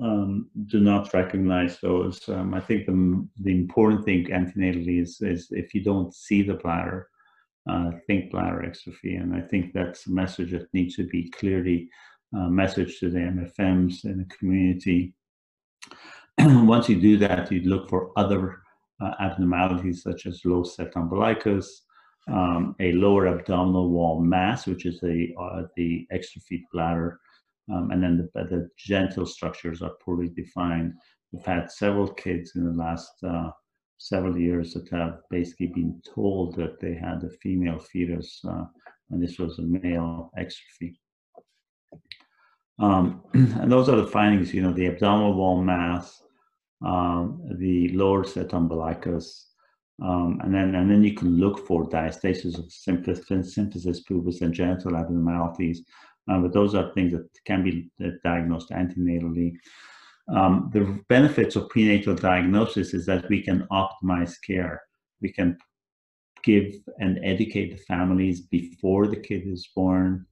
um, 0.00 0.50
do 0.66 0.80
not 0.80 1.12
recognize 1.14 1.78
those. 1.80 2.28
Um, 2.28 2.54
I 2.54 2.60
think 2.60 2.86
the, 2.86 3.28
the 3.40 3.52
important 3.52 4.04
thing 4.04 4.26
antenatally 4.26 5.00
is, 5.00 5.20
is 5.20 5.48
if 5.50 5.74
you 5.74 5.82
don't 5.82 6.14
see 6.14 6.42
the 6.42 6.54
bladder, 6.54 7.08
uh, 7.68 7.92
think 8.06 8.30
bladder 8.30 8.64
exstrophy. 8.66 9.20
And 9.20 9.34
I 9.34 9.40
think 9.40 9.72
that's 9.72 10.06
a 10.06 10.12
message 10.12 10.50
that 10.52 10.72
needs 10.74 10.96
to 10.96 11.06
be 11.06 11.30
clearly 11.30 11.88
uh, 12.36 12.48
messaged 12.48 12.98
to 12.98 13.10
the 13.10 13.18
MFMs 13.18 14.04
in 14.04 14.18
the 14.18 14.34
community 14.36 15.14
once 16.66 16.88
you 16.88 17.00
do 17.00 17.16
that, 17.18 17.50
you 17.52 17.60
look 17.62 17.88
for 17.88 18.10
other 18.16 18.62
uh, 19.02 19.12
abnormalities 19.20 20.02
such 20.02 20.26
as 20.26 20.44
low 20.44 20.62
set 20.62 20.96
umbilicus, 20.96 21.82
um, 22.28 22.74
a 22.80 22.92
lower 22.92 23.26
abdominal 23.26 23.90
wall 23.90 24.20
mass, 24.20 24.66
which 24.66 24.86
is 24.86 25.00
the, 25.00 25.28
uh, 25.40 25.62
the 25.76 26.06
exstrophied 26.12 26.62
bladder, 26.72 27.20
um, 27.72 27.90
and 27.90 28.02
then 28.02 28.16
the, 28.34 28.44
the, 28.44 28.68
genital 28.76 29.26
structures 29.26 29.82
are 29.82 29.92
poorly 30.04 30.28
defined. 30.28 30.94
We've 31.32 31.44
had 31.44 31.70
several 31.70 32.08
kids 32.08 32.52
in 32.54 32.64
the 32.64 32.72
last 32.72 33.12
uh, 33.26 33.50
several 33.98 34.36
years 34.36 34.74
that 34.74 34.88
have 34.90 35.20
basically 35.30 35.68
been 35.68 36.00
told 36.14 36.56
that 36.56 36.80
they 36.80 36.94
had 36.94 37.22
a 37.24 37.30
female 37.42 37.78
fetus, 37.78 38.40
uh, 38.48 38.64
and 39.10 39.22
this 39.22 39.38
was 39.38 39.58
a 39.58 39.62
male 39.62 40.30
exstrophy. 40.38 40.94
Um, 42.78 43.22
and 43.34 43.70
those 43.70 43.88
are 43.88 43.96
the 43.96 44.06
findings, 44.06 44.52
you 44.52 44.62
know, 44.62 44.72
the 44.72 44.86
abdominal 44.86 45.34
wall 45.34 45.62
mass, 45.62 46.21
um, 46.84 47.42
the 47.58 47.88
lower 47.90 48.24
set 48.24 48.52
umbilicus, 48.54 49.48
um, 50.02 50.40
and 50.42 50.54
then 50.54 50.74
and 50.74 50.90
then 50.90 51.04
you 51.04 51.14
can 51.14 51.36
look 51.38 51.66
for 51.66 51.88
diastasis 51.88 52.58
of 52.58 52.66
symphysis 52.66 54.04
pubis 54.06 54.40
and 54.40 54.54
genital 54.54 54.96
abnormalities. 54.96 55.82
Uh, 56.30 56.38
but 56.38 56.52
those 56.52 56.74
are 56.74 56.92
things 56.92 57.12
that 57.12 57.28
can 57.44 57.64
be 57.64 57.90
uh, 58.04 58.10
diagnosed 58.24 58.70
antenatally. 58.70 59.54
Um, 60.28 60.70
the 60.72 61.02
benefits 61.08 61.56
of 61.56 61.68
prenatal 61.68 62.14
diagnosis 62.14 62.94
is 62.94 63.06
that 63.06 63.28
we 63.28 63.42
can 63.42 63.66
optimize 63.72 64.34
care. 64.46 64.82
We 65.20 65.32
can 65.32 65.58
give 66.42 66.74
and 66.98 67.18
educate 67.22 67.70
the 67.70 67.82
families 67.84 68.40
before 68.40 69.06
the 69.06 69.16
kid 69.16 69.46
is 69.46 69.68
born. 69.74 70.26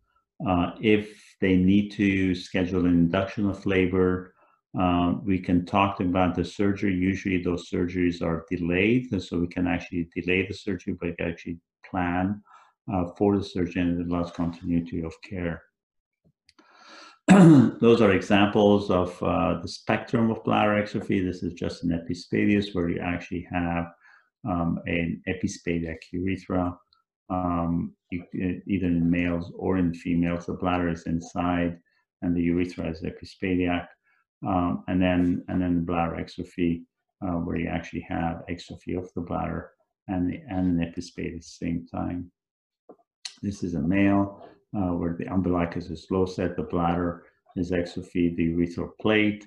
Uh, 0.46 0.72
if 0.80 1.36
they 1.40 1.56
need 1.56 1.90
to 1.92 2.34
schedule 2.34 2.86
an 2.86 2.92
induction 2.92 3.48
of 3.48 3.66
labor, 3.66 4.34
uh, 4.78 5.14
we 5.24 5.38
can 5.38 5.66
talk 5.66 6.00
about 6.00 6.34
the 6.34 6.44
surgery. 6.44 6.94
Usually, 6.94 7.42
those 7.42 7.70
surgeries 7.70 8.22
are 8.22 8.46
delayed, 8.50 9.10
so 9.22 9.38
we 9.38 9.48
can 9.48 9.66
actually 9.66 10.08
delay 10.14 10.46
the 10.46 10.54
surgery, 10.54 10.96
but 11.00 11.20
actually 11.20 11.58
plan 11.84 12.42
uh, 12.92 13.06
for 13.16 13.36
the 13.36 13.44
surgery 13.44 13.82
and 13.82 14.00
it 14.00 14.06
allows 14.06 14.30
continuity 14.30 15.02
of 15.02 15.14
care. 15.22 15.62
those 17.80 18.00
are 18.00 18.12
examples 18.12 18.90
of 18.90 19.22
uh, 19.22 19.60
the 19.60 19.68
spectrum 19.68 20.30
of 20.30 20.42
bladder 20.42 20.82
exstrophy. 20.82 21.24
This 21.24 21.42
is 21.42 21.52
just 21.52 21.84
an 21.84 21.90
epispadias 21.90 22.74
where 22.74 22.88
you 22.88 23.00
actually 23.00 23.46
have 23.52 23.92
um, 24.48 24.80
an 24.86 25.22
epispadiac 25.28 25.98
urethra, 26.12 26.76
um, 27.28 27.94
you, 28.10 28.24
either 28.66 28.86
in 28.86 29.08
males 29.08 29.52
or 29.56 29.78
in 29.78 29.94
females. 29.94 30.46
The 30.46 30.54
bladder 30.54 30.88
is 30.88 31.04
inside 31.04 31.78
and 32.22 32.36
the 32.36 32.42
urethra 32.42 32.88
is 32.88 33.02
epispadiac. 33.02 33.86
Um, 34.46 34.84
and 34.88 35.00
then 35.02 35.44
and 35.48 35.60
then 35.60 35.74
the 35.76 35.82
bladder 35.82 36.16
exstrophy, 36.16 36.82
uh, 37.22 37.38
where 37.44 37.56
you 37.56 37.68
actually 37.68 38.06
have 38.08 38.42
exstrophy 38.48 38.96
of 38.96 39.12
the 39.14 39.20
bladder 39.20 39.72
and, 40.08 40.30
the, 40.30 40.40
and 40.48 40.80
an 40.80 40.86
epispadias 40.86 41.34
at 41.34 41.42
the 41.42 41.42
same 41.42 41.86
time. 41.86 42.30
This 43.42 43.62
is 43.62 43.74
a 43.74 43.80
male 43.80 44.46
uh, 44.76 44.94
where 44.94 45.16
the 45.18 45.26
umbilicus 45.26 45.90
is 45.90 46.06
low 46.10 46.26
set, 46.26 46.56
the 46.56 46.62
bladder 46.62 47.24
is 47.56 47.70
exophy, 47.70 48.34
the 48.36 48.54
urethral 48.54 48.90
plate, 49.00 49.46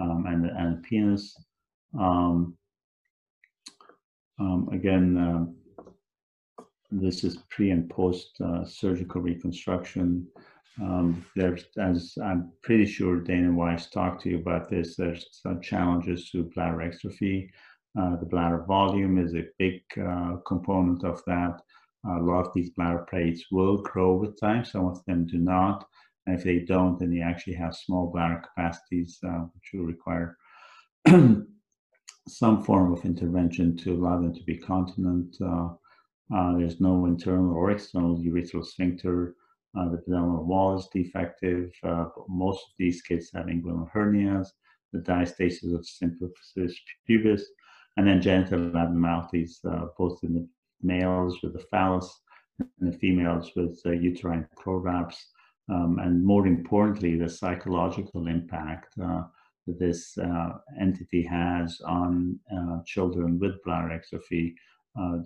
um, 0.00 0.24
and, 0.26 0.46
and 0.46 0.78
the 0.78 0.82
penis. 0.88 1.36
Um, 1.98 2.56
um, 4.40 4.68
again, 4.72 5.16
uh, 5.16 6.64
this 6.90 7.24
is 7.24 7.38
pre 7.50 7.70
and 7.70 7.88
post 7.88 8.40
uh, 8.44 8.64
surgical 8.64 9.20
reconstruction. 9.20 10.26
Um, 10.82 11.24
there's, 11.36 11.64
as 11.78 12.14
I'm 12.22 12.50
pretty 12.62 12.86
sure 12.86 13.20
Dana 13.20 13.52
Weiss 13.52 13.90
talked 13.90 14.22
to 14.22 14.30
you 14.30 14.38
about 14.38 14.68
this, 14.68 14.96
there's 14.96 15.26
some 15.30 15.60
challenges 15.60 16.30
to 16.30 16.50
bladder 16.54 16.78
exstrophy. 16.78 17.48
Uh, 17.98 18.16
the 18.16 18.26
bladder 18.26 18.64
volume 18.66 19.18
is 19.18 19.34
a 19.34 19.46
big 19.58 19.82
uh, 20.00 20.36
component 20.46 21.04
of 21.04 21.22
that. 21.26 21.60
A 22.06 22.20
lot 22.20 22.46
of 22.46 22.52
these 22.54 22.70
bladder 22.70 23.06
plates 23.08 23.46
will 23.50 23.78
grow 23.78 24.16
with 24.16 24.38
time, 24.38 24.64
some 24.64 24.86
of 24.86 25.04
them 25.06 25.26
do 25.26 25.38
not. 25.38 25.86
And 26.26 26.36
if 26.36 26.44
they 26.44 26.60
don't, 26.60 26.98
then 26.98 27.12
you 27.12 27.22
actually 27.22 27.54
have 27.54 27.76
small 27.76 28.10
bladder 28.10 28.42
capacities, 28.42 29.18
uh, 29.26 29.44
which 29.54 29.70
will 29.72 29.84
require 29.84 30.36
some 32.28 32.64
form 32.64 32.92
of 32.92 33.04
intervention 33.04 33.76
to 33.76 33.94
allow 33.94 34.20
them 34.20 34.34
to 34.34 34.42
be 34.44 34.56
continent. 34.58 35.36
Uh, 35.40 35.68
uh, 36.34 36.56
there's 36.56 36.80
no 36.80 37.06
internal 37.06 37.54
or 37.54 37.70
external 37.70 38.18
urethral 38.18 38.64
sphincter. 38.64 39.36
Uh, 39.76 39.88
the 39.88 39.98
abdominal 39.98 40.44
wall 40.44 40.78
is 40.78 40.88
defective. 40.92 41.72
Uh, 41.82 42.06
most 42.28 42.60
of 42.60 42.72
these 42.78 43.02
kids 43.02 43.30
have 43.34 43.46
inguinal 43.46 43.90
hernias, 43.92 44.48
the 44.92 45.00
diastasis 45.00 45.74
of 45.74 45.84
symphysis 45.84 46.72
pubis, 47.08 47.42
and 47.96 48.06
then 48.06 48.20
genital 48.20 48.76
abnormalities, 48.76 49.60
uh, 49.68 49.86
both 49.98 50.18
in 50.22 50.34
the 50.34 50.48
males 50.82 51.38
with 51.42 51.52
the 51.54 51.64
phallus 51.70 52.20
and 52.60 52.92
the 52.92 52.98
females 52.98 53.50
with 53.56 53.80
uh, 53.86 53.90
uterine 53.90 54.46
prolapse. 54.56 55.28
Um, 55.68 55.98
and 56.00 56.24
more 56.24 56.46
importantly, 56.46 57.16
the 57.16 57.28
psychological 57.28 58.26
impact 58.28 58.94
uh, 59.02 59.22
that 59.66 59.78
this 59.78 60.16
uh, 60.18 60.50
entity 60.78 61.22
has 61.22 61.80
on 61.86 62.38
children 62.86 63.38
with 63.38 63.62
bladder 63.64 63.98
exstrophy 63.98 64.52
uh, 64.52 64.73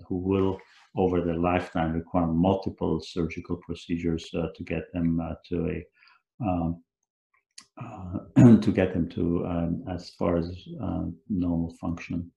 who 0.06 0.16
will, 0.16 0.58
over 0.96 1.20
their 1.20 1.38
lifetime, 1.38 1.92
require 1.92 2.26
multiple 2.26 3.00
surgical 3.00 3.56
procedures 3.56 4.28
uh, 4.34 4.46
to 4.54 4.64
get 4.64 4.92
them 4.92 5.20
to 5.48 5.68
a 5.68 5.84
um, 6.44 6.82
to 8.60 8.72
get 8.72 8.92
them 8.92 9.08
to 9.08 9.46
um, 9.46 9.84
as 9.88 10.10
far 10.10 10.36
as 10.36 10.50
normal 11.28 11.74
function. 11.80 12.30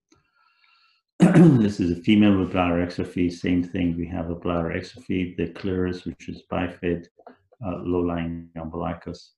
this 1.19 1.79
is 1.79 1.91
a 1.91 2.01
female 2.01 2.37
with 2.39 2.51
bladder 2.51 2.83
exstrophy. 2.83 3.31
Same 3.31 3.63
thing. 3.63 3.95
We 3.95 4.07
have 4.07 4.31
a 4.31 4.35
bladder 4.35 4.69
exstrophy, 4.69 5.37
the 5.37 5.49
clitoris, 5.49 6.03
which 6.03 6.27
is 6.27 6.41
bifid, 6.51 7.05
uh, 7.63 7.77
low-lying 7.83 8.49
umbilicus. 8.57 9.33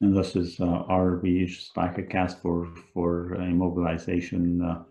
And 0.00 0.16
this 0.16 0.36
is 0.36 0.60
uh, 0.60 0.64
our, 0.64 1.18
we 1.18 1.30
use 1.30 1.58
spica 1.58 2.02
cast 2.02 2.40
for, 2.40 2.68
for 2.94 3.36
immobilization, 3.38 4.62
uh, 4.62 4.82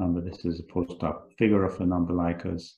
um, 0.00 0.14
but 0.14 0.24
this 0.24 0.44
is 0.44 0.60
a 0.60 0.62
post-op 0.62 1.30
figure 1.38 1.64
of 1.64 1.80
an 1.80 1.90
umbilicus. 1.90 2.76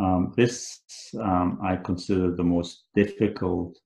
Um, 0.00 0.32
this 0.36 0.80
um, 1.20 1.58
I 1.62 1.76
consider 1.76 2.34
the 2.34 2.44
most 2.44 2.84
difficult 2.94 3.78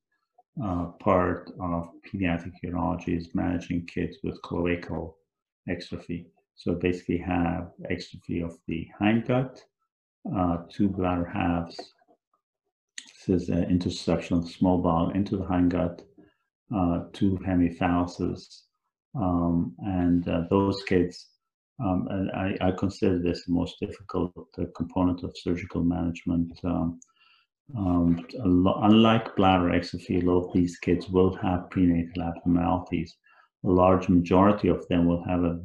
uh, 0.63 0.85
part 0.99 1.51
of 1.59 1.89
pediatric 2.07 2.53
urology 2.63 3.17
is 3.17 3.33
managing 3.33 3.87
kids 3.87 4.17
with 4.23 4.41
cloacal 4.41 5.15
exstrophy. 5.67 6.27
So 6.55 6.75
basically 6.75 7.17
have 7.17 7.71
exstrophy 7.89 8.43
of 8.43 8.57
the 8.67 8.87
hindgut, 9.01 9.59
uh, 10.35 10.57
two 10.69 10.87
bladder 10.89 11.25
halves. 11.25 11.77
This 13.27 13.43
is 13.43 13.49
an 13.49 13.65
intussusception 13.65 14.43
of 14.43 14.49
small 14.49 14.77
bowel 14.77 15.09
into 15.11 15.37
the 15.37 15.45
hindgut, 15.45 16.01
uh, 16.75 17.05
two 17.13 17.39
hemiphalluses. 17.45 18.61
Um, 19.15 19.75
and 19.79 20.27
uh, 20.27 20.41
those 20.49 20.81
kids, 20.83 21.27
um, 21.83 22.07
I, 22.35 22.57
I, 22.61 22.71
consider 22.71 23.19
this 23.19 23.45
the 23.45 23.53
most 23.53 23.79
difficult 23.79 24.33
uh, 24.57 24.63
component 24.75 25.23
of 25.23 25.35
surgical 25.35 25.83
management. 25.83 26.51
Um, 26.63 26.99
um, 27.77 28.25
unlike 28.43 29.35
bladder 29.35 29.69
exstrophy, 29.69 30.25
a 30.25 30.53
these 30.53 30.77
kids 30.77 31.09
will 31.09 31.35
have 31.35 31.69
prenatal 31.69 32.23
abnormalities. 32.23 33.15
A 33.65 33.69
large 33.69 34.09
majority 34.09 34.67
of 34.67 34.85
them 34.89 35.05
will 35.05 35.23
have, 35.23 35.43
a, 35.43 35.59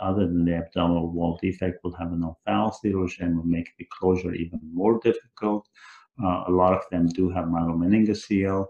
other 0.00 0.26
than 0.26 0.44
the 0.44 0.56
abdominal 0.56 1.10
wall 1.10 1.38
defect, 1.42 1.82
will 1.82 1.94
have 1.94 2.12
an 2.12 2.22
omphalus 2.22 2.78
erosion, 2.84 3.36
will 3.36 3.44
make 3.44 3.68
the 3.78 3.88
closure 3.98 4.32
even 4.34 4.60
more 4.72 5.00
difficult. 5.02 5.66
Uh, 6.22 6.44
a 6.46 6.50
lot 6.50 6.74
of 6.74 6.82
them 6.90 7.06
do 7.08 7.30
have 7.30 7.46
myelomeningocele 7.46 8.66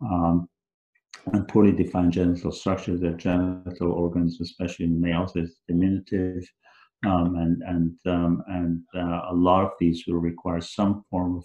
um, 0.00 0.48
and 1.32 1.46
poorly 1.48 1.72
defined 1.72 2.12
genital 2.12 2.52
structures. 2.52 3.00
Their 3.00 3.14
genital 3.14 3.92
organs, 3.92 4.40
especially 4.40 4.86
in 4.86 5.00
males, 5.00 5.36
is 5.36 5.60
diminutive. 5.68 6.48
Um, 7.04 7.34
and 7.36 7.62
and 7.66 7.98
um, 8.06 8.42
and 8.46 8.82
uh, 8.94 9.22
a 9.30 9.34
lot 9.34 9.64
of 9.64 9.72
these 9.80 10.04
will 10.06 10.20
require 10.20 10.60
some 10.60 11.04
form 11.10 11.38
of 11.38 11.44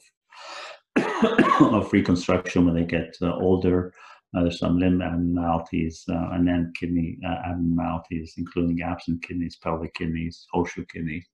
of 1.74 1.92
reconstruction 1.92 2.66
when 2.66 2.76
they 2.76 2.84
get 2.84 3.16
uh, 3.22 3.34
older. 3.36 3.94
Uh, 4.36 4.42
there's 4.42 4.60
some 4.60 4.78
limb 4.78 5.02
abnormalities 5.02 6.04
uh, 6.10 6.30
and 6.34 6.48
then 6.48 6.72
kidney 6.80 7.18
uh, 7.26 7.50
abnormalities, 7.50 8.34
including 8.38 8.82
absent 8.82 9.24
kidneys, 9.24 9.58
pelvic 9.64 9.94
kidneys, 9.94 10.46
horseshoe 10.52 10.86
kidneys. 10.86 11.26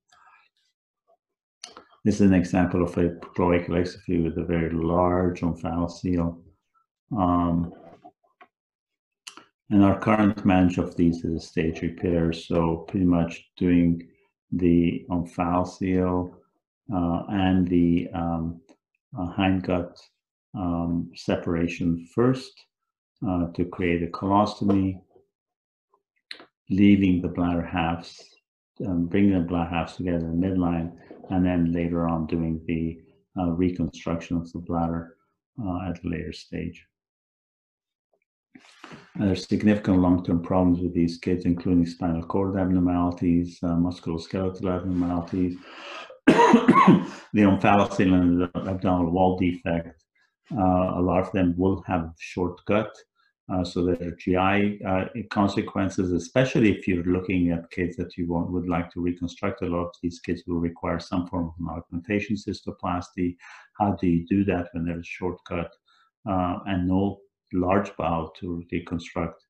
This 2.06 2.16
is 2.16 2.22
an 2.22 2.34
example 2.34 2.84
of 2.84 2.98
a 2.98 3.10
cloacal 3.36 3.70
exstrophy 3.70 4.24
with 4.24 4.38
a 4.38 4.44
very 4.44 4.70
large 4.70 5.42
omphalocele. 5.42 6.38
Um, 7.18 7.74
and 9.70 9.84
our 9.84 10.00
current 10.00 10.46
manage 10.46 10.78
of 10.78 10.96
these 10.96 11.24
is 11.24 11.36
a 11.36 11.40
stage 11.40 11.82
repair. 11.82 12.34
So 12.34 12.86
pretty 12.88 13.06
much 13.06 13.50
doing 13.58 14.08
the 14.52 15.06
omphalocele 15.10 16.34
uh, 16.94 17.24
and 17.30 17.68
the 17.68 18.10
um, 18.14 18.62
uh, 19.18 19.34
hindgut 19.38 19.98
um, 20.56 21.12
separation 21.16 22.08
first 22.14 22.54
uh, 23.28 23.48
to 23.54 23.66
create 23.66 24.04
a 24.04 24.08
colostomy, 24.08 25.00
leaving 26.70 27.22
the 27.22 27.28
bladder 27.28 27.66
halves, 27.66 28.22
um, 28.86 29.08
bringing 29.08 29.34
the 29.34 29.40
bladder 29.40 29.70
halves 29.70 29.96
together 29.96 30.18
in 30.18 30.40
the 30.40 30.48
midline, 30.48 30.92
and 31.30 31.46
then 31.46 31.72
later 31.72 32.08
on 32.08 32.28
doing 32.28 32.62
the 32.68 33.00
uh, 33.40 33.50
reconstruction 33.52 34.38
of 34.38 34.52
the 34.52 34.60
bladder 34.60 35.16
uh, 35.64 35.90
at 35.90 36.04
a 36.04 36.08
later 36.08 36.34
stage. 36.34 36.86
And 39.16 39.28
there's 39.28 39.48
significant 39.48 40.00
long-term 40.00 40.42
problems 40.42 40.80
with 40.80 40.94
these 40.94 41.18
kids, 41.18 41.46
including 41.46 41.86
spinal 41.86 42.24
cord 42.24 42.58
abnormalities, 42.58 43.60
uh, 43.62 43.76
musculoskeletal 43.76 44.76
abnormalities, 44.76 45.58
the 46.28 47.42
omphalocele 47.42 48.14
and 48.14 48.42
the 48.42 48.70
abdominal 48.70 49.12
wall 49.12 49.38
defect, 49.38 50.04
uh, 50.52 50.94
a 50.96 51.02
lot 51.02 51.20
of 51.20 51.32
them 51.32 51.54
will 51.58 51.84
have 51.88 52.14
short 52.20 52.64
gut. 52.66 52.92
Uh, 53.52 53.64
so 53.64 53.86
there 53.86 54.08
are 54.08 54.16
GI 54.16 54.84
uh, 54.86 55.06
consequences, 55.30 56.12
especially 56.14 56.72
if 56.72 56.88
you're 56.88 57.04
looking 57.04 57.52
at 57.52 57.70
kids 57.72 57.98
that 57.98 58.18
you 58.18 58.28
want, 58.28 58.50
would 58.52 58.70
like 58.70 58.90
to 58.92 59.02
reconstruct. 59.02 59.62
A 59.62 59.66
lot 59.66 59.88
of 59.88 59.96
these 60.02 60.20
kids 60.22 60.44
will 60.48 60.60
require 60.60 61.00
some 61.00 61.28
form 61.28 61.48
of 61.48 61.54
an 61.60 61.68
augmentation 61.70 62.38
cystoplasty. 62.38 63.36
How 63.78 63.98
do 64.00 64.08
you 64.08 64.26
do 64.26 64.46
that 64.46 64.70
when 64.72 64.86
there's 64.86 65.06
short 65.06 65.38
gut 65.48 65.72
uh, 66.26 66.60
and 66.68 66.88
no 66.88 67.20
large 67.54 67.96
bowel 67.98 68.32
to 68.40 68.64
reconstruct? 68.72 69.44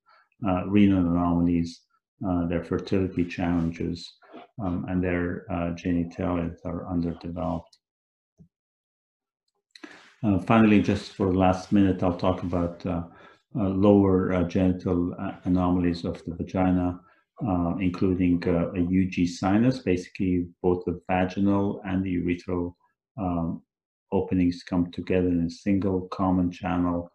Uh, 0.46 0.66
renal 0.68 1.00
anomalies, 1.00 1.82
uh, 2.28 2.46
their 2.48 2.64
fertility 2.64 3.24
challenges, 3.24 4.16
um, 4.62 4.86
and 4.90 5.02
their 5.02 5.46
uh, 5.50 5.72
genitalia 5.72 6.54
are 6.66 6.86
underdeveloped. 6.90 7.78
Uh, 10.22 10.40
finally, 10.40 10.82
just 10.82 11.14
for 11.14 11.28
the 11.28 11.38
last 11.38 11.72
minute, 11.72 12.04
I'll 12.04 12.18
talk 12.18 12.44
about 12.44 12.86
uh, 12.86 13.04
lower 13.56 14.44
genital 14.50 15.16
anomalies 15.46 16.04
of 16.04 16.22
the 16.26 16.36
vagina, 16.36 17.00
including 17.80 18.44
a 18.46 18.82
UG 18.82 19.28
sinus, 19.28 19.80
basically 19.80 20.48
both 20.62 20.84
the 20.86 21.00
vaginal 21.08 21.82
and 21.86 22.04
the 22.04 22.16
urethral 22.16 22.74
um, 23.18 23.62
openings 24.12 24.64
come 24.64 24.92
together 24.92 25.28
in 25.28 25.46
a 25.46 25.50
single 25.50 26.08
common 26.10 26.52
channel. 26.52 27.12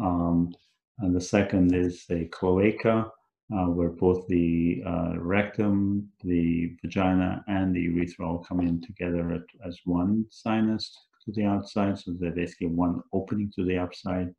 Um, 0.00 0.54
and 0.98 1.14
the 1.14 1.20
second 1.20 1.74
is 1.74 2.04
a 2.10 2.24
cloaca, 2.26 3.10
uh, 3.54 3.66
where 3.66 3.90
both 3.90 4.26
the 4.28 4.82
uh, 4.86 5.14
rectum, 5.18 6.08
the 6.24 6.76
vagina, 6.82 7.44
and 7.48 7.74
the 7.74 7.82
urethra 7.82 8.26
all 8.26 8.38
come 8.38 8.60
in 8.60 8.80
together 8.80 9.32
at, 9.32 9.42
as 9.66 9.78
one 9.84 10.24
sinus 10.30 10.90
to 11.24 11.32
the 11.32 11.44
outside. 11.44 11.98
So 11.98 12.12
they're 12.18 12.30
basically 12.32 12.68
one 12.68 13.02
opening 13.12 13.52
to 13.56 13.64
the 13.64 13.78
outside 13.78 14.34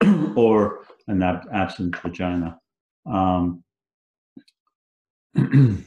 or 0.36 0.84
an 1.08 1.22
ab- 1.22 1.48
absent 1.52 1.96
vagina. 1.96 2.58
Um, 3.06 3.64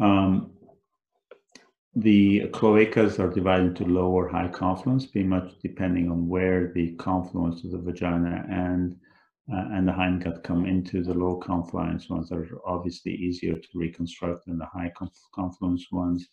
um, 0.00 0.49
the 1.94 2.42
cloacas 2.50 3.18
are 3.18 3.32
divided 3.32 3.66
into 3.66 3.84
low 3.84 4.10
or 4.10 4.28
high 4.28 4.48
confluence, 4.48 5.06
pretty 5.06 5.26
much 5.26 5.58
depending 5.60 6.10
on 6.10 6.28
where 6.28 6.72
the 6.72 6.92
confluence 6.96 7.64
of 7.64 7.72
the 7.72 7.78
vagina 7.78 8.44
and 8.48 8.96
uh, 9.52 9.66
and 9.72 9.88
the 9.88 9.92
hindgut 9.92 10.44
come 10.44 10.64
into 10.64 11.02
the 11.02 11.12
low 11.12 11.36
confluence 11.36 12.08
ones 12.08 12.30
are 12.30 12.46
obviously 12.64 13.12
easier 13.12 13.54
to 13.54 13.68
reconstruct 13.74 14.46
than 14.46 14.58
the 14.58 14.66
high 14.66 14.92
confluence 15.34 15.86
ones. 15.90 16.28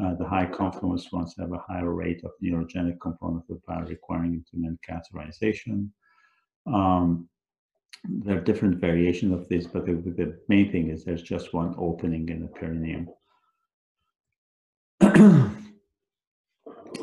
Uh, 0.00 0.14
the 0.14 0.26
high 0.26 0.46
confluence 0.46 1.10
ones 1.10 1.34
have 1.36 1.52
a 1.52 1.64
higher 1.66 1.92
rate 1.92 2.22
of 2.22 2.30
neurogenic 2.42 3.00
component 3.00 3.42
of 3.42 3.48
the 3.48 3.60
bladder 3.66 3.86
requiring 3.86 4.34
intermittent 4.34 4.78
catheterization. 4.88 5.88
Um, 6.66 7.28
there 8.08 8.38
are 8.38 8.42
different 8.42 8.78
variations 8.78 9.32
of 9.32 9.48
this, 9.48 9.66
but 9.66 9.84
the, 9.84 9.94
the, 9.94 10.38
main 10.48 10.70
thing 10.70 10.88
is 10.88 11.04
there's 11.04 11.22
just 11.22 11.52
one 11.52 11.74
opening 11.76 12.28
in 12.28 12.40
the 12.40 12.48
perineum. 12.48 13.08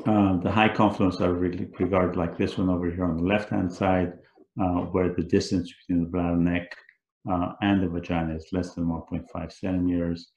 Uh, 0.08 0.38
the 0.38 0.50
high 0.50 0.70
confluence 0.70 1.20
are 1.20 1.34
really 1.34 1.68
regarded 1.80 2.16
like 2.16 2.38
this 2.38 2.58
one 2.58 2.70
over 2.70 2.90
here 2.90 3.04
on 3.04 3.18
the 3.18 3.24
left-hand 3.24 3.72
side, 3.72 4.14
uh, 4.62 4.82
where 4.92 5.14
the 5.14 5.24
distance 5.24 5.74
between 5.82 6.06
the 6.06 6.10
bladder 6.10 6.38
neck 6.38 6.74
uh, 7.30 7.52
and 7.62 7.84
the 7.84 7.90
vagina 7.90 8.34
is 8.34 8.48
less 8.54 8.74
than 8.74 8.86
1.5 8.86 9.52
centimeters. 9.52 10.32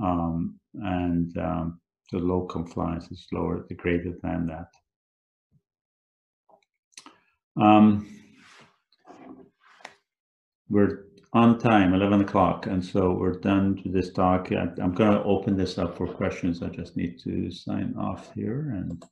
Um, 0.00 0.60
and 0.74 1.36
um, 1.38 1.80
the 2.12 2.18
low 2.18 2.42
confluence 2.42 3.10
is 3.10 3.26
lower, 3.32 3.66
the 3.68 3.74
greater 3.74 4.12
than 4.22 4.46
that. 4.46 4.68
Um, 7.60 8.08
we're 10.68 11.06
on 11.32 11.58
time, 11.58 11.94
11 11.94 12.20
o'clock, 12.20 12.66
and 12.66 12.84
so 12.84 13.12
we're 13.12 13.40
done 13.40 13.82
to 13.82 13.88
this 13.88 14.12
talk. 14.12 14.52
I, 14.52 14.68
am 14.80 14.92
going 14.92 15.12
to 15.12 15.22
open 15.24 15.56
this 15.56 15.78
up 15.78 15.96
for 15.96 16.06
questions. 16.06 16.62
I 16.62 16.68
just 16.68 16.96
need 16.96 17.18
to 17.24 17.50
sign 17.50 17.94
off 17.98 18.32
here 18.34 18.72
and 18.76 19.02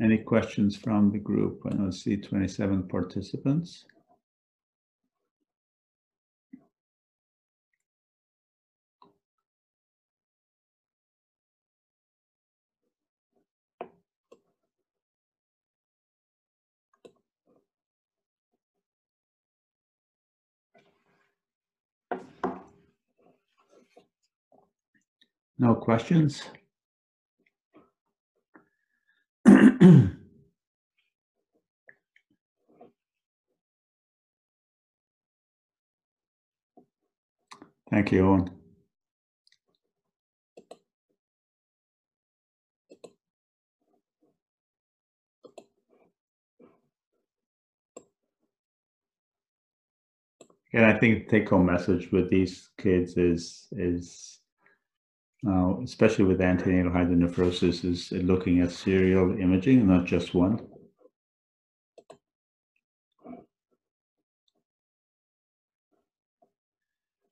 Any 0.00 0.18
questions 0.18 0.76
from 0.76 1.10
the 1.10 1.18
group? 1.18 1.62
I 1.66 1.90
see 1.90 2.16
27 2.18 2.84
participants. 2.88 3.84
No 25.58 25.74
questions? 25.74 26.42
Thank 37.90 38.12
you, 38.12 38.26
Owen. 38.26 38.50
And 50.74 50.84
I 50.86 50.98
think 50.98 51.28
the 51.28 51.38
take-home 51.40 51.66
message 51.66 52.12
with 52.12 52.30
these 52.30 52.70
kids 52.78 53.16
is 53.16 53.68
is 53.72 54.37
uh, 55.46 55.80
especially 55.82 56.24
with 56.24 56.40
antenatal 56.40 56.90
hydronephrosis 56.90 57.84
is 57.84 58.10
looking 58.12 58.60
at 58.60 58.72
serial 58.72 59.38
imaging, 59.38 59.86
not 59.86 60.04
just 60.04 60.34
one. 60.34 60.58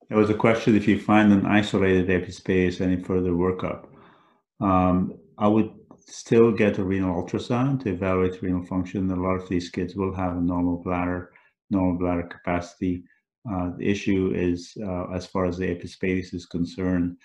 There 0.09 0.19
was 0.19 0.31
a 0.31 0.35
question 0.35 0.77
if 0.77 0.87
you 0.87 1.01
find 1.01 1.33
an 1.33 1.47
isolated 1.47 2.09
epispadias, 2.09 2.81
any 2.81 3.03
further 3.03 3.33
workup. 3.33 3.87
Um, 4.61 5.19
I 5.37 5.49
would 5.49 5.71
still 5.99 6.53
get 6.53 6.79
a 6.79 6.85
renal 6.85 7.21
ultrasound 7.21 7.83
to 7.83 7.91
evaluate 7.91 8.41
renal 8.41 8.65
function. 8.65 9.11
A 9.11 9.17
lot 9.17 9.35
of 9.35 9.49
these 9.49 9.69
kids 9.69 9.97
will 9.97 10.15
have 10.15 10.37
a 10.37 10.41
normal 10.41 10.77
bladder, 10.77 11.33
normal 11.71 11.99
bladder 11.99 12.23
capacity. 12.23 13.03
Uh, 13.51 13.71
the 13.77 13.89
issue 13.89 14.33
is, 14.33 14.77
uh, 14.81 15.11
as 15.13 15.27
far 15.27 15.45
as 15.45 15.59
the 15.59 15.67
epispadias 15.67 16.33
is 16.33 16.47
concerned, 16.47 17.17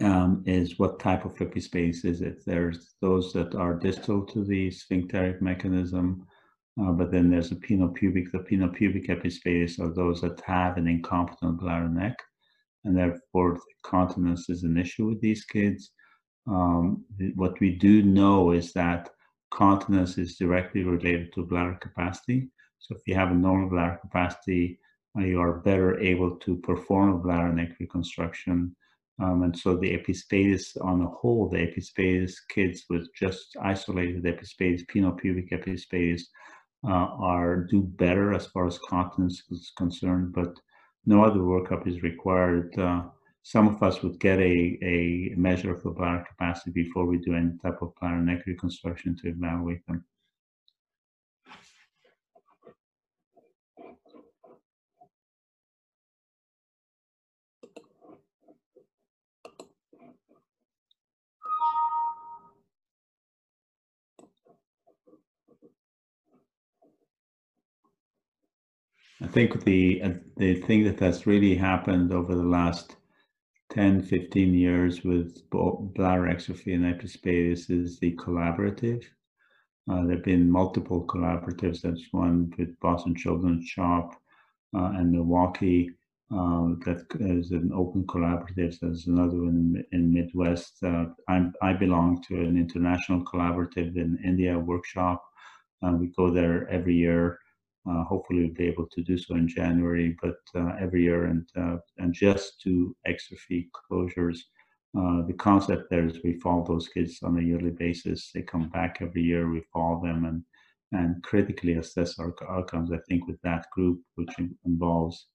um, 0.00 0.42
is 0.46 0.78
what 0.78 0.98
type 0.98 1.24
of 1.24 1.34
epispadias 1.36 2.04
is 2.04 2.20
it? 2.22 2.44
There's 2.46 2.94
those 3.00 3.32
that 3.32 3.54
are 3.54 3.74
distal 3.74 4.24
to 4.26 4.44
the 4.44 4.70
sphincteric 4.70 5.42
mechanism, 5.42 6.26
uh, 6.80 6.92
but 6.92 7.10
then 7.10 7.30
there's 7.30 7.52
a 7.52 7.56
penopubic. 7.56 8.32
The 8.32 8.38
penopubic 8.38 9.08
epispadias 9.08 9.78
are 9.80 9.92
those 9.92 10.22
that 10.22 10.40
have 10.40 10.76
an 10.76 10.88
incompetent 10.88 11.58
bladder 11.60 11.88
neck, 11.88 12.16
and 12.84 12.96
therefore 12.96 13.60
continence 13.84 14.48
is 14.48 14.62
an 14.62 14.78
issue 14.78 15.06
with 15.06 15.20
these 15.20 15.44
kids. 15.44 15.90
Um, 16.46 17.04
what 17.34 17.60
we 17.60 17.76
do 17.76 18.02
know 18.02 18.52
is 18.52 18.72
that 18.72 19.10
continence 19.50 20.16
is 20.16 20.36
directly 20.36 20.84
related 20.84 21.32
to 21.34 21.44
bladder 21.44 21.78
capacity. 21.80 22.48
So 22.78 22.94
if 22.94 23.02
you 23.06 23.14
have 23.14 23.30
a 23.30 23.34
normal 23.34 23.68
bladder 23.68 23.98
capacity, 24.00 24.78
uh, 25.18 25.22
you 25.22 25.40
are 25.40 25.60
better 25.60 25.98
able 26.00 26.36
to 26.36 26.56
perform 26.56 27.10
a 27.10 27.18
bladder 27.18 27.52
neck 27.52 27.72
reconstruction. 27.78 28.74
Um, 29.20 29.42
and 29.42 29.56
so 29.56 29.76
the 29.76 29.96
epispadias 29.96 30.76
on 30.80 31.00
the 31.00 31.06
whole, 31.06 31.48
the 31.48 31.58
epispadias 31.58 32.34
kids 32.48 32.84
with 32.88 33.06
just 33.14 33.56
isolated 33.60 34.24
epispadias, 34.24 34.86
penopubic 34.86 35.50
epispadias, 35.50 36.22
uh, 36.84 37.08
are 37.20 37.64
do 37.64 37.82
better 37.82 38.32
as 38.32 38.46
far 38.46 38.66
as 38.66 38.78
continence 38.78 39.42
is 39.50 39.72
concerned, 39.76 40.32
but 40.32 40.54
no 41.04 41.22
other 41.24 41.40
workup 41.40 41.86
is 41.86 42.02
required. 42.02 42.76
Uh, 42.78 43.02
some 43.42 43.68
of 43.68 43.82
us 43.82 44.02
would 44.02 44.18
get 44.20 44.38
a, 44.38 44.78
a 44.82 45.34
measure 45.36 45.74
of 45.74 45.82
the 45.82 45.90
bladder 45.90 46.24
capacity 46.28 46.70
before 46.70 47.06
we 47.06 47.18
do 47.18 47.34
any 47.34 47.52
type 47.62 47.82
of 47.82 47.94
bladder 48.00 48.20
neck 48.22 48.44
reconstruction 48.46 49.16
to 49.16 49.28
evaluate 49.28 49.86
them. 49.86 50.04
I 69.22 69.26
think 69.26 69.64
the 69.64 70.02
uh, 70.02 70.10
the 70.38 70.54
thing 70.62 70.84
that 70.84 71.00
has 71.00 71.26
really 71.26 71.54
happened 71.54 72.10
over 72.10 72.34
the 72.34 72.42
last 72.42 72.96
10, 73.70 74.02
15 74.02 74.54
years 74.54 75.04
with 75.04 75.48
bladder 75.50 76.22
exstrophy 76.22 76.74
and 76.74 76.84
epispadias 76.84 77.70
is 77.70 77.98
the 77.98 78.16
collaborative. 78.16 79.04
Uh, 79.90 80.04
there 80.04 80.16
have 80.16 80.24
been 80.24 80.50
multiple 80.50 81.06
collaboratives. 81.06 81.82
There's 81.82 82.08
one 82.12 82.52
with 82.56 82.78
Boston 82.80 83.14
Children's 83.14 83.66
CHOP 83.66 84.14
uh, 84.74 84.92
and 84.96 85.12
Milwaukee. 85.12 85.90
Uh, 86.32 86.76
that 86.86 87.04
is 87.20 87.50
an 87.50 87.72
open 87.74 88.04
collaborative. 88.04 88.78
There's 88.80 89.06
another 89.06 89.36
one 89.36 89.84
in 89.92 90.14
Midwest. 90.14 90.82
Uh, 90.82 91.06
i 91.28 91.72
belong 91.74 92.22
to 92.28 92.36
an 92.36 92.56
international 92.56 93.22
collaborative 93.24 93.96
in 93.96 94.18
India 94.24 94.58
workshop. 94.58 95.22
We 95.82 96.06
go 96.16 96.30
there 96.30 96.68
every 96.70 96.94
year. 96.94 97.38
Uh, 97.88 98.04
hopefully, 98.04 98.44
we'll 98.44 98.54
be 98.54 98.66
able 98.66 98.86
to 98.92 99.02
do 99.02 99.16
so 99.16 99.34
in 99.34 99.48
January, 99.48 100.16
but 100.22 100.36
uh, 100.54 100.72
every 100.80 101.02
year, 101.02 101.24
and 101.26 101.48
uh, 101.56 101.76
and 101.98 102.12
just 102.12 102.60
to 102.60 102.94
fee 103.48 103.68
closures 103.90 104.38
uh, 104.98 105.22
the 105.26 105.34
concept 105.34 105.88
there 105.88 106.06
is 106.06 106.18
we 106.24 106.34
follow 106.40 106.64
those 106.66 106.88
kids 106.88 107.20
on 107.22 107.38
a 107.38 107.42
yearly 107.42 107.70
basis. 107.70 108.30
They 108.34 108.42
come 108.42 108.68
back 108.70 108.98
every 109.00 109.22
year. 109.22 109.48
We 109.48 109.62
follow 109.72 110.02
them 110.02 110.24
and 110.24 110.42
and 110.92 111.22
critically 111.22 111.74
assess 111.74 112.18
our 112.18 112.34
outcomes. 112.48 112.90
I 112.90 112.98
think 113.08 113.28
with 113.28 113.40
that 113.42 113.66
group, 113.70 114.00
which 114.16 114.34
involves 114.66 115.26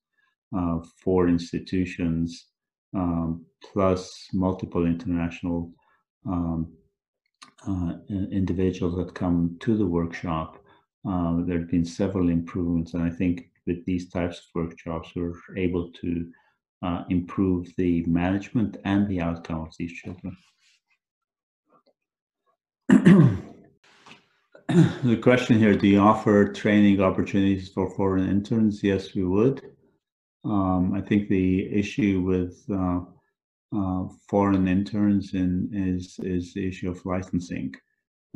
uh, 0.55 0.79
four 1.01 1.29
institutions 1.29 2.47
um, 2.93 3.45
plus 3.63 4.27
multiple 4.33 4.85
international 4.85 5.71
um, 6.27 6.73
uh, 7.65 7.93
individuals 8.09 8.97
that 8.97 9.15
come 9.15 9.55
to 9.61 9.77
the 9.77 9.85
workshop, 9.85 10.61
uh, 11.07 11.41
there 11.45 11.59
have 11.59 11.69
been 11.69 11.85
several 11.85 12.29
improvements, 12.29 12.93
and 12.93 13.03
I 13.03 13.09
think 13.09 13.49
with 13.67 13.85
these 13.85 14.09
types 14.09 14.39
of 14.39 14.45
workshops, 14.53 15.11
we're 15.15 15.33
able 15.57 15.91
to 15.91 16.31
uh, 16.81 17.03
improve 17.09 17.67
the 17.77 18.03
management 18.05 18.77
and 18.85 19.07
the 19.07 19.21
outcome 19.21 19.61
of 19.61 19.73
these 19.77 19.93
children. 19.93 20.37
the 25.03 25.17
question 25.21 25.57
here 25.57 25.75
do 25.75 25.87
you 25.87 25.99
offer 25.99 26.51
training 26.51 27.01
opportunities 27.01 27.69
for 27.69 27.89
foreign 27.95 28.29
interns? 28.29 28.83
Yes, 28.83 29.13
we 29.15 29.23
would. 29.23 29.61
Um, 30.43 30.93
I 30.93 31.01
think 31.01 31.27
the 31.27 31.71
issue 31.73 32.21
with 32.21 32.63
uh, 32.71 33.01
uh, 33.75 34.07
foreign 34.29 34.67
interns 34.67 35.33
in, 35.33 35.69
is, 35.73 36.19
is 36.19 36.53
the 36.53 36.67
issue 36.67 36.89
of 36.91 37.03
licensing. 37.05 37.73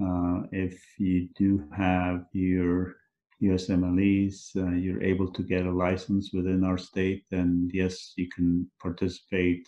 Uh, 0.02 0.44
if 0.52 0.82
you 0.98 1.28
do 1.36 1.64
have 1.76 2.26
your 2.32 2.96
USMLEs, 3.42 4.56
uh, 4.56 4.76
you're 4.76 5.04
able 5.04 5.32
to 5.32 5.44
get 5.44 5.66
a 5.66 5.72
license 5.72 6.32
within 6.34 6.64
our 6.64 6.78
state, 6.78 7.24
then 7.30 7.70
yes, 7.74 8.14
you 8.16 8.30
can 8.30 8.70
participate 8.82 9.68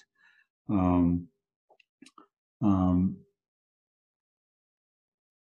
um, 0.70 1.28
um, 2.62 3.18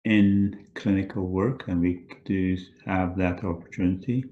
in 0.04 0.66
clinical 0.74 1.26
work, 1.26 1.68
and 1.68 1.80
we 1.80 2.06
do 2.24 2.56
have 2.86 3.16
that 3.18 3.44
opportunity. 3.44 4.24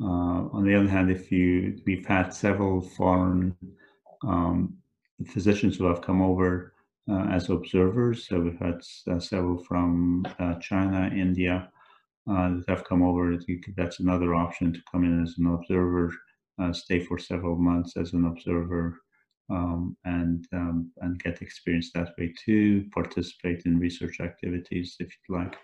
Uh, 0.00 0.48
on 0.52 0.64
the 0.64 0.74
other 0.74 0.88
hand, 0.88 1.10
if 1.10 1.32
you, 1.32 1.80
we've 1.86 2.06
had 2.06 2.32
several 2.32 2.80
foreign 2.80 3.54
um, 4.22 4.76
physicians 5.26 5.76
who 5.76 5.84
have 5.84 6.02
come 6.02 6.22
over 6.22 6.74
as 7.10 7.48
observers. 7.48 8.26
So 8.28 8.40
we've 8.40 8.58
had 8.58 8.80
uh, 9.10 9.18
several 9.18 9.62
from 9.64 10.26
uh, 10.38 10.54
China, 10.56 11.10
India, 11.14 11.70
uh, 12.30 12.48
that 12.50 12.64
have 12.68 12.84
come 12.84 13.02
over. 13.02 13.36
That's 13.76 14.00
another 14.00 14.34
option 14.34 14.72
to 14.72 14.80
come 14.90 15.04
in 15.04 15.22
as 15.22 15.34
an 15.38 15.46
observer, 15.46 16.12
uh, 16.60 16.72
stay 16.72 17.00
for 17.00 17.18
several 17.18 17.56
months 17.56 17.96
as 17.96 18.12
an 18.12 18.26
observer, 18.26 18.98
um, 19.50 19.96
and 20.04 20.46
um, 20.52 20.90
and 20.98 21.22
get 21.22 21.40
experience 21.40 21.90
that 21.94 22.12
way 22.18 22.34
too. 22.44 22.84
Participate 22.92 23.62
in 23.64 23.78
research 23.78 24.20
activities 24.20 24.96
if 25.00 25.08
you'd 25.28 25.36
like. 25.38 25.56